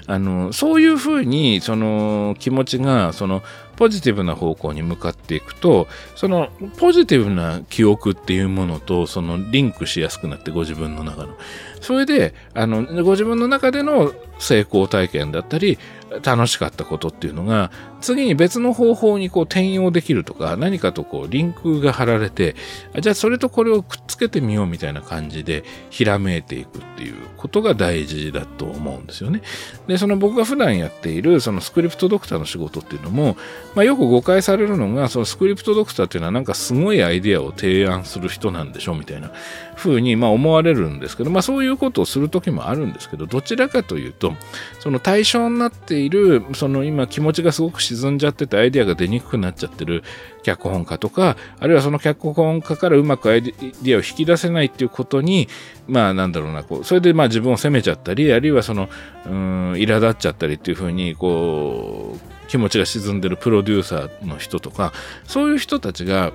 [0.06, 3.42] あのそういうふうにその気持ちがその
[3.78, 11.38] ポジティブな方向に向かっていくと、そのポジティブな記憶っていうものと、そのリンクしやすくなって、ご自分の中の。
[11.80, 15.78] それで、あの、ご自分の中での成功体験だったり、
[16.24, 22.56] 楽しかったことっていうのが、次に別の方法にこう転用できるとか、何かとこうリンクが貼られて、
[23.00, 29.42] じゃあそれとこれをくっつけてみようみたいな感じで、ひらめいていくっていうことが大事だと思うんですよね。
[29.88, 33.36] で、その僕が普段やっている、そのスクリプトドクターの仕事っていうのも、
[33.76, 39.32] まあ、よく誤解されるのが、そのスクリプトドクターっていうのはなんかすごいアイデアを提案する人なんでしょみたいな
[39.76, 44.34] 風にまあ思われるんですけど、まあそういうことをする時もあるんですけど、どちらかというと、
[44.80, 50.04] その対象になってている、その今気持ちがすごく沈んじゃっててアイデアが出にくくなっちゃってる
[50.44, 55.48] 脚本家とか、あるいはその脚本家からうまくアイディアを引き出せないっていうことに、
[55.88, 58.90] まあなんだろうな、こう、それでまあ自分を責めちゃったり、あるいはその、
[59.26, 64.94] うん、苛立っちゃったりっていうふうに、こう、気持ちが沈んでるプロデューサーの人とか、
[65.26, 66.32] そういう人たちが、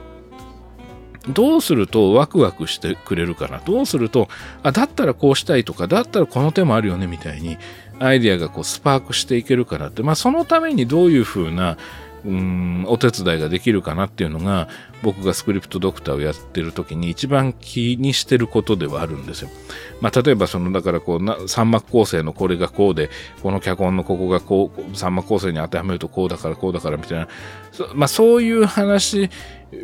[1.28, 4.28] どうするとワクワクしてくれるかなどうすると、
[4.64, 7.59] あ、だったらこうしたいとか、だったらこの手もあるよねみたいに、
[8.05, 11.79] アイディアがこうスパークしていけるかなって、まあそのためにどういうふうな、
[12.24, 14.69] うんお手伝いができるかなっていうのが
[15.03, 19.51] 僕がスクリプトドクターをやってる時に一番気にしてることではあるんですよ。
[20.01, 23.11] まあ、例えばそのだからこうな三幕構成のこれがこうで
[23.43, 27.28] この脚本のここがこう三幕構成に当てはめるとこうだからこうだからみたいな
[27.73, 29.28] そ,、まあ、そういう話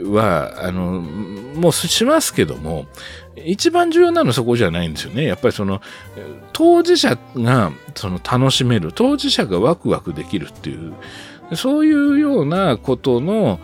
[0.05, 2.86] はあのもうしますけども
[3.44, 5.24] 一番重要なのはそこじゃないんですよね。
[5.24, 5.81] やっぱりその
[6.52, 10.93] 当事者がその楽しめる当事者がワクワクできるっていう
[11.55, 13.61] そういうようなことの、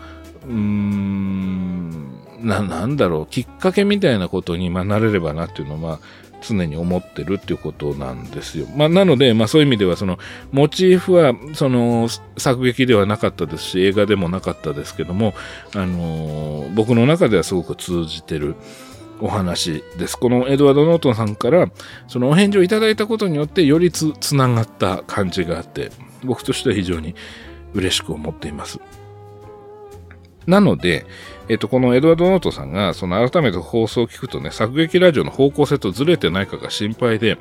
[0.47, 5.99] うーん、な、なんだろう、きっかけみたいなことに、まあ、なれればなっていうのは、
[6.41, 8.67] 常に思ってるっていうことなんですよ。
[8.75, 10.19] まあ、なので、まあ、そういう意味では、その、
[10.51, 12.07] モチーフは、その、
[12.37, 15.33] 作劇ではなかったですし、映画でもなかったですけども、
[15.73, 18.55] あのー、僕の中ではすごく通じてる
[19.21, 20.17] お話です。
[20.17, 21.69] このエドワード・ノートンさんから、
[22.07, 25.91] そのお返事をいただいたことによって、よりつ、つながった感じがあって、
[26.23, 27.15] 僕としては非常に
[27.75, 28.79] 嬉しく思っています。
[30.47, 31.05] なので、
[31.49, 37.37] えっと、このエドワード・ノートさんが、その改めて放送を聞くとね、作劇ラジオの方向性とずれてないかが心配で、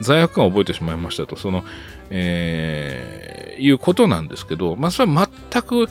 [0.00, 1.64] 罪悪感を覚えてしまいましたと、その、
[2.10, 5.88] えー、いうことなんですけど、まあ、それは全く、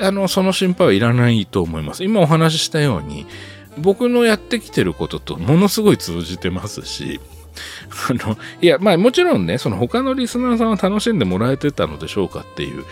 [0.00, 2.02] あの、その心配はいらないと思います。
[2.02, 3.26] 今お話ししたように、
[3.76, 7.20] 僕のやってきてることとものすごい通じてますし、
[8.10, 12.84] あの、いや、まあもちろんね、その他のリスナーさんは楽しんでもらえてたのでしょうかっていう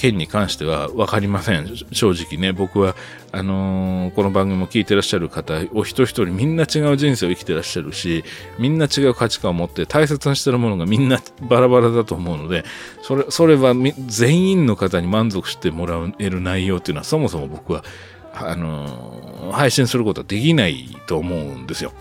[0.00, 1.68] 件に関しては分かりません。
[1.92, 2.96] 正直ね、僕は、
[3.32, 8.24] あのー、この番組も聞いてらっしゃる方、お一人一人みんな違う人生を生きてらっしゃるし、
[8.58, 12.64] みんな違う価値観を持って大切にしてるものがみんなバラバラだと思うので、
[13.02, 13.74] それ、それは
[14.06, 17.84] 全員の方に満足してもらえる内容っていうのはそもそも僕は、
[18.32, 21.92] あのー、配信することはできないと思うんですよ。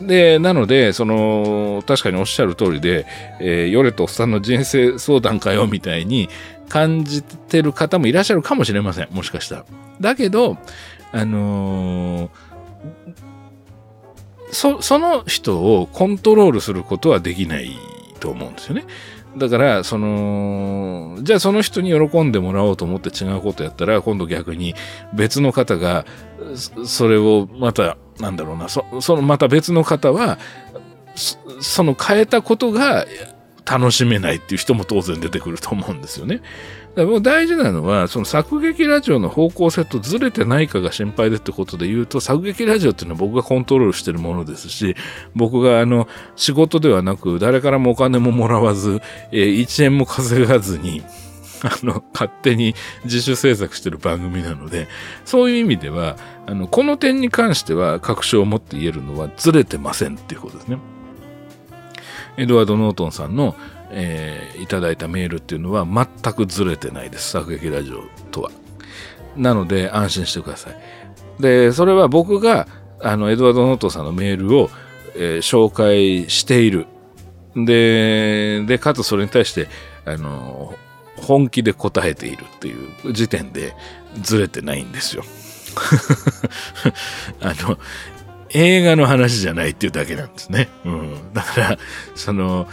[0.00, 3.06] で、なので、その、確かにおっしゃる通りで、
[3.40, 6.28] えー、ヨレとおっさんの人生相談かよ、みたいに
[6.68, 9.08] 感じてる方もいらっしゃるかもしれません。
[9.10, 9.64] もしかしたら。
[10.00, 10.56] だけど、
[11.12, 12.30] あのー、
[14.52, 17.76] そ、その人をコントロールすることはできない
[18.20, 18.84] と思うんですよね。
[19.36, 24.74] だから、その、じゃあその人に喜んでもらおうと思って違うことやったら、今度逆に
[25.12, 26.04] 別の方が、
[26.84, 28.84] それをまた、なんだろうな、そ
[29.16, 30.38] のまた別の方は、
[31.60, 33.06] その変えたことが
[33.64, 36.40] 楽しめないっていう人も当然出てくると思うんですよね。
[37.00, 44.94] だから大事なのは、その作劇ラジオの方向性とずれてないかが心配でってことで言うと、作劇ラジオっていうのは僕がコントロールしてるものですし、
[45.34, 49.00] 僕があの、仕事ではなく、誰からもお金ももらわず、
[49.32, 51.02] えー、1円も稼がずに、
[51.62, 52.74] あの、勝手に
[53.04, 54.86] 自主制作してる番組なので、
[55.24, 56.16] そういう意味では、
[56.46, 60.78] あの、この点に関しては確証を持って言えるのはずれてませんっていうことですね。
[62.36, 63.56] エドワード・ノートンさんの、
[63.92, 67.30] えー、いただいたメールっていうのは全くずれてないです。
[67.30, 68.50] 作劇ラジオとは。
[69.36, 70.76] なので安心してください。
[71.40, 72.66] で、それは僕が、
[73.00, 74.70] あの、エドワード・ノートさんのメールを、
[75.14, 76.86] えー、紹介している。
[77.56, 79.68] で、で、かつそれに対して、
[80.04, 80.74] あの、
[81.16, 83.74] 本気で答えているっていう時点で
[84.22, 85.24] ずれてないんですよ。
[87.40, 87.78] あの、
[88.50, 90.68] 映画の話じゃないっていうだけなんですね。
[90.84, 91.32] うん。
[91.32, 91.78] だから、
[92.14, 92.68] その、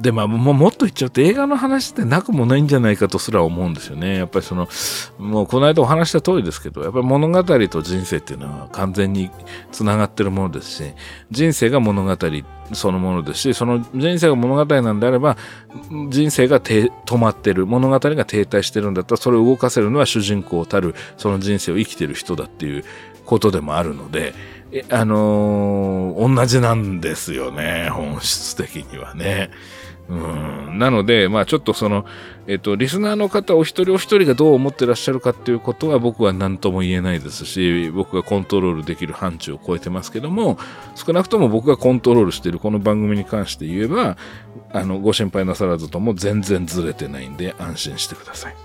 [0.00, 4.16] で、まあ、ももっと言っちゃうと映画の話ってなくもないんじゃないかとすら思うんですよね。
[4.16, 4.68] やっぱりその、
[5.18, 9.30] もうこの間お話した通りですけど、やっぱり物語と人生っていうのは完全に
[9.72, 10.94] つながってるものですし、
[11.30, 12.16] 人生が物語
[12.72, 15.36] そのものですし、その人生が物語なんであれば、
[16.10, 22.84] 人生が止まってる、物語が停滞してるんだったら、それを動かせるのは主人公たる、その人生を生きてる人だっていう
[23.24, 24.34] ことでもあるので、
[24.90, 29.50] あのー、同じなんですよね、本質的にはね。
[30.08, 32.06] うん、なので、まあちょっとその、
[32.46, 40.58] えっと、リスナーの方お一人お一人がどう思ってらっしゃるかっていうことは僕は何とも言えないですし、僕がコントロールできる範疇を超えてますけども、
[40.94, 44.16] 少なくとも僕がコントロールしているこの番組に関して言えば、
[44.72, 48.56] あの、ご心配なさらずとも全然ずれてないんで安心してください。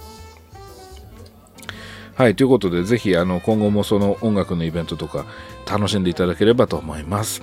[2.13, 5.25] はい、ということで、ぜひ、あの、今後もその音楽のイベントとか
[5.67, 7.41] 楽しんでいただければと思います。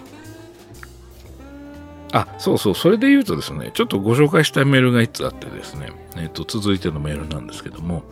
[2.13, 8.03] あ、そうそう、それで言うとですね、ちょっとご紹介したいメールが1つあってですね、えっ、と、続いてのメールなんですけども、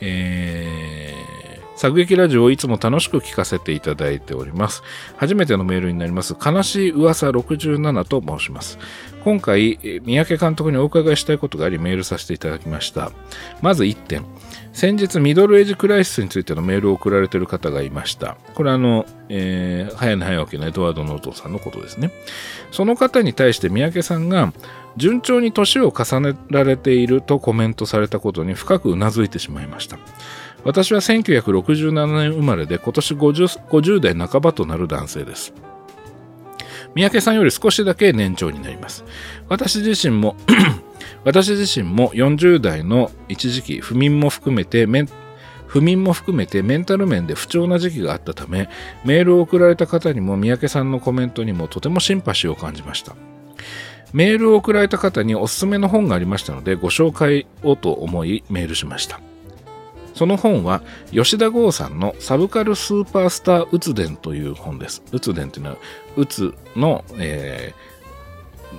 [0.00, 1.49] えー、
[1.80, 4.82] 作劇ラジオをいつも楽しく聞かせていただいております。
[5.16, 6.36] 初めてのメールになります。
[6.38, 8.78] 悲しい噂67と申します。
[9.24, 13.12] 今回、三宅監督にお伺いしたいことがありメールさせていただきました。
[13.62, 14.26] まず1点。
[14.74, 18.36] 先日ミドルエイジクライシスについてのメールを送られている方がいました。
[18.54, 22.12] これあの、えー、早寝早起きのエドワード・ノートさんのことですね。
[22.72, 24.52] その方に対して三宅さんが
[24.98, 29.98] 順調に年を重ねられているとコメントされたことに深くうなずいてしまいました。
[30.64, 35.52] 私は1967年生まれで今年 50, 50代半ばとなる男性です。
[36.94, 39.04] 三宅さんより少しだけ年長になります。
[39.48, 40.36] 私自身も
[41.24, 44.86] 私自身も40代の一時期、不眠も含めて
[45.66, 48.68] 不眠も含めてメンタル面で不調な時期があったため、
[49.04, 53.14] メールを送られた方にも三宅さんのコメントにもとてもシンパシーを感じました。
[54.12, 59.20] メールを送られた方におすすめの本がありましたので、ご紹介をと思いメールしました。
[60.20, 60.82] その本は
[61.12, 65.02] 吉田剛さんのサブカルスーパースターうつ伝という本です。
[65.12, 65.76] うつ伝というのは、
[66.14, 67.89] うつの、えー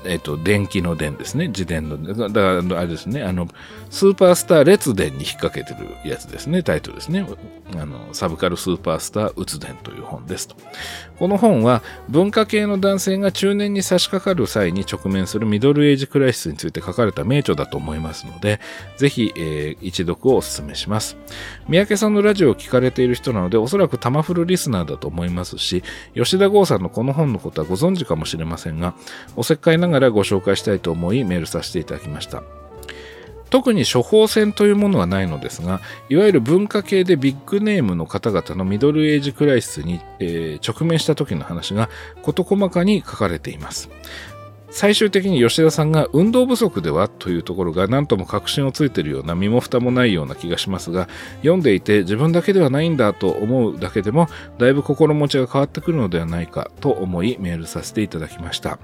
[0.05, 1.47] えっ、と、電気の電ですね。
[1.47, 1.97] 自伝の。
[2.01, 3.23] だから、あれですね。
[3.23, 3.47] あの、
[3.89, 6.63] スーパースター列伝に引っ掛けてるやつですね。
[6.63, 7.25] タイトルですね。
[7.75, 10.55] あの、サブカルスーパースターうつ伝という本ですと。
[11.19, 18.59] この本は、文化系の男性が中年に差し掛かる際に直面するミドルエイジクライシスについて書かれた名著だと思いますので、
[18.97, 21.17] ぜひ、えー、一読をお勧めします。
[21.71, 25.83] 三宅さんのラジオを聞かれている人なので、おそらくタマフルリスナーだと思いますし、
[26.13, 28.93] 吉田剛さんのこの本のことはご存知かもしれませんが、
[29.37, 32.43] おせっかいながらご紹介したいと思いメールさせていただきました。
[33.51, 35.79] 特に処方箋というものはないのですが、
[36.09, 41.89] いわゆる文化系でビッグネームの方々のミドルエイジクライシスに、えー、直面した時の話が
[42.21, 43.89] 事細かに書かれています。
[44.71, 51.09] 最終的に吉田さんが運動不足ではというところが何とも確信をついているような身も蓋もないような気がしますが
[51.41, 54.27] 読んでいて自分だけではないんだと思うだけでも
[54.57, 58.79] だいぶ心持ちが変わってくるのではないかと思いメールさせていただきました。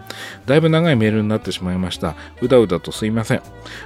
[0.45, 2.15] だいぶ長いメールになってしまいました。
[2.41, 3.41] うだうだとすいません。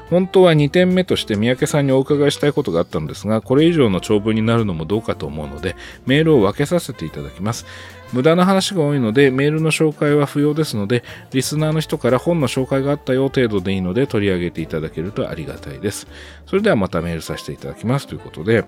[0.09, 5.75] 本当は2点目として三宅さんにお伺いしたいことがあったんですがこれ以上の長文になるのもどうかと思うので
[6.05, 7.65] メールを分けさせていただきます。
[8.13, 16.07] 無駄な話が多いのでメールの紹介は不要ですのでリスナーの人から本の紹介があったよ程度でいいので取り上げていただけるとありがたいです。
[16.45, 18.07] それではまたメールさせていただきます。
[18.07, 18.65] ということで、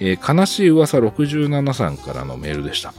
[0.00, 2.94] えー、悲しい噂67さんからのメールでした。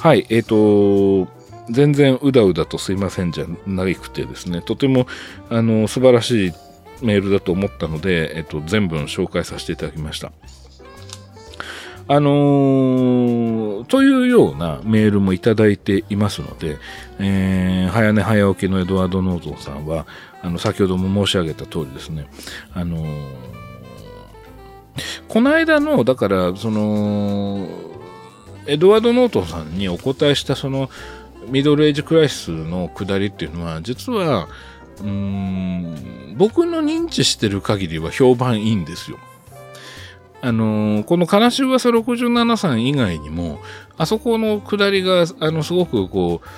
[0.00, 1.30] はいえっ、ー、と
[1.70, 5.06] 全然うだうだとすいませんじゃなくてですねとても
[5.48, 6.52] あの素晴らしい
[7.02, 10.32] メールだと思ったので、えっと、全文紹介させていただきました。
[12.12, 16.76] あのー、というようなメールもいただいていますので、
[17.20, 20.08] えー、早寝早起きのエドワード・ノートンさんは、
[20.42, 22.28] あの、先ほども申し上げた通りですね、
[22.74, 23.28] あのー、
[25.28, 27.68] この間の、だから、その、
[28.66, 30.90] エドワード・ノートンさんにお答えしたその、
[31.46, 34.48] ミドルエイジクライシスの下りっていうのは、実は、
[35.00, 39.18] うん、僕の認知してる限りは評判いいんですよ。
[40.42, 43.60] あのー、この悲しい噂67さん以外にも、
[43.98, 46.48] あそこの下りが、あの、すごくこう、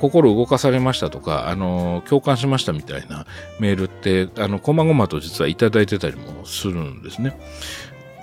[0.00, 3.26] 心動かされましたとか、あの、共感しましたみたいな
[3.58, 7.38] メールって、あの、こまごまと実はいただいてたりもするんですね。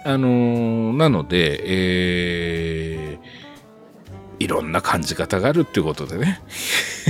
[0.06, 6.42] あの、なので、えー、いろんな感じ方があるっていうことでね、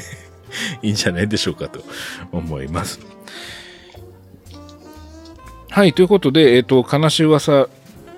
[0.82, 1.84] いいんじゃないでしょうかと
[2.32, 2.99] 思います。
[5.70, 7.68] はい、ということで、えっ、ー、と、悲しい噂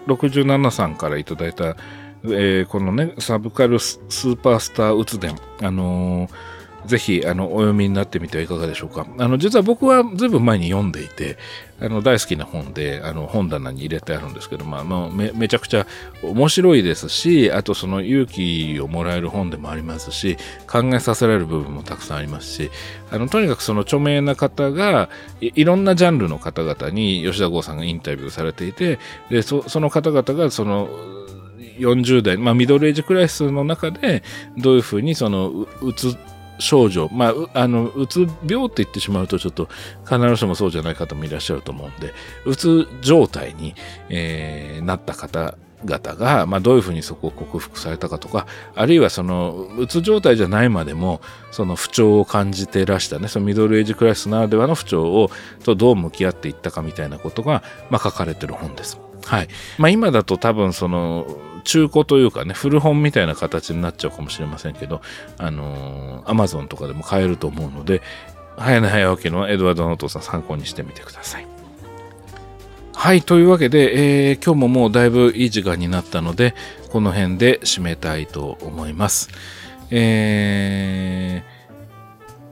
[0.07, 1.75] 67さんからいただいた、
[2.23, 6.50] えー、このね、サブカルスーパースターうつ伝、あのー
[6.85, 9.05] ぜひあのお読みになってみてはいかがでしょうか。
[9.17, 11.37] あの実は僕はずいぶん前に読んでいて、
[11.79, 15.85] あの大好きな本であの本棚に入れてあるんですけど、まあ、まあ、めめちゃくちゃ
[16.23, 20.37] 面白いですし、あとその勇気をもらえる本でもありますし、
[20.67, 22.71] 考えさせられる部分もたくさんありますし、
[23.11, 25.09] あのとにかくその著名な方が
[25.39, 28.99] い、ろんなジャンルの方々に吉田剛さんがインタビューされていて、
[29.29, 30.87] でそその方々がその
[31.79, 34.23] 40代、まあ、ミドルエイジクライスの中で
[34.57, 36.15] どういうふうにそのうつ
[36.61, 39.67] 症状、まあ、あの、うつ病って言ってしまうとちょっと
[40.05, 42.13] 必ずしもそうじゃない方もいらっしゃると思うんで、
[42.45, 43.75] うつ状態に、
[44.09, 51.21] えー、なった方々が、まあ、どういうふうにそこを克服されたかとか、あるいはその、うつ状態じゃないまでも、
[51.51, 55.31] その不調を感じてらしたね、そのミドルエイジクラスならではの不調を、
[55.63, 58.99] とどう向き合っていったかみたいなことが、まあ、書かれてる本です。
[59.25, 59.47] はい。
[59.77, 61.25] まあ、今だと多分その、
[61.61, 65.01] 中古というかね、古本みたいな形になっちゃうかもしれませんけど、
[65.37, 68.01] あのー、アマゾンとかでも買えると思うので、
[68.57, 71.47] 早寝早起きのエドワード・ノートさん参考にしてみてください。
[72.93, 76.53] はい、というわけで、えー、今日ももうだいぶいい時間になったので、
[76.91, 79.29] この辺で締めたいと思います。
[79.89, 81.43] え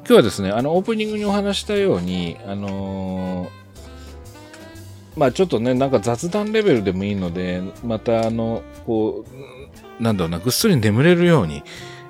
[0.03, 3.58] ー、今日はですね、あの、オープニングにお話したように、あのー
[5.15, 9.25] まあちょっとね、なんか雑談レベルでもいいので、またあの、こ
[9.99, 11.63] う、なんだろうな、ぐっすり眠れるように、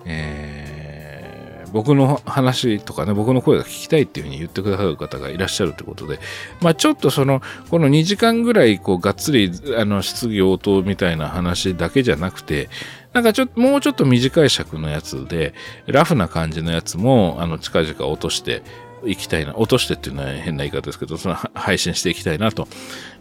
[0.05, 6.19] えー、僕の話とかね、僕の声が聞きたいっていうふうに言ってくださる方がいらっしゃるということで、
[6.61, 12.69] まあちょっとその、この2時間ぐらい、こう、がっつり、あの、質疑応答みたいな話だけじゃなくて、
[13.13, 15.53] なんかちょっと、もうちょっと短い尺のやつで、
[15.87, 18.61] ラフな感じのやつも、あの、近々落として、
[19.05, 22.67] いきたいな、落としてっていうのは変な言い方ですけど、その 配信していきたいなと、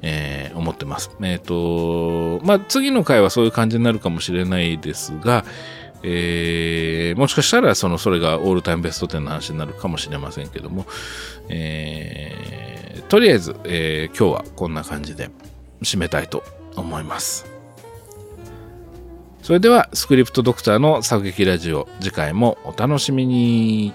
[0.02, 1.10] えー、思ってます。
[1.22, 5.44] えっ、ー、と、まあ、次の回はそういう感じになるかもしれないですが、
[6.02, 10.86] えー、もしかしたらそのそれがオールタイムベスト10の話になるかもしれませんけども、
[11.48, 15.30] えー、とりあえず、えー、今日はこんな感じで
[15.82, 16.44] 締めたいと
[16.76, 17.46] 思います
[19.42, 23.92] それではスクリプトドクターの作劇ラジオ次回もお楽しみに